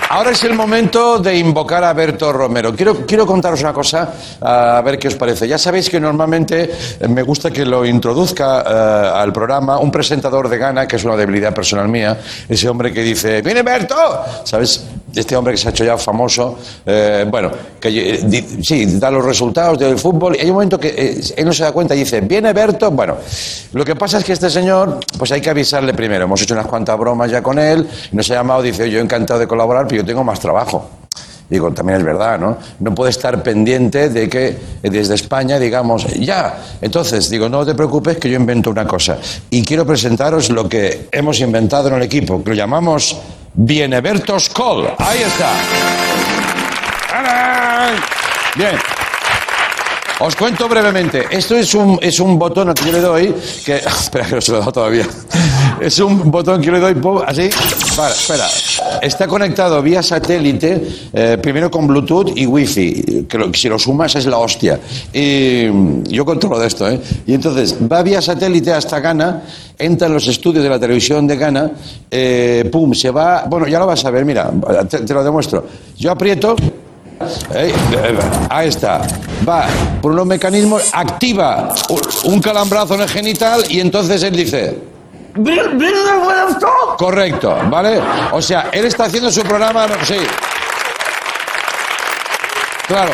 Ahora 0.10 0.30
es 0.30 0.44
el 0.44 0.54
momento 0.54 1.18
de 1.18 1.36
invocar 1.36 1.84
a 1.84 1.92
Berto 1.92 2.32
Romero. 2.32 2.72
Quiero, 2.76 3.04
quiero 3.04 3.26
contaros 3.26 3.62
una 3.62 3.74
cosa, 3.74 4.14
a 4.42 4.80
ver 4.86 5.00
qué 5.00 5.08
os 5.08 5.16
parece. 5.16 5.48
Ya 5.48 5.58
sabéis 5.58 5.90
que 5.90 6.00
normalmente 6.00 6.70
eh, 7.00 7.08
me 7.08 7.24
gusta 7.24 7.50
que 7.50 7.66
lo 7.66 7.84
introduzca 7.84 8.62
eh, 8.62 9.12
al 9.16 9.34
programa 9.34 9.80
un 9.80 9.90
presentador 9.90 10.50
de 10.50 10.60
Gana, 10.60 10.88
que 10.88 10.98
es 10.98 11.04
una 11.04 11.16
debilidad 11.16 11.52
personal 11.52 11.90
mía, 11.90 12.16
ese 12.48 12.70
hombre 12.70 12.94
que 12.94 13.02
dice, 13.02 13.42
¡Viene 13.42 13.64
Berto! 13.64 13.96
¿Sabes? 14.44 14.86
Este 15.16 15.36
hombre 15.36 15.54
que 15.54 15.58
se 15.58 15.68
ha 15.68 15.72
hecho 15.72 15.84
ya 15.84 15.98
famoso, 15.98 16.58
eh, 16.86 17.26
bueno, 17.30 17.52
que 17.80 18.16
eh, 18.16 18.46
sí, 18.62 18.86
da 19.00 19.12
los 19.12 19.24
resultados 19.24 19.78
del 19.78 19.98
fútbol 19.98 20.36
y 20.36 20.40
hay 20.40 20.48
un 20.48 20.54
momento 20.54 20.80
que 20.80 20.88
eh, 20.90 21.22
él 21.38 21.46
no 21.46 21.54
se 21.54 21.64
da 21.64 21.72
cuenta 21.72 21.96
y 21.96 22.00
dice, 22.00 22.22
¿viene 22.22 22.52
Berto? 22.52 22.90
Bueno, 22.92 23.18
lo 23.74 23.86
que 23.86 23.96
pasa 23.96 24.18
es 24.18 24.24
que 24.24 24.34
este 24.34 24.50
señor, 24.50 25.00
pues 25.18 25.32
hay 25.32 25.42
que 25.42 25.52
avisarle 25.52 25.94
primero. 25.94 26.24
Hemos 26.24 26.42
hecho 26.42 26.56
unas 26.56 26.68
cuantas 26.68 26.98
bromas 26.98 27.30
ya 27.30 27.44
con 27.44 27.60
él, 27.60 27.88
nos 28.12 28.30
ha 28.32 28.36
llamado, 28.36 28.62
dice, 28.62 28.90
yo 28.90 29.00
encantado 29.00 29.40
de 29.40 29.48
colaborar, 29.48 29.88
pero 29.88 30.02
yo 30.02 30.06
tengo 30.06 30.24
más 30.24 30.40
trabajo. 30.40 30.90
Digo, 31.54 31.72
también 31.72 32.00
es 32.00 32.04
verdad, 32.04 32.40
¿no? 32.40 32.58
No 32.80 32.96
puede 32.96 33.12
estar 33.12 33.44
pendiente 33.44 34.10
de 34.10 34.28
que 34.28 34.48
eh, 34.48 34.90
desde 34.90 35.14
España 35.14 35.60
digamos, 35.60 36.08
ya. 36.16 36.58
Entonces, 36.82 37.30
digo, 37.30 37.48
no 37.48 37.64
te 37.64 37.76
preocupes 37.76 38.18
que 38.18 38.28
yo 38.28 38.38
invento 38.38 38.72
una 38.72 38.88
cosa. 38.88 39.20
Y 39.52 39.62
quiero 39.62 39.86
presentaros 39.86 40.50
lo 40.50 40.68
que 40.68 41.10
hemos 41.12 41.40
inventado 41.42 41.90
en 41.90 41.94
el 41.94 42.02
equipo, 42.02 42.44
que 42.44 42.50
lo 42.50 42.56
llamamos 42.56 43.16
Bienevertos 43.54 44.50
Call. 44.50 44.96
Ahí 44.98 45.22
está. 45.22 45.52
¡Tarán! 47.12 47.94
Bien. 48.56 49.03
Os 50.26 50.38
cuento 50.38 50.70
brevemente. 50.70 51.26
Esto 51.30 51.54
es 51.58 51.76
un, 51.76 52.00
es 52.02 52.18
un 52.22 52.40
botón 52.40 52.74
que 52.74 52.86
yo 52.86 52.94
le 52.94 53.02
doy 53.02 53.36
que... 53.66 53.76
Espera, 54.04 54.26
que 54.26 54.36
no 54.36 54.42
se 54.42 54.52
lo 54.54 54.58
he 54.58 54.60
dado 54.62 54.72
todavía. 54.72 55.06
Es 55.82 56.00
un 56.00 56.32
botón 56.32 56.62
que 56.62 56.68
yo 56.68 56.72
le 56.72 56.80
doy 56.80 56.96
así. 57.28 57.50
Vale, 57.98 58.14
espera. 58.14 58.48
Está 59.02 59.28
conectado 59.28 59.82
vía 59.82 60.02
satélite, 60.02 60.82
eh, 61.12 61.38
primero 61.42 61.70
con 61.70 61.88
Bluetooth 61.88 62.38
y 62.38 62.46
Wi-Fi, 62.46 63.26
que 63.28 63.50
si 63.54 63.68
lo 63.68 63.78
sumas 63.78 64.16
es 64.16 64.26
la 64.26 64.38
hostia. 64.38 64.80
Y 65.12 65.66
yo 66.08 66.24
controlo 66.24 66.58
de 66.58 66.68
esto, 66.68 66.90
¿eh? 66.90 67.02
Y 67.28 67.34
entonces 67.34 67.76
va 67.92 68.02
vía 68.02 68.22
satélite 68.22 68.72
hasta 68.72 69.02
Ghana, 69.02 69.44
entra 69.78 70.08
en 70.08 70.14
los 70.14 70.26
estudios 70.30 70.64
de 70.64 70.70
la 70.70 70.80
televisión 70.80 71.28
de 71.28 71.36
Ghana, 71.36 71.72
eh, 72.10 72.70
pum, 72.72 72.94
se 72.94 73.12
va... 73.12 73.44
Bueno, 73.50 73.68
ya 73.68 73.78
lo 73.78 73.88
vas 73.88 74.06
a 74.06 74.10
ver, 74.10 74.24
mira, 74.24 74.50
te 74.90 75.14
lo 75.14 75.22
demuestro. 75.22 75.66
Yo 75.98 76.12
aprieto... 76.12 76.56
Eh, 77.54 77.74
eh, 77.94 78.20
ahí 78.50 78.68
está. 78.68 79.02
Va 79.48 79.66
por 80.02 80.12
unos 80.12 80.26
mecanismos, 80.26 80.90
activa 80.94 81.74
un 82.26 82.42
calambrazo 82.42 82.96
en 82.96 83.02
el 83.02 83.10
genital 83.10 83.64
y 83.70 83.80
entonces 83.80 84.24
él 84.24 84.36
dice. 84.36 84.78
Correcto, 86.98 87.58
¿vale? 87.70 88.00
O 88.32 88.42
sea, 88.42 88.70
él 88.72 88.86
está 88.86 89.06
haciendo 89.06 89.32
su 89.32 89.42
programa. 89.42 89.88
Sí. 90.04 90.18
Claro. 92.88 93.14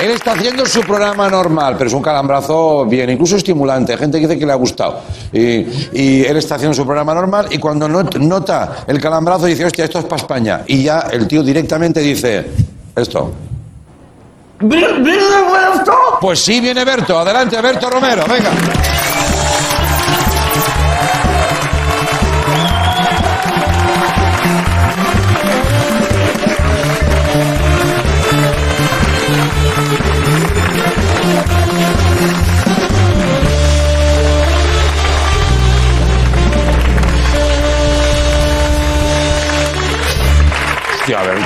Él 0.00 0.12
está 0.12 0.32
haciendo 0.32 0.64
su 0.64 0.80
programa 0.82 1.28
normal, 1.28 1.74
pero 1.76 1.88
es 1.88 1.94
un 1.94 2.02
calambrazo 2.02 2.84
bien, 2.86 3.10
incluso 3.10 3.36
estimulante. 3.36 3.92
Hay 3.92 3.98
gente 3.98 4.20
que 4.20 4.28
dice 4.28 4.38
que 4.38 4.46
le 4.46 4.52
ha 4.52 4.56
gustado. 4.56 5.00
Y, 5.32 5.66
y 5.92 6.24
él 6.24 6.36
está 6.36 6.54
haciendo 6.54 6.74
su 6.74 6.84
programa 6.84 7.14
normal 7.14 7.48
y 7.50 7.58
cuando 7.58 7.88
not- 7.88 8.16
nota 8.16 8.84
el 8.86 9.00
calambrazo 9.00 9.46
dice, 9.46 9.64
hostia, 9.64 9.84
esto 9.86 9.98
es 9.98 10.04
para 10.04 10.22
España. 10.22 10.62
Y 10.66 10.84
ya 10.84 11.00
el 11.10 11.26
tío 11.26 11.42
directamente 11.42 12.00
dice, 12.00 12.46
esto. 12.94 13.32
Pues 16.20 16.40
sí, 16.44 16.60
viene 16.60 16.84
Berto. 16.84 17.18
Adelante, 17.18 17.60
Berto 17.60 17.90
Romero, 17.90 18.24
venga. 18.28 18.50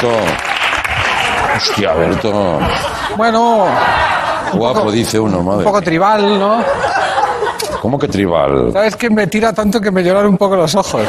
Berto. 0.02 0.18
Hostia, 1.56 1.92
Berto. 1.94 2.58
Bueno, 3.16 3.66
Guapo, 4.52 4.90
dice 4.90 5.20
uno, 5.20 5.38
un 5.38 5.62
poco 5.62 5.80
tribal, 5.80 6.38
¿no? 6.38 6.64
¿Cómo 7.80 7.98
que 7.98 8.08
tribal? 8.08 8.72
¿Sabes 8.72 8.96
que 8.96 9.10
me 9.10 9.26
tira 9.28 9.52
tanto 9.52 9.80
que 9.80 9.90
me 9.90 10.02
lloran 10.02 10.26
un 10.26 10.36
poco 10.36 10.56
los 10.56 10.74
ojos? 10.74 11.02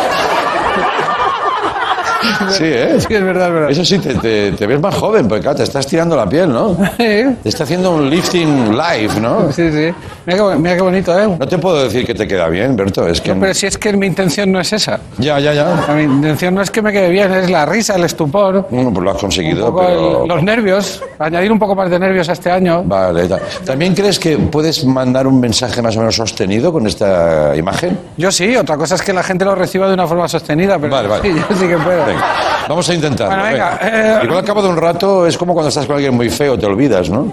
Sí, 2.51 2.63
¿eh? 2.65 2.95
Sí, 2.99 3.13
es 3.13 3.23
verdad, 3.23 3.47
es 3.47 3.53
verdad. 3.53 3.71
Eso 3.71 3.85
sí, 3.85 3.99
te, 3.99 4.13
te- 4.15 4.51
te 4.51 4.67
ves 4.67 4.79
más 4.79 4.93
joven, 4.95 5.27
porque 5.27 5.41
claro, 5.41 5.57
te 5.57 5.63
estás 5.63 5.85
tirando 5.87 6.15
la 6.15 6.27
piel, 6.27 6.49
¿no? 6.51 6.77
Te 6.97 7.35
está 7.43 7.63
haciendo 7.63 7.91
un 7.91 8.09
lifting 8.09 8.71
live, 8.77 9.19
¿no? 9.21 9.51
Sí, 9.51 9.71
sí. 9.71 9.93
Mira 10.25 10.37
qué, 10.37 10.55
mira 10.57 10.75
qué 10.75 10.81
bonito, 10.81 11.17
¿eh? 11.19 11.27
No 11.39 11.47
te 11.47 11.57
puedo 11.57 11.83
decir 11.83 12.05
que 12.05 12.13
te 12.13 12.27
queda 12.27 12.47
bien, 12.49 12.75
Berto, 12.75 13.07
es 13.07 13.21
que... 13.21 13.33
Pero 13.33 13.53
si 13.53 13.65
es 13.67 13.77
que 13.77 13.93
mi 13.93 14.07
intención 14.07 14.51
no 14.51 14.59
es 14.59 14.71
esa. 14.73 14.99
Ya, 15.17 15.39
ya, 15.39 15.53
ya. 15.53 15.85
Mi 15.95 16.03
intención 16.03 16.53
no 16.55 16.61
es 16.61 16.69
que 16.71 16.81
me 16.81 16.91
quede 16.91 17.09
bien, 17.09 17.31
es 17.33 17.49
la 17.49 17.65
risa, 17.65 17.95
el 17.95 18.03
estupor, 18.03 18.67
Bueno, 18.69 18.91
pues 18.93 19.03
lo 19.03 19.11
has 19.11 19.17
conseguido, 19.17 19.75
pero... 19.75 20.23
el- 20.23 20.27
los 20.27 20.43
nervios, 20.43 21.03
añadir 21.19 21.51
un 21.51 21.59
poco 21.59 21.75
más 21.75 21.89
de 21.89 21.99
nervios 21.99 22.29
a 22.29 22.33
este 22.33 22.51
año. 22.51 22.83
Vale, 22.85 23.27
ta- 23.27 23.39
¿también 23.65 23.93
crees 23.95 24.19
que 24.19 24.37
puedes 24.37 24.83
mandar 24.85 25.27
un 25.27 25.39
mensaje 25.39 25.81
más 25.81 25.95
o 25.95 25.99
menos 25.99 26.15
sostenido 26.15 26.71
con 26.71 26.85
esta 26.87 27.55
imagen? 27.55 27.97
Yo 28.17 28.31
sí, 28.31 28.55
otra 28.55 28.77
cosa 28.77 28.95
es 28.95 29.01
que 29.01 29.13
la 29.13 29.23
gente 29.23 29.45
lo 29.45 29.55
reciba 29.55 29.87
de 29.87 29.93
una 29.93 30.07
forma 30.07 30.27
sostenida, 30.27 30.77
pero 30.79 30.93
Vale, 30.93 31.07
vale. 31.07 31.21
sí, 31.33 31.35
yo 31.49 31.55
sí 31.55 31.67
que 31.67 31.77
puedo. 31.77 32.03
Venga, 32.13 32.65
vamos 32.69 32.89
a 32.89 32.93
intentarlo. 32.93 33.35
Bueno, 33.35 33.51
venga, 33.51 33.79
eh, 33.81 34.19
Igual 34.23 34.39
al 34.39 34.45
cabo 34.45 34.61
de 34.61 34.69
un 34.69 34.77
rato 34.77 35.25
es 35.27 35.37
como 35.37 35.53
cuando 35.53 35.69
estás 35.69 35.85
con 35.85 35.95
alguien 35.95 36.13
muy 36.13 36.29
feo, 36.29 36.57
te 36.57 36.65
olvidas, 36.65 37.09
¿no? 37.09 37.31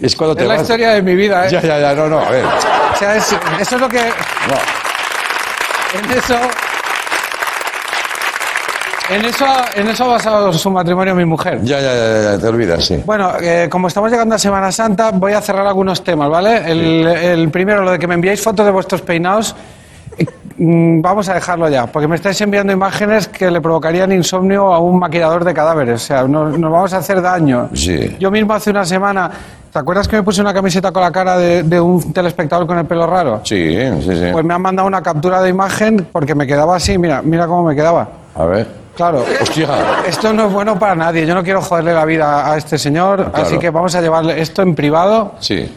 Es 0.00 0.14
cuando 0.16 0.36
te 0.36 0.42
Es 0.42 0.48
la 0.48 0.54
vas... 0.54 0.62
historia 0.62 0.90
de 0.90 1.02
mi 1.02 1.14
vida, 1.14 1.46
¿eh? 1.46 1.50
Ya, 1.50 1.60
ya, 1.60 1.78
ya, 1.80 1.94
no, 1.94 2.08
no, 2.08 2.18
a 2.20 2.30
ver. 2.30 2.44
O 2.44 2.96
sea, 2.98 3.16
es- 3.16 3.36
eso 3.60 3.74
es 3.76 3.80
lo 3.80 3.88
que... 3.88 3.98
No. 4.00 5.98
En 6.00 6.18
eso... 6.18 6.36
En 9.10 9.24
eso, 9.24 9.46
en 9.74 9.88
eso 9.88 10.04
ha 10.04 10.08
basado 10.08 10.52
su 10.52 10.70
matrimonio 10.70 11.14
mi 11.14 11.24
mujer. 11.24 11.60
Ya, 11.62 11.80
ya, 11.80 11.94
ya, 11.94 12.22
ya, 12.32 12.38
te 12.38 12.46
olvidas, 12.46 12.84
sí. 12.84 13.02
Bueno, 13.06 13.32
eh, 13.40 13.66
como 13.70 13.88
estamos 13.88 14.10
llegando 14.10 14.34
a 14.34 14.38
Semana 14.38 14.70
Santa, 14.70 15.12
voy 15.14 15.32
a 15.32 15.40
cerrar 15.40 15.66
algunos 15.66 16.04
temas, 16.04 16.28
¿vale? 16.28 16.70
El, 16.70 17.06
el 17.06 17.50
primero, 17.50 17.82
lo 17.82 17.92
de 17.92 17.98
que 17.98 18.06
me 18.06 18.14
enviáis 18.16 18.42
fotos 18.42 18.66
de 18.66 18.70
vuestros 18.72 19.00
peinados, 19.00 19.56
vamos 20.58 21.28
a 21.28 21.34
dejarlo 21.34 21.68
ya, 21.68 21.86
porque 21.86 22.08
me 22.08 22.16
estáis 22.16 22.40
enviando 22.40 22.72
imágenes 22.72 23.28
que 23.28 23.50
le 23.50 23.60
provocarían 23.60 24.10
insomnio 24.12 24.72
a 24.72 24.78
un 24.78 24.98
maquillador 24.98 25.44
de 25.44 25.54
cadáveres. 25.54 26.02
O 26.02 26.06
sea, 26.06 26.22
nos, 26.26 26.58
nos 26.58 26.70
vamos 26.72 26.92
a 26.92 26.98
hacer 26.98 27.22
daño. 27.22 27.68
Sí. 27.74 28.16
Yo 28.18 28.30
mismo 28.30 28.52
hace 28.54 28.70
una 28.70 28.84
semana, 28.84 29.30
¿te 29.72 29.78
acuerdas 29.78 30.08
que 30.08 30.16
me 30.16 30.22
puse 30.22 30.40
una 30.40 30.52
camiseta 30.52 30.90
con 30.90 31.02
la 31.02 31.12
cara 31.12 31.36
de, 31.38 31.62
de 31.62 31.80
un 31.80 32.12
telespectador 32.12 32.66
con 32.66 32.78
el 32.78 32.86
pelo 32.86 33.06
raro? 33.06 33.40
Sí, 33.44 33.76
sí, 34.02 34.16
sí. 34.16 34.26
Pues 34.32 34.44
me 34.44 34.54
han 34.54 34.62
mandado 34.62 34.88
una 34.88 35.02
captura 35.02 35.40
de 35.42 35.50
imagen 35.50 36.08
porque 36.12 36.34
me 36.34 36.46
quedaba 36.46 36.76
así, 36.76 36.98
mira, 36.98 37.22
mira 37.22 37.46
cómo 37.46 37.62
me 37.64 37.74
quedaba. 37.76 38.08
A 38.34 38.44
ver. 38.46 38.66
Claro. 38.96 39.24
Hostia. 39.40 39.68
Esto 40.08 40.32
no 40.32 40.48
es 40.48 40.52
bueno 40.52 40.76
para 40.76 40.96
nadie. 40.96 41.24
Yo 41.24 41.32
no 41.32 41.44
quiero 41.44 41.62
joderle 41.62 41.94
la 41.94 42.04
vida 42.04 42.50
a 42.52 42.56
este 42.56 42.76
señor, 42.78 43.30
Claro. 43.30 43.46
así 43.46 43.56
que 43.56 43.70
vamos 43.70 43.94
a 43.94 44.00
llevarle 44.00 44.40
esto 44.40 44.60
en 44.62 44.74
privado. 44.74 45.34
Sí. 45.38 45.72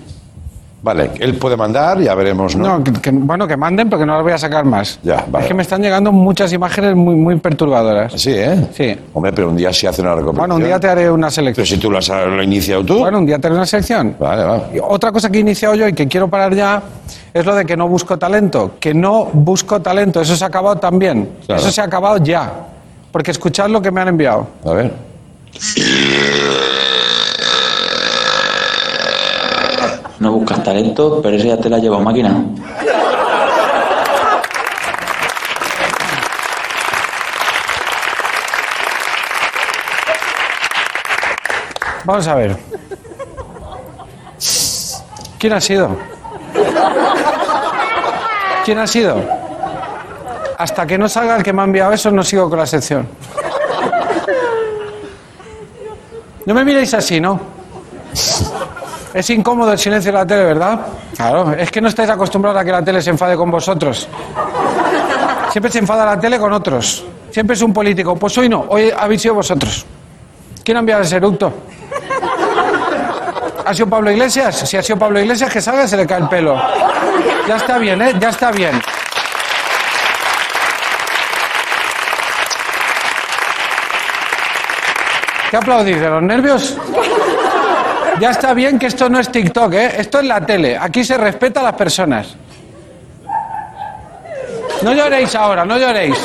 Vale, 0.84 1.12
él 1.20 1.36
puede 1.36 1.56
mandar, 1.56 2.00
ya 2.02 2.16
veremos, 2.16 2.56
¿no? 2.56 2.80
No, 2.80 2.84
que- 2.84 2.92
que- 2.94 3.12
bueno, 3.12 3.48
que 3.48 3.56
manden, 3.56 3.88
porque 3.88 4.04
no 4.04 4.16
las 4.16 4.24
voy 4.24 4.32
a 4.32 4.38
sacar 4.40 4.66
más. 4.66 5.00
Ya, 5.04 5.24
vale. 5.30 5.46
Es 5.46 5.48
que 5.50 5.54
me 5.54 5.62
están 5.62 5.80
llegando 5.82 6.12
muchas 6.12 6.52
imágenes 6.54 6.96
muy, 6.96 7.14
muy 7.14 7.36
perturbadoras. 7.36 8.14
Sí, 8.20 8.32
¿eh? 8.34 8.68
Sí. 8.74 8.98
Hombre, 9.14 9.32
pero 9.32 9.50
un 9.50 9.56
día 9.58 9.72
sí 9.72 9.86
hace 9.86 10.02
una 10.02 10.16
recopilación. 10.16 10.40
Bueno, 10.50 10.56
un 10.56 10.64
día 10.64 10.80
te 10.80 10.88
haré 10.90 11.12
una 11.12 11.28
Pero 11.28 11.32
selección. 11.36 11.68
si 11.68 11.78
tú 11.78 11.92
lo 11.92 12.00
has, 12.00 12.10
lo 12.10 12.42
iniciado 12.42 12.84
tú. 12.84 12.98
Bueno, 12.98 13.20
un 13.20 13.28
día 13.28 13.38
te 13.38 13.46
haré 13.46 13.56
una 13.58 13.66
selección. 13.68 14.16
Vale, 14.20 14.44
vale. 14.44 14.64
Y 14.74 14.80
Otra 14.80 15.12
cosa 15.12 15.30
que 15.30 15.38
he 15.38 15.42
iniciado 15.42 15.76
yo 15.76 15.88
y 15.88 15.94
que 15.94 16.08
quiero 16.08 16.28
parar 16.28 16.56
ya 16.56 16.82
es 17.32 17.46
lo 17.46 17.54
de 17.54 17.64
que 17.64 17.78
no 17.78 17.88
busco 17.88 18.18
talento. 18.18 18.72
Que 18.80 18.94
no 18.96 19.26
busco 19.26 19.82
talento. 19.82 20.20
Eso 20.22 20.36
se 20.36 20.44
ha 20.44 20.48
acabado 20.48 20.78
también. 20.78 21.30
Claro. 21.46 21.62
Eso 21.62 21.72
se 21.72 21.80
ha 21.82 21.84
acabado 21.84 22.18
ya. 22.18 22.52
Porque 23.12 23.30
escuchad 23.30 23.70
lo 23.70 23.82
que 23.84 23.92
me 23.92 24.02
han 24.02 24.08
enviado. 24.08 24.48
A 24.66 24.72
ver. 24.72 24.92
No 30.22 30.34
buscas 30.34 30.64
talento, 30.64 31.20
pero 31.20 31.36
esa 31.36 31.48
ya 31.48 31.58
te 31.58 31.68
la 31.68 31.80
lleva 31.80 31.98
máquina. 31.98 32.46
Vamos 42.06 42.28
a 42.28 42.36
ver. 42.36 42.56
¿Quién 45.40 45.54
ha 45.54 45.60
sido? 45.60 45.90
¿Quién 48.64 48.78
ha 48.78 48.86
sido? 48.86 49.24
Hasta 50.56 50.86
que 50.86 51.00
no 51.00 51.10
salga 51.10 51.36
el 51.38 51.42
que 51.42 51.52
me 51.52 51.64
ha 51.64 51.66
enviado 51.66 51.94
eso, 51.94 52.12
no 52.12 52.24
sigo 52.24 52.48
con 52.48 52.60
la 52.60 52.68
sección. 52.68 53.10
No 56.46 56.54
me 56.54 56.64
miréis 56.64 56.94
así, 56.94 57.20
¿no? 57.20 57.40
Es 59.14 59.30
incómodo 59.30 59.74
el 59.74 59.78
silencio 59.78 60.12
de 60.12 60.18
la 60.18 60.26
tele, 60.26 60.46
¿verdad? 60.46 60.80
Claro, 61.16 61.52
es 61.54 61.70
que 61.70 61.82
no 61.82 61.90
estáis 61.90 62.10
acostumbrados 62.10 62.62
a 62.62 62.66
que 62.66 62.72
la 62.72 62.82
tele 62.84 63.02
se 63.02 63.10
enfade 63.10 63.36
con 63.36 63.52
vosotros. 63.52 64.08
Siempre 65.52 65.72
se 65.72 65.80
enfada 65.80 66.06
la 66.06 66.20
tele 66.20 66.40
con 66.40 66.54
otros. 66.54 67.04
Siempre 67.30 67.56
es 67.56 67.62
un 67.62 67.74
político. 67.74 68.16
Pues 68.16 68.38
hoy 68.38 68.48
no, 68.48 68.66
hoy 68.70 68.92
habéis 68.98 69.22
sido 69.22 69.36
vosotros. 69.36 69.86
¿Quién 70.64 70.78
ha 70.78 70.80
enviado 70.80 71.02
ese 71.02 71.18
eructo? 71.18 71.52
¿Ha 73.66 73.74
sido 73.74 73.88
Pablo 73.88 74.12
Iglesias? 74.12 74.68
Si 74.68 74.78
ha 74.78 74.82
sido 74.84 74.98
Pablo 74.98 75.20
Iglesias, 75.20 75.52
que 75.52 75.62
salga 75.62 75.88
se 75.88 75.98
le 75.98 76.08
cae 76.08 76.20
el 76.22 76.30
pelo. 76.30 76.56
Ya 77.48 77.58
está 77.58 77.78
bien, 77.78 78.02
¿eh? 78.02 78.14
Ya 78.20 78.30
está 78.30 78.52
bien. 78.52 78.82
¿Qué 85.50 85.58
aplaudís? 85.58 86.00
¿De 86.00 86.10
los 86.10 86.24
nervios? 86.24 86.78
Ya 88.22 88.30
está 88.30 88.54
bien 88.54 88.78
que 88.78 88.86
esto 88.86 89.10
no 89.10 89.20
es 89.20 89.32
TikTok, 89.32 89.74
¿eh? 89.74 89.94
Esto 89.98 90.20
es 90.20 90.26
la 90.26 90.46
tele. 90.46 90.78
Aquí 90.78 91.04
se 91.04 91.18
respeta 91.18 91.62
a 91.62 91.64
las 91.64 91.74
personas. 91.74 92.36
No 94.84 94.94
lloréis 94.94 95.34
ahora, 95.34 95.66
no 95.66 95.80
lloréis. 95.80 96.16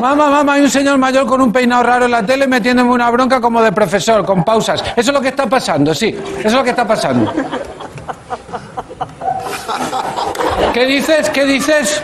Mamá, 0.00 0.30
mamá, 0.30 0.52
hay 0.54 0.62
un 0.62 0.70
señor 0.70 0.98
mayor 0.98 1.26
con 1.26 1.40
un 1.40 1.52
peinado 1.52 1.82
raro 1.82 2.04
en 2.04 2.12
la 2.12 2.22
tele 2.22 2.46
metiéndome 2.46 2.92
una 2.92 3.10
bronca 3.10 3.40
como 3.40 3.60
de 3.60 3.72
profesor, 3.72 4.24
con 4.24 4.44
pausas. 4.44 4.80
Eso 4.94 5.10
es 5.10 5.12
lo 5.12 5.20
que 5.20 5.28
está 5.28 5.46
pasando, 5.46 5.92
sí. 5.92 6.16
Eso 6.38 6.46
es 6.46 6.52
lo 6.52 6.62
que 6.62 6.70
está 6.70 6.86
pasando. 6.86 7.32
¿Qué 10.72 10.86
dices? 10.86 11.28
¿Qué 11.30 11.44
dices? 11.44 12.02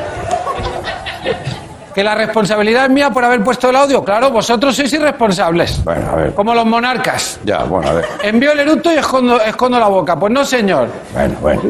¿Que 1.94 2.02
la 2.02 2.14
responsabilidad 2.14 2.84
es 2.84 2.90
mía 2.90 3.10
por 3.10 3.24
haber 3.24 3.42
puesto 3.44 3.68
el 3.70 3.76
audio? 3.76 4.02
Claro, 4.02 4.30
vosotros 4.30 4.74
sois 4.74 4.92
irresponsables. 4.92 5.84
Bueno, 5.84 6.10
a 6.10 6.16
ver. 6.16 6.34
Como 6.34 6.54
los 6.54 6.64
monarcas. 6.64 7.38
Ya, 7.44 7.64
bueno, 7.64 7.90
a 7.90 7.92
ver. 7.94 8.06
Envío 8.22 8.52
el 8.52 8.60
eructo 8.60 8.90
y 8.92 8.96
escondo, 8.98 9.40
escondo 9.40 9.78
la 9.78 9.88
boca. 9.88 10.16
Pues 10.18 10.32
no, 10.32 10.44
señor. 10.44 10.88
Bueno, 11.12 11.36
bueno. 11.40 11.62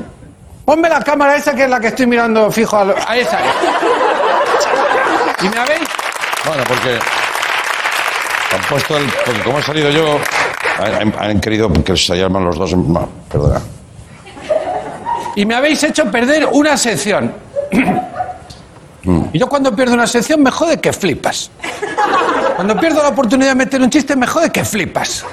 Ponme 0.65 0.89
la 0.89 1.01
cámara 1.01 1.35
esa 1.37 1.55
que 1.55 1.65
es 1.65 1.71
la 1.71 1.81
que 1.81 1.89
estoy 1.89 2.07
mirando 2.07 2.51
fijo 2.53 2.77
a, 2.77 2.85
lo- 2.85 2.95
a 3.07 3.17
esa. 3.17 3.39
¿Y 5.43 5.49
me 5.49 5.59
habéis? 5.59 5.89
Bueno, 6.47 6.63
porque 6.69 6.99
han 8.55 8.63
puesto 8.69 8.97
el. 8.97 9.05
Porque 9.27 9.41
como 9.43 9.59
he 9.59 9.63
salido 9.63 9.91
yo, 9.91 10.19
han, 10.79 11.13
han 11.19 11.41
querido 11.41 11.69
que 11.73 11.97
se 11.97 12.15
llaman 12.17 12.45
los 12.45 12.57
dos. 12.57 12.77
No, 12.77 13.09
perdona. 13.31 13.61
Y 15.35 15.45
me 15.47 15.55
habéis 15.57 15.83
hecho 15.83 16.05
perder 16.11 16.47
una 16.53 16.77
sección. 16.77 17.33
Y 19.33 19.39
yo 19.39 19.49
cuando 19.49 19.75
pierdo 19.75 19.95
una 19.95 20.07
sección 20.07 20.43
me 20.43 20.51
jode 20.51 20.81
que 20.81 20.93
flipas. 20.93 21.51
Cuando 22.57 22.77
pierdo 22.79 23.03
la 23.03 23.09
oportunidad 23.09 23.51
de 23.51 23.55
meter 23.57 23.81
un 23.81 23.91
chiste 23.91 24.15
me 24.15 24.27
jode 24.27 24.51
que 24.51 24.65
flipas. 24.65 25.25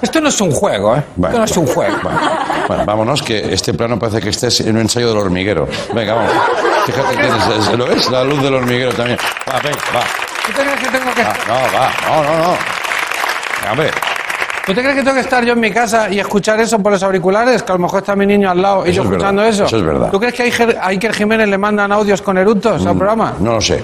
Esto 0.00 0.20
no 0.20 0.28
es 0.30 0.40
un 0.40 0.50
juego, 0.52 0.96
¿eh? 0.96 1.02
Esto 1.22 1.38
no 1.38 1.44
es 1.44 1.56
un 1.56 1.66
juego. 1.66 1.96
Bueno, 2.02 2.20
bueno, 2.68 2.84
vámonos, 2.86 3.22
que 3.22 3.52
este 3.52 3.74
plano 3.74 3.98
parece 3.98 4.20
que 4.20 4.30
estés 4.30 4.60
en 4.60 4.76
un 4.76 4.82
ensayo 4.82 5.08
del 5.08 5.18
hormiguero. 5.18 5.68
Venga, 5.92 6.14
vamos. 6.14 6.32
Fíjate 6.86 7.16
que 7.16 7.26
es, 7.26 7.68
es- 7.68 7.78
lo 7.78 7.86
es, 7.90 8.10
la 8.10 8.24
luz 8.24 8.42
del 8.42 8.54
hormiguero 8.54 8.92
también. 8.94 9.18
Va, 9.46 9.60
venga, 9.60 9.78
va. 9.94 10.00
¿Tú 10.46 10.52
te 10.52 10.62
crees 10.62 10.80
que 10.80 10.88
tengo 10.98 11.14
que 11.14 11.22
Va, 11.22 11.34
no, 11.46 11.54
va, 11.54 11.92
no, 12.08 12.22
no, 12.22 12.38
no. 12.38 12.56
¿Tú 14.70 14.76
te 14.76 14.82
crees 14.82 14.98
que 14.98 15.02
tengo 15.02 15.14
que 15.16 15.22
estar 15.22 15.44
yo 15.44 15.54
en 15.54 15.58
mi 15.58 15.72
casa 15.72 16.08
y 16.08 16.20
escuchar 16.20 16.60
eso 16.60 16.78
por 16.78 16.92
los 16.92 17.02
auriculares? 17.02 17.64
Que 17.64 17.72
a 17.72 17.74
lo 17.74 17.80
mejor 17.80 18.02
está 18.02 18.14
mi 18.14 18.24
niño 18.24 18.48
al 18.48 18.62
lado 18.62 18.86
y 18.86 18.90
Eso 18.90 18.98
yo 18.98 19.02
es 19.02 19.10
verdad, 19.10 19.16
escuchando 19.30 19.42
eso. 19.42 19.64
eso 19.64 19.76
es 19.78 19.82
verdad. 19.82 20.10
¿Tú 20.12 20.20
crees 20.20 20.32
que 20.32 20.42
a 20.42 20.44
Iker, 20.44 20.78
a 20.80 20.86
Iker 20.90 21.12
Jiménez 21.12 21.48
le 21.48 21.58
mandan 21.58 21.90
audios 21.90 22.22
con 22.22 22.38
eructos 22.38 22.86
al 22.86 22.96
programa? 22.96 23.34
no 23.40 23.54
lo 23.54 23.60
sé. 23.60 23.82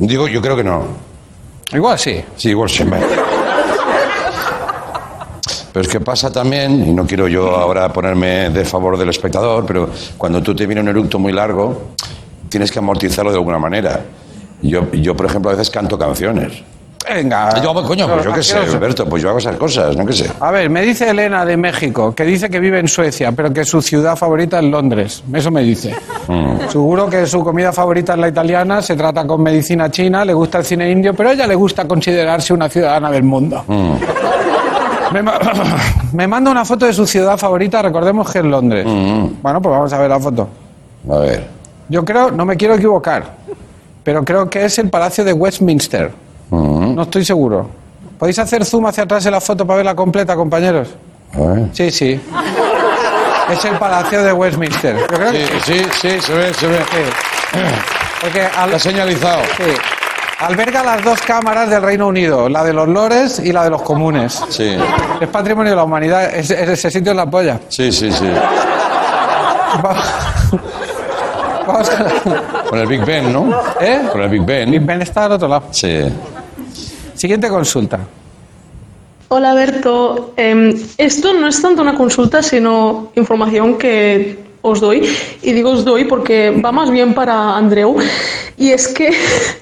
Digo, 0.00 0.26
yo 0.26 0.42
creo 0.42 0.56
que 0.56 0.64
no. 0.64 0.82
Igual 1.72 1.96
sí. 1.96 2.20
Sí, 2.34 2.48
igual 2.48 2.68
sí. 2.68 2.82
Pero 5.72 5.80
es 5.80 5.88
que 5.88 6.00
pasa 6.00 6.32
también, 6.32 6.84
y 6.84 6.92
no 6.92 7.06
quiero 7.06 7.28
yo 7.28 7.54
ahora 7.54 7.92
ponerme 7.92 8.50
de 8.50 8.64
favor 8.64 8.98
del 8.98 9.10
espectador, 9.10 9.64
pero 9.64 9.90
cuando 10.16 10.42
tú 10.42 10.56
te 10.56 10.66
viene 10.66 10.80
un 10.80 10.88
eructo 10.88 11.20
muy 11.20 11.32
largo, 11.32 11.90
tienes 12.48 12.72
que 12.72 12.80
amortizarlo 12.80 13.30
de 13.30 13.36
alguna 13.36 13.60
manera. 13.60 14.00
Yo, 14.60 14.90
yo 14.90 15.16
por 15.16 15.26
ejemplo, 15.26 15.52
a 15.52 15.54
veces 15.54 15.70
canto 15.70 15.96
canciones. 15.96 16.64
Venga. 17.06 17.60
Yo, 17.62 17.72
coño, 17.84 18.06
pues 18.08 18.24
yo 18.24 18.32
qué 18.32 18.42
sé. 18.42 18.58
Alberto, 18.58 19.06
pues 19.08 19.22
yo 19.22 19.28
hago 19.30 19.38
esas 19.38 19.56
cosas, 19.56 19.96
no 19.96 20.04
qué 20.04 20.12
sé. 20.12 20.30
A 20.40 20.50
ver, 20.50 20.68
me 20.68 20.82
dice 20.82 21.08
Elena 21.08 21.44
de 21.44 21.56
México, 21.56 22.14
que 22.14 22.24
dice 22.24 22.50
que 22.50 22.58
vive 22.60 22.78
en 22.80 22.88
Suecia, 22.88 23.32
pero 23.32 23.52
que 23.52 23.64
su 23.64 23.80
ciudad 23.80 24.16
favorita 24.16 24.58
es 24.58 24.64
Londres. 24.64 25.22
Eso 25.32 25.50
me 25.50 25.62
dice. 25.62 25.94
Mm. 26.26 26.68
Seguro 26.68 27.08
que 27.08 27.26
su 27.26 27.42
comida 27.42 27.72
favorita 27.72 28.12
es 28.14 28.18
la 28.18 28.28
italiana, 28.28 28.82
se 28.82 28.94
trata 28.96 29.26
con 29.26 29.42
medicina 29.42 29.90
china, 29.90 30.24
le 30.24 30.34
gusta 30.34 30.58
el 30.58 30.64
cine 30.64 30.90
indio, 30.90 31.14
pero 31.14 31.30
a 31.30 31.32
ella 31.32 31.46
le 31.46 31.54
gusta 31.54 31.86
considerarse 31.86 32.52
una 32.52 32.68
ciudadana 32.68 33.10
del 33.10 33.22
mundo. 33.22 33.64
Mm. 33.66 33.92
Me, 35.14 35.22
ma- 35.22 35.38
me 36.12 36.26
manda 36.26 36.50
una 36.50 36.64
foto 36.64 36.84
de 36.84 36.92
su 36.92 37.06
ciudad 37.06 37.38
favorita, 37.38 37.80
recordemos 37.80 38.30
que 38.30 38.40
es 38.40 38.44
Londres. 38.44 38.84
Bueno, 38.84 39.62
pues 39.62 39.72
vamos 39.74 39.92
a 39.92 39.98
ver 39.98 40.10
la 40.10 40.20
foto. 40.20 40.48
Mm. 41.04 41.12
A 41.12 41.18
ver. 41.18 41.46
Yo 41.88 42.04
creo, 42.04 42.30
no 42.30 42.44
me 42.44 42.56
quiero 42.56 42.74
equivocar, 42.74 43.24
pero 44.04 44.22
creo 44.24 44.50
que 44.50 44.66
es 44.66 44.78
el 44.78 44.90
Palacio 44.90 45.24
de 45.24 45.32
Westminster. 45.32 46.10
Mm. 46.50 46.94
No 46.94 47.02
estoy 47.02 47.24
seguro. 47.24 47.68
¿Podéis 48.18 48.38
hacer 48.38 48.64
zoom 48.64 48.86
hacia 48.86 49.04
atrás 49.04 49.24
en 49.26 49.32
la 49.32 49.40
foto 49.40 49.66
para 49.66 49.76
verla 49.78 49.94
completa, 49.94 50.34
compañeros? 50.34 50.88
A 51.34 51.38
ver. 51.40 51.68
Sí, 51.72 51.90
sí. 51.90 52.20
Es 53.50 53.64
el 53.64 53.76
Palacio 53.78 54.22
de 54.22 54.30
Westminster. 54.34 54.94
Yo 54.98 55.06
creo 55.06 55.30
Sí, 55.32 55.38
que 55.38 55.60
sí, 55.60 55.82
sí, 56.02 56.20
se 56.20 56.34
ve, 56.34 56.52
se 56.52 56.66
ve. 56.66 56.78
Porque 58.20 58.42
al- 58.42 58.66
Está 58.74 58.78
señalizado. 58.78 59.40
sí. 59.56 59.62
alberga 60.40 60.82
las 60.84 61.02
dos 61.02 61.22
cámaras 61.22 61.70
del 61.70 61.80
Reino 61.80 62.08
Unido, 62.08 62.48
la 62.50 62.62
de 62.62 62.74
los 62.74 62.86
lores 62.86 63.38
y 63.38 63.50
la 63.52 63.64
de 63.64 63.70
los 63.70 63.80
comunes. 63.80 64.42
Sí, 64.50 64.76
Es 65.18 65.28
patrimonio 65.28 65.70
de 65.70 65.76
la 65.76 65.84
humanidad. 65.84 66.24
Es- 66.34 66.50
es- 66.50 66.68
ese 66.68 66.90
sitio 66.90 67.12
es 67.12 67.16
la 67.16 67.24
polla. 67.24 67.58
sí, 67.70 67.90
sí, 67.90 68.12
sí. 68.12 68.28
Va- 69.82 69.96
Vamos 71.66 71.90
a... 71.90 72.64
Con 72.68 72.78
el 72.80 72.86
Big 72.86 73.04
Ben, 73.04 73.32
¿no? 73.32 73.50
¿Eh? 73.80 74.02
Con 74.12 74.20
el 74.22 74.28
Big 74.28 74.42
Ben. 74.44 74.70
Big 74.70 74.84
Ben 74.84 75.00
está 75.02 75.24
al 75.24 75.32
otro 75.32 75.48
lado. 75.48 75.64
Sí. 75.70 76.04
Siguiente 77.18 77.48
consulta. 77.48 77.98
Hola 79.26 79.52
Berto, 79.52 80.32
Em, 80.36 80.72
esto 80.96 81.34
no 81.34 81.48
es 81.48 81.60
tanto 81.60 81.82
una 81.82 81.96
consulta, 81.96 82.44
sino 82.44 83.10
información 83.16 83.76
que 83.76 84.38
os 84.62 84.80
doy. 84.80 85.02
Y 85.42 85.52
digo 85.52 85.70
os 85.70 85.84
doy 85.84 86.04
porque 86.04 86.50
va 86.64 86.70
más 86.70 86.92
bien 86.92 87.14
para 87.14 87.56
Andreu. 87.56 87.96
Y 88.56 88.70
es 88.70 88.86
que 88.86 89.10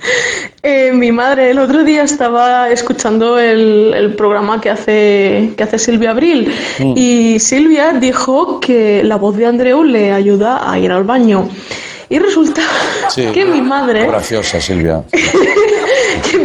eh, 0.63 0.93
mi 0.93 1.13
madre 1.13 1.51
el 1.51 1.59
otro 1.59 1.83
día 1.83 2.03
estaba 2.03 2.69
escuchando 2.69 3.39
el, 3.39 3.95
el 3.97 4.15
programa 4.17 4.61
que 4.61 4.69
hace, 4.69 5.55
que 5.57 5.63
hace 5.63 5.79
Silvia 5.79 6.11
Abril. 6.11 6.53
Y 6.95 7.39
Silvia 7.39 7.95
dijo 7.95 8.61
que 8.61 9.03
la 9.03 9.17
voz 9.17 9.35
de 9.35 9.47
Andreu 9.47 9.83
le 9.83 10.13
ayuda 10.13 10.71
a 10.71 10.79
ir 10.79 10.93
al 10.93 11.05
baño. 11.05 11.49
Y 12.11 12.19
resulta 12.19 12.61
sí. 13.09 13.27
que 13.33 13.47
mi 13.47 13.63
madre 13.63 14.07
Graciosa, 14.07 14.61
Silvia. 14.61 15.03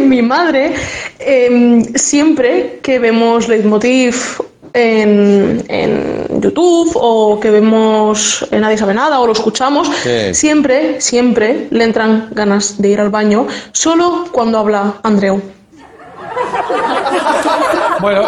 mi 0.08 0.22
madre 0.22 0.74
em, 1.18 1.84
siempre 1.94 2.80
que 2.82 2.98
vemos 2.98 3.48
Leitmotiv 3.48 4.40
en, 4.74 5.62
en 5.68 6.40
YouTube 6.40 6.92
o 6.94 7.38
que 7.40 7.50
vemos 7.50 8.46
en 8.50 8.60
Nadie 8.62 8.78
sabe 8.78 8.94
nada 8.94 9.20
o 9.20 9.26
lo 9.26 9.32
escuchamos, 9.32 9.88
Sí. 10.02 10.34
siempre, 10.34 11.00
siempre 11.00 11.68
le 11.70 11.84
entran 11.84 12.28
ganas 12.32 12.80
de 12.80 12.88
ir 12.88 13.00
al 13.00 13.10
baño, 13.10 13.46
solo 13.72 14.26
cuando 14.32 14.58
habla 14.58 14.94
Andreu. 15.02 15.40
Bueno, 18.02 18.22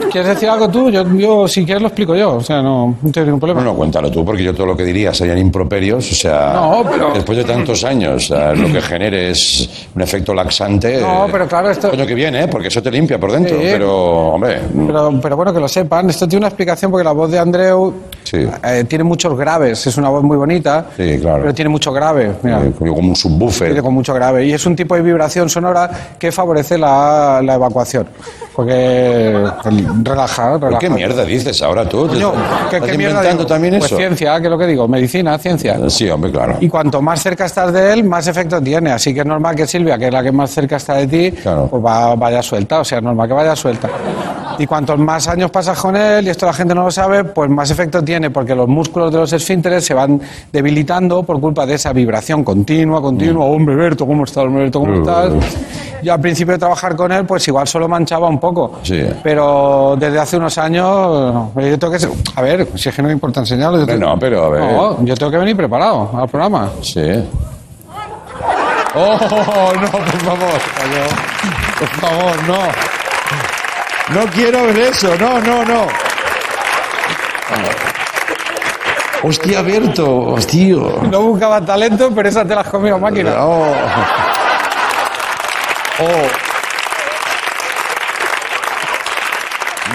¿quieres 0.10 0.30
decir 0.30 0.48
algo 0.48 0.68
tú? 0.68 0.90
Yo, 0.90 1.04
yo, 1.16 1.46
si 1.46 1.64
quieres, 1.64 1.82
lo 1.82 1.88
explico 1.88 2.16
yo. 2.16 2.36
O 2.36 2.40
sea, 2.40 2.62
no, 2.62 2.96
no 3.02 3.10
tengo 3.12 3.26
ningún 3.26 3.40
problema. 3.40 3.60
No, 3.60 3.70
no, 3.72 3.76
cuéntalo 3.76 4.10
tú, 4.10 4.24
porque 4.24 4.42
yo 4.42 4.54
todo 4.54 4.66
lo 4.66 4.76
que 4.76 4.84
diría 4.84 5.12
serían 5.14 5.38
improperios. 5.38 6.10
O 6.10 6.14
sea, 6.14 6.52
No, 6.54 6.84
pero- 6.90 7.12
después 7.12 7.38
de 7.38 7.44
tantos 7.44 7.84
años, 7.84 8.24
o 8.24 8.34
sea, 8.34 8.52
lo 8.54 8.72
que 8.72 8.80
genere 8.80 9.30
es 9.30 9.86
un 9.94 10.02
efecto 10.02 10.32
laxante. 10.34 11.00
No, 11.00 11.26
pero 11.30 11.46
claro, 11.46 11.70
esto- 11.70 11.90
Coño, 11.90 12.06
que 12.06 12.14
viene, 12.14 12.44
¿eh? 12.44 12.48
porque 12.48 12.68
eso 12.68 12.82
te 12.82 12.90
limpia 12.90 13.18
por 13.20 13.30
dentro. 13.30 13.56
Sí. 13.56 13.62
Pero, 13.70 13.94
hombre, 14.34 14.60
Pero, 14.86 15.20
pero 15.22 15.36
bueno, 15.36 15.52
que 15.52 15.60
lo 15.60 15.68
sepan. 15.68 16.08
Esto 16.10 16.26
tiene 16.26 16.38
una 16.40 16.48
explicación 16.48 16.90
porque 16.90 17.04
la 17.04 17.12
voz 17.12 17.30
de 17.30 17.38
Andreu 17.38 17.92
sí, 18.32 18.48
eh, 18.64 18.84
tiene 18.88 19.04
muchos 19.04 19.36
graves. 19.38 19.86
Es 19.86 19.96
una 19.96 20.08
voz 20.08 20.22
muy 20.24 20.36
bonita, 20.36 20.86
sí, 20.96 21.18
claro. 21.20 21.42
pero 21.42 21.54
tiene 21.54 21.68
mucho 21.68 21.92
grave. 21.92 22.32
Mira. 22.42 22.62
Eh, 22.64 22.72
como 22.76 23.10
un 23.10 23.14
subwoofer. 23.16 23.68
Tiene 23.68 23.82
con 23.82 23.94
mucho 23.94 24.14
grave. 24.14 24.46
Y 24.46 24.52
es 24.52 24.64
un 24.66 24.74
tipo 24.74 24.94
de 24.96 25.02
vibración 25.02 25.48
sonora 25.48 25.90
que 26.18 26.32
favorece 26.32 26.78
la, 26.78 27.40
la 27.44 27.54
evacuación. 27.54 28.06
Porque 28.56 29.28
el- 29.64 30.04
relaja, 30.04 30.58
relaja. 30.58 30.78
¿Qué 30.78 30.90
mierda 30.90 31.24
dices 31.24 31.62
ahora 31.62 31.88
tú? 31.88 32.06
Coño, 32.06 32.32
¿qué, 32.70 32.76
¿Estás 32.76 32.90
qué 32.90 32.94
inventando 32.96 33.46
también 33.46 33.74
pues 33.78 33.86
eso? 33.90 33.96
ciencia, 33.96 34.38
que 34.40 34.46
es 34.46 34.50
lo 34.50 34.58
que 34.58 34.66
digo, 34.66 34.86
medicina, 34.88 35.38
ciencia. 35.38 35.78
Sí, 35.88 36.08
hombre, 36.10 36.30
claro. 36.30 36.56
Y 36.60 36.68
cuanto 36.68 37.00
más 37.00 37.22
cerca 37.22 37.46
estás 37.46 37.72
de 37.72 37.92
él, 37.94 38.04
más 38.04 38.26
efecto 38.26 38.60
tiene. 38.60 38.92
Así 38.92 39.14
que 39.14 39.20
es 39.20 39.26
normal 39.26 39.54
que 39.56 39.66
Silvia, 39.66 39.96
que 39.98 40.06
es 40.08 40.12
la 40.12 40.22
que 40.22 40.32
más 40.32 40.50
cerca 40.50 40.76
está 40.76 40.94
de 40.94 41.06
ti, 41.06 41.30
pues 41.70 41.84
va- 41.84 42.14
vaya 42.14 42.42
suelta. 42.42 42.80
O 42.80 42.84
sea, 42.84 42.98
es 42.98 43.04
normal 43.04 43.26
que 43.28 43.34
vaya 43.34 43.56
suelta. 43.56 43.88
Y 44.58 44.66
cuantos 44.66 44.98
más 44.98 45.26
años 45.28 45.50
pasas 45.50 45.78
con 45.78 45.96
él, 45.96 46.26
y 46.26 46.30
esto 46.30 46.46
la 46.46 46.52
gente 46.52 46.74
no 46.74 46.84
lo 46.84 46.90
sabe, 46.90 47.24
pues 47.24 47.50
más 47.50 47.70
efecto 47.70 48.02
tiene, 48.02 48.30
porque 48.30 48.54
los 48.54 48.68
músculos 48.68 49.10
de 49.12 49.18
los 49.18 49.32
esfínteres 49.32 49.84
se 49.84 49.94
van 49.94 50.20
debilitando 50.52 51.22
por 51.22 51.40
culpa 51.40 51.66
de 51.66 51.74
esa 51.74 51.92
vibración 51.92 52.44
continua, 52.44 53.00
continua. 53.00 53.44
Hombre, 53.44 53.74
Berto, 53.74 54.06
¿cómo 54.06 54.24
estás? 54.24 54.44
Hombre, 54.44 54.64
Berto, 54.64 54.80
¿cómo 54.80 54.94
estás? 55.00 55.32
Yo 56.02 56.12
al 56.12 56.20
principio 56.20 56.52
de 56.54 56.58
trabajar 56.58 56.96
con 56.96 57.12
él, 57.12 57.24
pues 57.24 57.46
igual 57.46 57.66
solo 57.68 57.88
manchaba 57.88 58.28
un 58.28 58.40
poco. 58.40 58.72
Sí. 58.82 59.00
Pero 59.22 59.94
desde 59.98 60.18
hace 60.18 60.36
unos 60.36 60.58
años, 60.58 61.46
eh, 61.56 61.70
yo 61.70 61.78
tengo 61.78 61.92
que 61.92 62.00
ser- 62.00 62.10
A 62.34 62.42
ver, 62.42 62.66
si 62.74 62.88
es 62.88 62.94
que 62.94 63.02
no 63.02 63.08
me 63.08 63.14
importa 63.14 63.40
enseñarlo. 63.40 63.78
yo 63.78 63.86
tengo- 63.86 64.06
No, 64.06 64.18
pero 64.18 64.44
a 64.46 64.48
ver. 64.50 64.62
No, 64.62 65.04
yo 65.04 65.14
tengo 65.16 65.30
que 65.30 65.38
venir 65.38 65.56
preparado 65.56 66.10
al 66.14 66.28
programa. 66.28 66.70
Sí. 66.82 67.00
Oh, 68.94 69.16
no, 69.80 69.90
por 69.90 70.02
favor. 70.02 70.60
Por 71.78 71.88
favor, 71.88 72.42
no. 72.48 72.91
No 74.14 74.26
quiero 74.32 74.64
ver 74.66 74.78
eso, 74.78 75.14
no, 75.18 75.40
no, 75.40 75.64
no. 75.64 75.86
Hostia, 79.24 79.62
Berto, 79.62 80.18
hostia. 80.32 80.76
No 81.10 81.22
buscaba 81.22 81.60
talento, 81.64 82.10
pero 82.14 82.28
esa 82.28 82.44
te 82.44 82.54
la 82.54 82.62
has 82.62 82.68
comido 82.68 82.98
máquina. 82.98 83.32
Oh. 83.38 83.74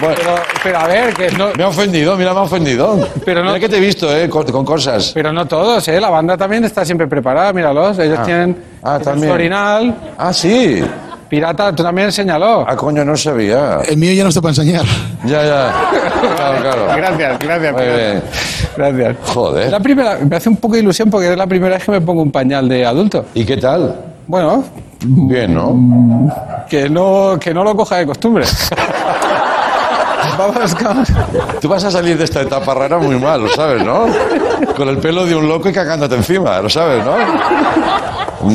Bueno, 0.00 0.14
Pero, 0.16 0.34
pero 0.62 0.78
a 0.78 0.86
ver, 0.86 1.12
que 1.14 1.30
no, 1.32 1.48
me 1.56 1.64
ha 1.64 1.68
ofendido, 1.68 2.16
mira, 2.16 2.32
me 2.32 2.38
ha 2.38 2.42
ofendido. 2.42 3.08
Pero 3.24 3.40
no- 3.42 3.48
Mira 3.48 3.58
que 3.60 3.68
te 3.68 3.78
he 3.78 3.80
visto, 3.80 4.14
¿eh? 4.16 4.28
Con, 4.28 4.44
con 4.46 4.64
cosas. 4.64 5.10
pero 5.12 5.32
no 5.32 5.46
todos, 5.46 5.86
¿eh? 5.88 6.00
La 6.00 6.08
banda 6.08 6.36
también 6.36 6.64
está 6.64 6.84
siempre 6.84 7.08
preparada, 7.08 7.52
míralos. 7.52 7.98
Ellos 7.98 8.18
Ah. 8.20 8.24
tienen, 8.24 8.64
Ah, 8.82 8.98
tienen 8.98 9.04
también. 9.04 9.28
su 9.28 9.34
orinal. 9.34 9.96
Ah, 10.16 10.32
sí. 10.32 10.84
Pirata, 11.28 11.74
tú 11.74 11.82
también 11.82 12.06
enséñalo. 12.06 12.64
Ah, 12.66 12.74
coño, 12.74 13.04
no 13.04 13.16
sabía. 13.16 13.80
El 13.86 13.98
mío 13.98 14.12
ya 14.12 14.22
no 14.22 14.30
está 14.30 14.40
para 14.40 14.50
enseñar. 14.50 14.84
Ya, 15.24 15.44
ya. 15.44 15.72
Claro, 16.36 16.62
claro. 16.62 16.86
Gracias, 16.96 17.38
gracias. 17.38 17.72
Muy 17.74 17.82
bien. 17.82 18.22
Gracias. 18.76 19.16
Joder. 19.26 19.70
La 19.70 19.80
primera, 19.80 20.18
me 20.28 20.36
hace 20.36 20.48
un 20.48 20.56
poco 20.56 20.74
de 20.74 20.80
ilusión 20.80 21.10
porque 21.10 21.30
es 21.30 21.36
la 21.36 21.46
primera 21.46 21.74
vez 21.76 21.84
que 21.84 21.90
me 21.92 22.00
pongo 22.00 22.22
un 22.22 22.32
pañal 22.32 22.68
de 22.68 22.86
adulto. 22.86 23.26
¿Y 23.34 23.44
qué 23.44 23.56
tal? 23.58 23.94
Bueno, 24.26 24.64
Bien, 25.00 25.54
¿no? 25.54 26.64
que 26.68 26.88
no, 26.90 27.38
que 27.40 27.54
no 27.54 27.62
lo 27.62 27.76
coja 27.76 27.96
de 27.96 28.06
costumbre. 28.06 28.44
Vamos, 30.38 30.74
vamos. 30.80 31.08
Tú 31.60 31.68
vas 31.68 31.82
a 31.82 31.90
salir 31.90 32.16
de 32.16 32.22
esta 32.22 32.42
etapa 32.42 32.72
rara 32.72 32.98
muy 32.98 33.18
mal, 33.18 33.42
lo 33.42 33.48
sabes, 33.48 33.84
¿no? 33.84 34.06
Con 34.76 34.88
el 34.88 34.98
pelo 34.98 35.26
de 35.26 35.34
un 35.34 35.48
loco 35.48 35.68
y 35.68 35.72
cagándote 35.72 36.14
encima, 36.14 36.60
lo 36.60 36.70
sabes, 36.70 37.04
¿no? 37.04 37.14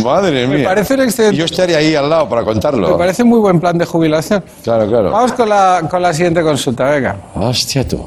Madre 0.03 0.47
Me 0.47 0.57
mía. 0.57 0.65
parece 0.67 0.93
un 0.95 1.01
excelente- 1.01 1.35
Yo 1.37 1.45
estaría 1.45 1.77
ahí 1.77 1.95
al 1.95 2.09
lado 2.09 2.29
para 2.29 2.43
contarlo. 2.43 2.89
Me 2.91 2.97
parece 2.97 3.23
muy 3.23 3.39
buen 3.39 3.59
plan 3.59 3.77
de 3.77 3.85
jubilación. 3.85 4.43
Claro, 4.63 4.87
claro. 4.87 5.11
Vamos 5.11 5.33
con 5.33 5.49
la, 5.49 5.81
con 5.89 6.01
la 6.01 6.13
siguiente 6.13 6.41
consulta, 6.41 6.85
venga. 6.89 7.15
Hostia, 7.35 7.87
tú. 7.87 8.05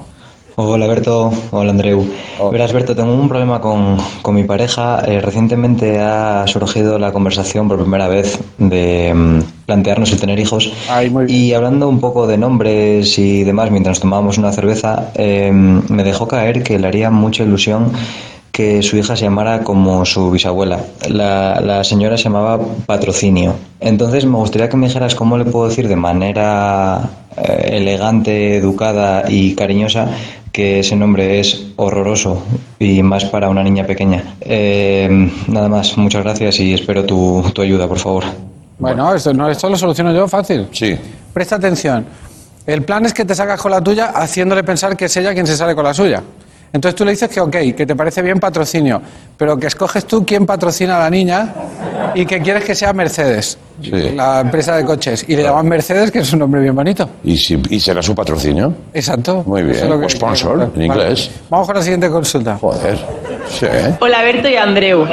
Hola 0.58 0.86
Berto, 0.86 1.30
hola 1.50 1.70
Andreu. 1.70 2.02
Verás 2.50 2.72
Berto, 2.72 2.96
tengo 2.96 3.12
un 3.12 3.28
problema 3.28 3.60
con, 3.60 3.98
con 4.22 4.34
mi 4.34 4.44
pareja. 4.44 5.02
Eh, 5.06 5.20
recientemente 5.20 6.00
ha 6.00 6.46
surgido 6.46 6.98
la 6.98 7.12
conversación 7.12 7.68
por 7.68 7.78
primera 7.78 8.08
vez 8.08 8.38
de 8.56 9.12
mm, 9.14 9.40
plantearnos 9.66 10.10
el 10.12 10.18
tener 10.18 10.38
hijos. 10.38 10.72
Y 11.28 11.52
hablando 11.52 11.90
un 11.90 12.00
poco 12.00 12.26
de 12.26 12.38
nombres 12.38 13.18
y 13.18 13.44
demás 13.44 13.70
mientras 13.70 14.00
tomábamos 14.00 14.38
una 14.38 14.50
cerveza, 14.50 15.10
eh, 15.16 15.50
me 15.52 16.04
dejó 16.04 16.26
caer 16.26 16.62
que 16.62 16.78
le 16.78 16.88
haría 16.88 17.10
mucha 17.10 17.42
ilusión 17.42 17.92
que 18.56 18.82
su 18.82 18.96
hija 18.96 19.14
se 19.14 19.24
llamara 19.24 19.60
como 19.60 20.06
su 20.06 20.30
bisabuela. 20.30 20.80
La, 21.10 21.60
la 21.60 21.84
señora 21.84 22.16
se 22.16 22.24
llamaba 22.24 22.58
Patrocinio. 22.86 23.54
Entonces 23.80 24.24
me 24.24 24.38
gustaría 24.38 24.70
que 24.70 24.78
me 24.78 24.86
dijeras 24.86 25.14
cómo 25.14 25.36
le 25.36 25.44
puedo 25.44 25.68
decir 25.68 25.88
de 25.88 25.96
manera 25.96 27.02
eh, 27.36 27.72
elegante, 27.72 28.56
educada 28.56 29.24
y 29.28 29.54
cariñosa 29.54 30.08
que 30.52 30.78
ese 30.78 30.96
nombre 30.96 31.38
es 31.38 31.66
horroroso 31.76 32.42
y 32.78 33.02
más 33.02 33.26
para 33.26 33.50
una 33.50 33.62
niña 33.62 33.86
pequeña. 33.86 34.36
Eh, 34.40 35.30
nada 35.48 35.68
más, 35.68 35.98
muchas 35.98 36.24
gracias 36.24 36.58
y 36.58 36.72
espero 36.72 37.04
tu, 37.04 37.44
tu 37.52 37.60
ayuda, 37.60 37.86
por 37.86 37.98
favor. 37.98 38.24
Bueno, 38.78 39.14
esto, 39.14 39.34
no, 39.34 39.50
esto 39.50 39.68
lo 39.68 39.76
soluciono 39.76 40.14
yo 40.14 40.26
fácil. 40.26 40.68
Sí. 40.72 40.96
Presta 41.34 41.56
atención. 41.56 42.06
El 42.66 42.84
plan 42.84 43.04
es 43.04 43.12
que 43.12 43.26
te 43.26 43.34
sacas 43.34 43.60
con 43.60 43.70
la 43.70 43.82
tuya 43.82 44.12
haciéndole 44.14 44.64
pensar 44.64 44.96
que 44.96 45.04
es 45.04 45.16
ella 45.18 45.34
quien 45.34 45.46
se 45.46 45.58
sale 45.58 45.74
con 45.74 45.84
la 45.84 45.92
suya. 45.92 46.22
Entonces 46.76 46.94
tú 46.94 47.04
le 47.04 47.10
dices 47.12 47.28
que 47.28 47.40
ok, 47.40 47.56
que 47.76 47.86
te 47.86 47.96
parece 47.96 48.22
bien 48.22 48.38
patrocinio, 48.38 49.00
pero 49.36 49.58
que 49.58 49.66
escoges 49.66 50.04
tú 50.06 50.24
quién 50.24 50.46
patrocina 50.46 50.96
a 50.96 51.00
la 51.00 51.10
niña 51.10 51.52
y 52.14 52.24
que 52.26 52.40
quieres 52.40 52.64
que 52.64 52.74
sea 52.74 52.92
Mercedes, 52.92 53.58
Sí. 53.82 53.90
la 54.14 54.40
empresa 54.40 54.76
de 54.76 54.84
coches. 54.84 55.24
Y 55.28 55.36
le 55.36 55.42
llaman 55.42 55.66
Mercedes, 55.68 56.10
que 56.10 56.20
es 56.20 56.32
un 56.32 56.38
nombre 56.40 56.60
bien 56.60 56.74
bonito. 56.74 57.08
¿Y, 57.24 57.36
si, 57.36 57.60
¿Y 57.70 57.80
será 57.80 58.02
su 58.02 58.14
patrocinio? 58.14 58.72
Exacto. 58.94 59.42
Muy 59.46 59.62
bien. 59.62 59.76
Es 59.76 59.88
lo 59.88 59.98
que- 59.98 60.06
O 60.06 60.08
sponsor, 60.08 60.62
en 60.62 60.70
Vale. 60.70 60.84
inglés. 60.86 61.30
Vamos 61.50 61.66
con 61.66 61.76
la 61.76 61.82
siguiente 61.82 62.08
consulta. 62.08 62.56
Joder. 62.58 62.98
Sí. 63.48 63.66
Hola 64.00 64.22
Berto 64.22 64.48
y 64.48 64.56
Andreu. 64.56 65.06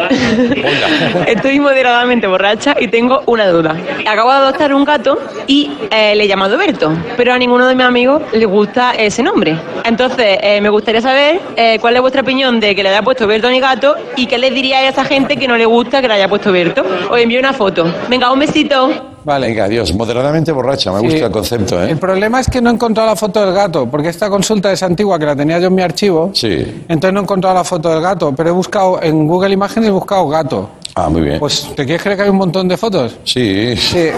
Estoy 1.28 1.60
moderadamente 1.60 2.28
borracha 2.28 2.76
y 2.80 2.88
tengo 2.88 3.22
una 3.26 3.48
duda. 3.48 3.76
Acabo 4.08 4.32
de 4.32 4.38
adoptar 4.38 4.74
un 4.74 4.84
gato 4.84 5.20
y 5.48 5.72
eh, 5.92 6.16
le 6.16 6.24
he 6.24 6.28
llamado 6.28 6.58
Berto, 6.58 6.92
pero 7.16 7.34
a 7.34 7.38
ninguno 7.38 7.68
de 7.68 7.76
mis 7.76 7.86
amigos 7.86 8.22
le 8.34 8.46
gusta 8.46 8.92
ese 8.92 9.24
nombre. 9.24 9.56
Entonces, 9.84 10.38
eh, 10.42 10.62
me 10.62 10.70
gustaría 10.70 11.02
saber 11.02 11.40
eh, 11.56 11.78
cuál 11.80 11.96
es 11.96 12.02
vuestra 12.02 12.22
opinión 12.22 12.60
de 12.60 12.76
que 12.76 12.84
le 12.84 12.90
haya 12.90 13.02
puesto 13.02 13.28
Berto 13.28 13.48
a 13.48 13.52
mi 13.52 13.60
gato 13.60 13.96
y 14.16 14.26
qué 14.26 14.38
le 14.38 14.52
diría 14.52 14.80
a 14.80 14.90
esa 14.90 15.06
gente 15.06 15.38
que 15.38 15.48
no 15.48 15.58
le 15.58 15.66
gusta 15.66 16.02
que 16.02 16.08
le 16.08 16.16
haya 16.16 16.28
puesto 16.28 16.52
Berto. 16.52 16.84
Os 17.10 17.20
envío 17.20 17.40
una 17.40 17.54
foto. 17.54 17.86
Venga, 18.10 18.32
un 18.32 18.40
besito. 18.40 19.13
Vale. 19.24 19.48
Venga, 19.48 19.66
adiós. 19.66 19.94
Moderadamente 19.94 20.52
borracha, 20.52 20.92
me 20.92 21.00
Sí. 21.00 21.06
gusta 21.08 21.26
el 21.28 21.32
concepto, 21.32 21.82
¿eh? 21.84 21.92
El 21.92 21.98
problema 21.98 22.40
es 22.42 22.50
que 22.50 22.62
no 22.62 22.70
he 22.70 22.74
encontrado 22.74 23.10
la 23.10 23.16
foto 23.16 23.44
del 23.46 23.54
gato, 23.54 23.86
porque 23.90 24.10
esta 24.10 24.30
consulta 24.30 24.72
es 24.72 24.84
antigua, 24.84 25.18
que 25.18 25.26
la 25.26 25.36
tenía 25.36 25.60
yo 25.60 25.68
en 25.68 25.76
mi 25.76 25.82
archivo. 25.82 26.32
Sí. 26.34 26.84
Entonces 26.88 27.14
no 27.14 27.20
he 27.22 27.24
encontrado 27.24 27.56
la 27.56 27.64
foto 27.64 27.90
del 27.90 28.02
gato, 28.02 28.34
pero 28.36 28.50
he 28.50 28.52
buscado 28.52 29.02
en 29.02 29.28
Google 29.28 29.54
Imágenes, 29.54 29.90
he 29.90 29.92
buscado 29.92 30.28
gato. 30.28 30.70
Ah, 30.96 31.10
muy 31.10 31.22
bien. 31.22 31.40
Pues, 31.40 31.70
¿te 31.76 31.86
quieres 31.86 32.02
creer 32.04 32.18
que 32.18 32.24
hay 32.24 32.30
un 32.30 32.36
montón 32.38 32.68
de 32.68 32.78
fotos? 32.78 33.18
Sí. 33.24 33.76
Sí. 33.78 34.10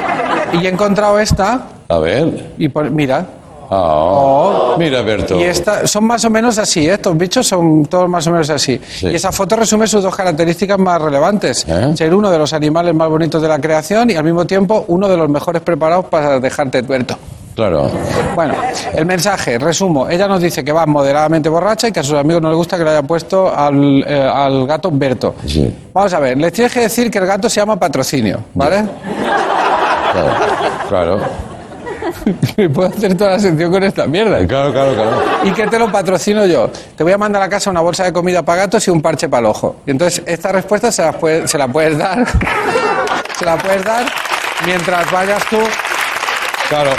Y 0.62 0.66
he 0.66 0.70
encontrado 0.70 1.20
esta, 1.20 1.68
A 1.88 2.00
ver. 2.00 2.52
y 2.58 2.68
por- 2.70 2.90
mira. 2.90 3.26
Ah. 3.70 4.76
Mira, 4.78 5.02
Berto. 5.02 5.40
Y 5.40 5.44
esta, 5.44 5.88
son 5.88 6.06
más 6.06 6.24
o 6.26 6.30
menos 6.30 6.58
así, 6.58 6.88
¿eh? 6.88 6.94
estos 6.94 7.18
bichos 7.18 7.48
son 7.48 7.86
todos 7.86 8.10
más 8.10 8.26
o 8.28 8.32
menos 8.32 8.50
así. 8.50 8.80
Sí. 8.88 9.08
Y 9.08 9.16
esa 9.16 9.32
foto 9.32 9.56
resume 9.56 9.88
sus 9.88 10.04
dos 10.04 10.16
características 10.16 10.78
más 10.78 11.02
relevantes. 11.02 11.66
¿Eh? 11.68 11.94
Ser 11.96 12.14
uno 12.14 12.30
de 12.30 12.38
los 12.38 12.54
animales 12.54 12.94
más 12.94 13.10
bonitos 13.10 13.42
de 13.42 13.48
la 13.48 13.60
creación 13.60 14.10
y 14.10 14.16
al 14.16 14.24
mismo 14.24 14.46
tiempo 14.46 14.86
uno 14.88 15.08
de 15.08 15.18
los 15.18 15.30
mejores 15.30 15.62
preparados 15.62 16.06
para 16.06 16.40
dejarte 16.40 16.84
tuerto. 16.84 17.18
Claro. 17.56 17.90
Bueno, 18.36 18.54
el 18.94 19.06
mensaje, 19.06 19.58
resumo. 19.58 20.10
Ella 20.10 20.28
nos 20.28 20.42
dice 20.42 20.64
que 20.64 20.74
va 20.74 20.86
moderadamente 20.86 21.48
borracha 21.48 21.88
y 21.88 21.94
que 21.94 22.02
a 22.02 22.04
sus 22.04 22.16
amigos 22.16 22.42
no 22.42 22.50
les 22.50 22.58
gusta 22.58 22.78
que 22.78 22.84
le 22.84 22.90
haya 22.90 23.04
puesto 23.04 23.56
al, 23.56 24.04
eh, 24.06 24.30
al 24.34 24.68
gato 24.68 24.92
Berto. 24.92 25.36
Sí. 25.46 25.74
Vamos 25.94 26.14
a 26.14 26.20
ver, 26.20 26.38
les 26.38 26.52
tienes 26.52 26.74
que 26.74 26.82
decir 26.82 27.10
que 27.10 27.18
el 27.18 27.26
gato 27.26 27.50
se 27.50 27.62
llama 27.62 27.78
patrocinio, 27.78 28.42
¿vale? 28.54 28.84
Claro. 30.12 30.30
Claro. 30.90 31.20
Y 32.58 32.68
puedo 32.68 32.90
hacer 32.90 33.16
toda 33.18 33.32
la 33.32 33.40
sección 33.40 33.72
con 33.72 33.84
esta 33.84 34.06
mierda. 34.08 34.46
Claro, 34.48 34.72
claro, 34.72 34.94
claro. 34.94 35.22
¿Y 35.44 35.52
qué 35.52 35.68
te 35.68 35.78
lo 35.80 35.92
patrocino 35.92 36.46
yo? 36.46 36.70
Te 36.96 37.04
voy 37.04 37.14
a 37.14 37.18
mandar 37.18 37.42
a 37.42 37.50
casa 37.50 37.70
una 37.70 37.82
bolsa 37.82 38.04
de 38.04 38.14
comida 38.14 38.44
para 38.44 38.62
gatos 38.64 38.88
y 38.88 38.92
un 38.92 39.02
parche 39.02 39.28
para 39.30 39.42
el 39.42 39.46
ojo. 39.48 39.78
Y 39.86 39.92
entonces 39.92 40.24
esta 40.26 40.52
respuesta 40.52 40.92
se 40.92 41.02
la, 41.04 41.12
puede- 41.14 41.48
se 41.48 41.58
la 41.58 41.68
puedes 41.68 41.98
dar. 41.98 42.26
se 43.38 43.46
la 43.46 43.58
puedes 43.58 43.84
dar 43.84 44.06
mientras 44.66 45.12
vayas 45.12 45.44
tú. 45.50 45.58
Claro. 46.70 46.92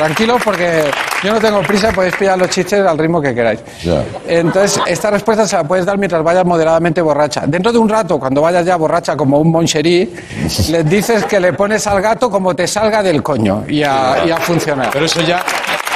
Tranquilos 0.00 0.40
porque 0.42 0.90
yo 1.22 1.30
no 1.34 1.38
tengo 1.40 1.60
prisa, 1.60 1.92
podéis 1.92 2.16
pillar 2.16 2.38
los 2.38 2.48
chistes 2.48 2.86
al 2.86 2.96
ritmo 2.96 3.20
que 3.20 3.34
queráis. 3.34 3.60
Ya. 3.82 4.02
Entonces, 4.26 4.80
esta 4.86 5.10
respuesta 5.10 5.46
se 5.46 5.56
la 5.56 5.64
puedes 5.64 5.84
dar 5.84 5.98
mientras 5.98 6.22
vayas 6.24 6.42
moderadamente 6.46 7.02
borracha. 7.02 7.42
Dentro 7.46 7.70
de 7.70 7.76
un 7.78 7.86
rato, 7.86 8.18
cuando 8.18 8.40
vayas 8.40 8.64
ya 8.64 8.76
borracha 8.76 9.14
como 9.14 9.38
un 9.38 9.50
moncherí, 9.50 10.10
les 10.70 10.88
dices 10.88 11.26
que 11.26 11.38
le 11.38 11.52
pones 11.52 11.86
al 11.86 12.00
gato 12.00 12.30
como 12.30 12.56
te 12.56 12.66
salga 12.66 13.02
del 13.02 13.22
coño 13.22 13.64
y 13.68 13.82
a, 13.82 14.24
y 14.26 14.30
a 14.30 14.38
funcionar. 14.38 14.88
Pero 14.90 15.04
eso 15.04 15.20
ya. 15.20 15.44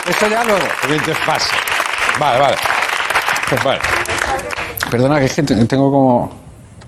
Esto 0.06 0.28
ya 0.28 0.44
luego. 0.44 0.60
Siguiente 0.82 1.14
fase. 1.14 1.50
Vale, 2.20 2.40
vale. 2.40 2.56
Vale. 3.64 3.80
Perdona, 4.90 5.18
que 5.18 5.24
es 5.24 5.34
que 5.34 5.42
te- 5.44 5.64
tengo 5.64 5.90
como. 5.90 6.30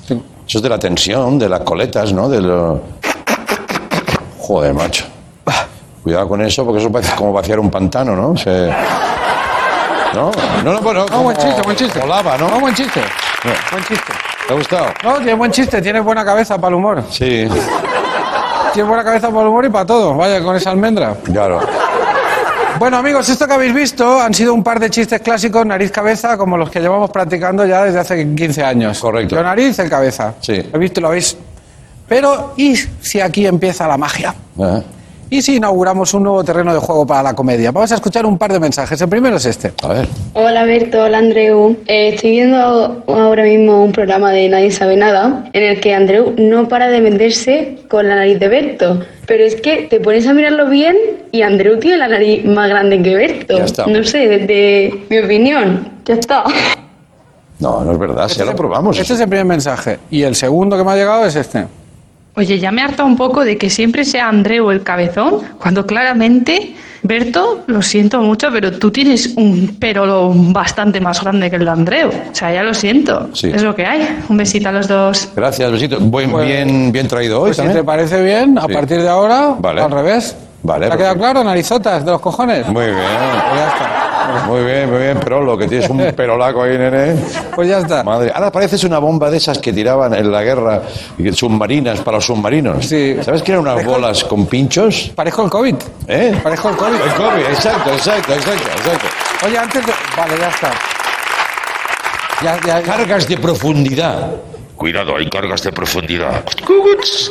Eso 0.04 0.58
es 0.58 0.62
de 0.62 0.68
la 0.68 0.78
tensión, 0.78 1.38
de 1.38 1.48
las 1.48 1.60
coletas, 1.60 2.12
¿no? 2.12 2.28
De 2.28 2.42
lo... 2.42 2.80
Joder, 4.38 4.74
macho. 4.74 5.06
Cuidado 6.06 6.28
con 6.28 6.40
eso, 6.40 6.64
porque 6.64 6.80
eso 6.80 6.92
parece 6.92 7.16
como 7.16 7.32
vaciar 7.32 7.58
un 7.58 7.68
pantano, 7.68 8.14
¿no? 8.14 8.36
Se- 8.36 8.72
¿No? 10.14 10.30
No, 10.62 10.72
no, 10.74 10.80
bueno, 10.80 11.04
No, 11.10 11.22
buen 11.24 11.36
chiste, 11.36 11.60
buen 11.62 11.76
chiste. 11.76 11.98
Volaba, 11.98 12.38
¿no? 12.38 12.48
No, 12.48 12.60
buen 12.60 12.72
chiste. 12.76 13.00
Buen 13.72 13.82
chiste. 13.82 14.12
¿Te 14.46 14.54
ha 14.54 14.56
gustado? 14.56 14.86
No, 15.02 15.16
tiene 15.16 15.34
buen 15.34 15.50
chiste, 15.50 15.82
tiene 15.82 15.98
buena 15.98 16.24
cabeza 16.24 16.58
para 16.58 16.68
el 16.68 16.74
humor. 16.76 17.02
Sí, 17.10 17.48
Tiene 18.72 18.88
buena 18.88 19.02
cabeza 19.02 19.30
para 19.30 19.40
el 19.42 19.48
humor 19.48 19.64
y 19.64 19.68
para 19.68 19.84
todo. 19.84 20.14
Vaya, 20.14 20.40
con 20.44 20.54
esa 20.54 20.70
almendra. 20.70 21.16
claro. 21.24 21.58
Bueno, 22.78 22.98
amigos, 22.98 23.28
esto 23.28 23.48
que 23.48 23.54
habéis 23.54 23.74
visto 23.74 24.20
han 24.20 24.32
sido 24.32 24.54
un 24.54 24.62
par 24.62 24.78
de 24.78 24.88
chistes 24.90 25.20
clásicos 25.22 25.66
nariz-cabeza, 25.66 26.38
como 26.38 26.56
los 26.56 26.70
que 26.70 26.78
llevamos 26.78 27.10
practicando 27.10 27.66
ya 27.66 27.82
desde 27.82 27.98
hace 27.98 28.32
15 28.32 28.62
años. 28.62 29.00
Correcto. 29.00 29.34
Yo 29.34 29.42
nariz, 29.42 29.76
el 29.80 29.90
cabeza. 29.90 30.34
Sí. 30.40 30.62
¿Lo 30.72 30.78
visto? 30.78 31.00
¿Lo 31.00 31.08
veis? 31.08 31.36
Pero, 32.06 32.52
¿y 32.56 32.76
si 32.76 33.20
aquí 33.20 33.44
empieza 33.44 33.88
la 33.88 33.96
magia? 33.96 34.32
Ah, 34.62 34.80
¿Y 35.28 35.42
si 35.42 35.56
inauguramos 35.56 36.14
un 36.14 36.22
nuevo 36.22 36.44
terreno 36.44 36.72
de 36.72 36.78
juego 36.78 37.04
para 37.04 37.20
la 37.20 37.34
comedia? 37.34 37.72
Vamos 37.72 37.90
a 37.90 37.96
escuchar 37.96 38.24
un 38.26 38.38
par 38.38 38.52
de 38.52 38.60
mensajes. 38.60 39.00
El 39.00 39.08
primero 39.08 39.36
es 39.36 39.46
este. 39.46 39.72
A 39.82 39.88
ver. 39.88 40.06
Hola 40.34 40.64
Berto, 40.64 41.02
hola 41.02 41.18
Andreu. 41.18 41.76
Eh, 41.88 42.10
estoy 42.14 42.30
viendo 42.30 43.02
ahora 43.08 43.42
mismo 43.42 43.82
un 43.82 43.90
programa 43.90 44.30
de 44.30 44.48
Nadie 44.48 44.70
sabe 44.70 44.96
nada 44.96 45.50
en 45.52 45.64
el 45.64 45.80
que 45.80 45.94
Andreu 45.94 46.32
no 46.38 46.68
para 46.68 46.86
de 46.88 47.00
meterse 47.00 47.78
con 47.88 48.06
la 48.08 48.14
nariz 48.14 48.38
de 48.38 48.46
Berto. 48.46 49.00
Pero 49.26 49.42
es 49.42 49.56
que 49.60 49.88
te 49.90 49.98
pones 49.98 50.28
a 50.28 50.32
mirarlo 50.32 50.68
bien 50.68 50.96
y 51.32 51.42
Andreu 51.42 51.80
tiene 51.80 51.96
la 51.96 52.06
nariz 52.06 52.44
más 52.44 52.68
grande 52.68 53.02
que 53.02 53.16
Berto. 53.16 53.58
Ya 53.58 53.64
está. 53.64 53.86
No 53.86 54.04
sé, 54.04 54.28
desde 54.28 55.06
mi 55.10 55.18
opinión. 55.18 55.88
Ya 56.04 56.14
está. 56.14 56.44
No, 57.58 57.82
no 57.82 57.90
es 57.90 57.98
verdad, 57.98 58.28
ya 58.28 58.44
lo 58.44 58.54
probamos. 58.54 58.96
Este 58.96 59.14
es 59.14 59.20
el 59.20 59.28
primer 59.28 59.46
mensaje. 59.46 59.98
Y 60.08 60.22
el 60.22 60.36
segundo 60.36 60.76
que 60.76 60.84
me 60.84 60.92
ha 60.92 60.94
llegado 60.94 61.26
es 61.26 61.34
este. 61.34 61.66
Oye, 62.38 62.58
ya 62.58 62.70
me 62.70 62.82
harta 62.82 63.02
un 63.04 63.16
poco 63.16 63.44
de 63.44 63.56
que 63.56 63.70
siempre 63.70 64.04
sea 64.04 64.28
Andreu 64.28 64.70
el 64.70 64.82
cabezón, 64.82 65.40
cuando 65.58 65.86
claramente, 65.86 66.74
Berto, 67.02 67.62
lo 67.66 67.80
siento 67.80 68.20
mucho, 68.20 68.48
pero 68.52 68.72
tú 68.72 68.90
tienes 68.90 69.32
un 69.36 69.76
pero 69.80 70.32
bastante 70.34 71.00
más 71.00 71.22
grande 71.22 71.48
que 71.48 71.56
el 71.56 71.64
de 71.64 71.70
Andreu. 71.70 72.08
O 72.08 72.34
sea, 72.34 72.52
ya 72.52 72.62
lo 72.62 72.74
siento. 72.74 73.30
Sí. 73.32 73.50
Es 73.54 73.62
lo 73.62 73.74
que 73.74 73.86
hay. 73.86 74.20
Un 74.28 74.36
besito 74.36 74.68
a 74.68 74.72
los 74.72 74.86
dos. 74.86 75.30
Gracias, 75.34 75.70
besito. 75.72 75.98
Buen, 75.98 76.30
bien, 76.44 76.92
bien 76.92 77.08
traído 77.08 77.40
hoy 77.40 77.52
Pues 77.54 77.56
si 77.68 77.72
te 77.74 77.82
parece 77.84 78.22
bien, 78.22 78.58
a 78.58 78.66
Sí. 78.66 78.72
partir 78.74 79.00
de 79.00 79.08
ahora, 79.08 79.54
Vale. 79.58 79.80
al 79.80 79.90
revés. 79.90 80.36
Vale, 80.62 80.88
¿Te 80.88 80.92
ha 80.92 80.96
quedado 80.96 81.16
claro? 81.16 81.44
Narizotas 81.44 82.04
de 82.04 82.10
los 82.10 82.20
cojones. 82.20 82.66
Muy 82.68 82.86
bien. 82.86 82.96
Pues 82.96 83.60
ya 83.60 83.68
está. 83.68 84.05
Muy 84.46 84.64
bien, 84.64 84.90
muy 84.90 84.98
bien, 85.00 85.18
pero 85.22 85.42
lo 85.42 85.56
que 85.56 85.66
tienes 85.68 85.88
un 85.90 85.98
perolaco 86.14 86.62
ahí, 86.62 86.76
nene. 86.78 87.14
Pues 87.54 87.68
ya 87.68 87.78
está. 87.78 88.02
Madre, 88.04 88.30
ahora 88.34 88.50
pareces 88.52 88.84
una 88.84 88.98
bomba 88.98 89.30
de 89.30 89.38
esas 89.38 89.58
que 89.58 89.72
tiraban 89.72 90.14
en 90.14 90.30
la 90.30 90.42
guerra 90.42 90.82
submarinas 91.32 92.00
para 92.00 92.18
los 92.18 92.26
submarinos. 92.26 92.86
Sí. 92.86 93.16
¿Sabes 93.22 93.42
que 93.42 93.52
eran 93.52 93.62
unas 93.66 93.84
bolas 93.84 94.24
con 94.24 94.46
pinchos? 94.46 95.10
Parezco 95.14 95.44
el 95.44 95.50
COVID. 95.50 95.74
¿Eh? 96.08 96.38
Parezco 96.42 96.68
el 96.70 96.76
COVID. 96.76 96.94
El 96.94 97.12
COVID, 97.14 97.46
exacto, 97.50 97.90
exacto, 97.92 98.32
exacto, 98.34 98.68
exacto. 98.76 99.06
Oye, 99.46 99.58
antes 99.58 99.86
de... 99.86 99.92
Vale, 100.16 100.34
ya 100.38 100.48
está. 100.48 100.70
Ya, 102.42 102.56
ya, 102.66 102.80
ya. 102.80 102.82
Cargas 102.82 103.26
de 103.28 103.36
profundidad. 103.38 104.30
Cuidado, 104.76 105.16
hay 105.16 105.28
cargas 105.30 105.62
de 105.62 105.72
profundidad. 105.72 106.44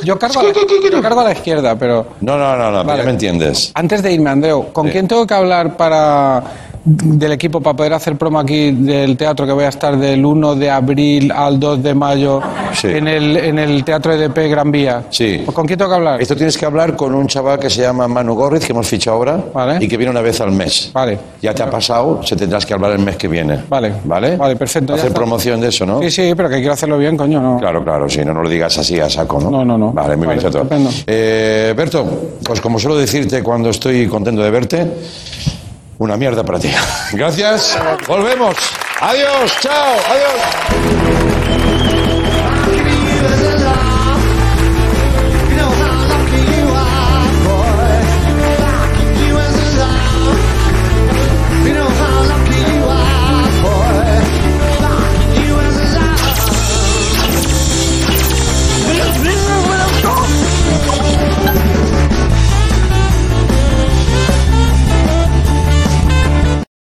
Yo 0.04 0.18
cargo, 0.18 0.40
a 0.40 0.44
la, 0.44 0.52
yo 0.52 1.02
cargo 1.02 1.20
a 1.20 1.24
la 1.26 1.32
izquierda, 1.34 1.76
pero... 1.78 2.08
No, 2.22 2.38
no, 2.40 2.56
no, 2.58 2.72
no, 2.72 2.84
Vale. 2.84 3.00
ya 3.02 3.06
me 3.06 3.12
entiendes. 3.12 3.72
Antes 3.76 4.02
de 4.02 4.12
irme, 4.14 4.32
Andreu, 4.32 4.74
¿con 4.74 4.88
Sí. 4.88 4.94
quién 4.94 5.08
tengo 5.08 5.28
que 5.28 5.34
hablar 5.36 5.78
para 5.78 6.42
del 6.86 7.32
equipo 7.32 7.60
para 7.62 7.76
poder 7.76 7.94
hacer 7.94 8.16
promo 8.16 8.40
aquí 8.40 8.72
del 8.72 9.18
teatro 9.18 9.46
que 9.48 9.52
voy 9.52 9.64
a 9.64 9.70
estar 9.70 9.98
del 9.98 10.24
1 10.24 10.56
de 10.56 10.70
abril 10.70 11.32
al 11.32 11.60
2 11.60 11.82
de 11.82 11.94
mayo 11.96 12.42
Sí. 12.74 12.88
en, 12.90 13.08
el, 13.08 13.38
en 13.38 13.58
el 13.58 13.84
Teatro 13.86 14.12
EDP 14.14 14.50
Gran 14.50 14.70
Vía? 14.70 15.04
Sí. 15.10 15.44
¿Con 15.54 15.66
quién 15.66 15.80
tengo 15.80 15.90
que 15.92 15.96
hablar? 15.96 16.22
Esto 16.22 16.36
tienes 16.36 16.58
que 16.58 16.66
hablar 16.66 16.96
con 16.98 17.16
un 17.16 17.26
chaval 17.26 17.58
que 17.58 17.70
se 17.70 17.82
llama 17.82 18.06
Manu 18.08 18.36
Gorriz, 18.36 18.66
que 18.66 18.74
hemos 18.74 18.86
fichado 18.88 19.16
ahora, 19.16 19.42
Vale. 19.54 19.84
y 19.84 19.88
que 19.88 19.96
viene 19.96 20.12
una 20.12 20.20
vez 20.22 20.42
al 20.42 20.52
mes. 20.52 20.92
Vale. 20.94 21.18
Ya 21.42 21.54
te 21.56 21.64
ha 21.64 21.70
pasado, 21.70 22.22
se 22.24 22.36
tendrás 22.36 22.66
que 22.66 22.74
hablar 22.74 22.92
el 22.92 23.00
mes 23.00 23.16
que 23.16 23.30
viene. 23.30 23.62
Vale. 23.70 23.94
¿Vale? 24.04 24.36
Vale, 24.36 24.56
perfecto, 24.58 24.94
Hacer 24.94 25.14
promoción 25.14 25.62
de 25.62 25.70
eso, 25.70 25.86
¿no? 25.86 26.02
Sí, 26.02 26.12
sí, 26.12 26.34
pero 26.36 26.50
que 26.50 26.58
quiero 26.58 26.74
hacerlo 26.74 26.98
bien, 26.98 27.16
coño, 27.16 27.42
¿no? 27.42 27.58
Claro, 27.60 27.82
claro, 27.84 28.10
sí, 28.10 28.24
no, 28.26 28.34
no 28.34 28.44
lo 28.44 28.50
digas 28.50 28.78
así 28.78 29.00
a 29.00 29.10
saco, 29.10 29.40
¿no? 29.40 29.50
No, 29.50 29.64
no, 29.64 29.78
no. 29.78 29.94
Vale, 29.94 30.18
muy 30.18 30.28
Vale, 30.28 30.40
bien, 30.42 30.52
Chato. 30.52 30.68
Eh, 31.08 31.74
Berto, 31.78 32.06
pues 32.44 32.60
como 32.60 32.78
suelo 32.78 32.98
decirte 32.98 33.42
cuando 33.42 33.70
estoy 33.70 34.06
contento 34.08 34.42
de 34.44 34.52
verte, 34.52 34.86
una 35.98 36.18
mierda 36.18 36.44
para 36.44 36.60
ti. 36.60 36.72
Gracias, 37.14 37.78
volvemos. 38.08 38.56
Adiós, 39.02 39.52
chao, 39.62 39.96
adiós. 40.10 41.35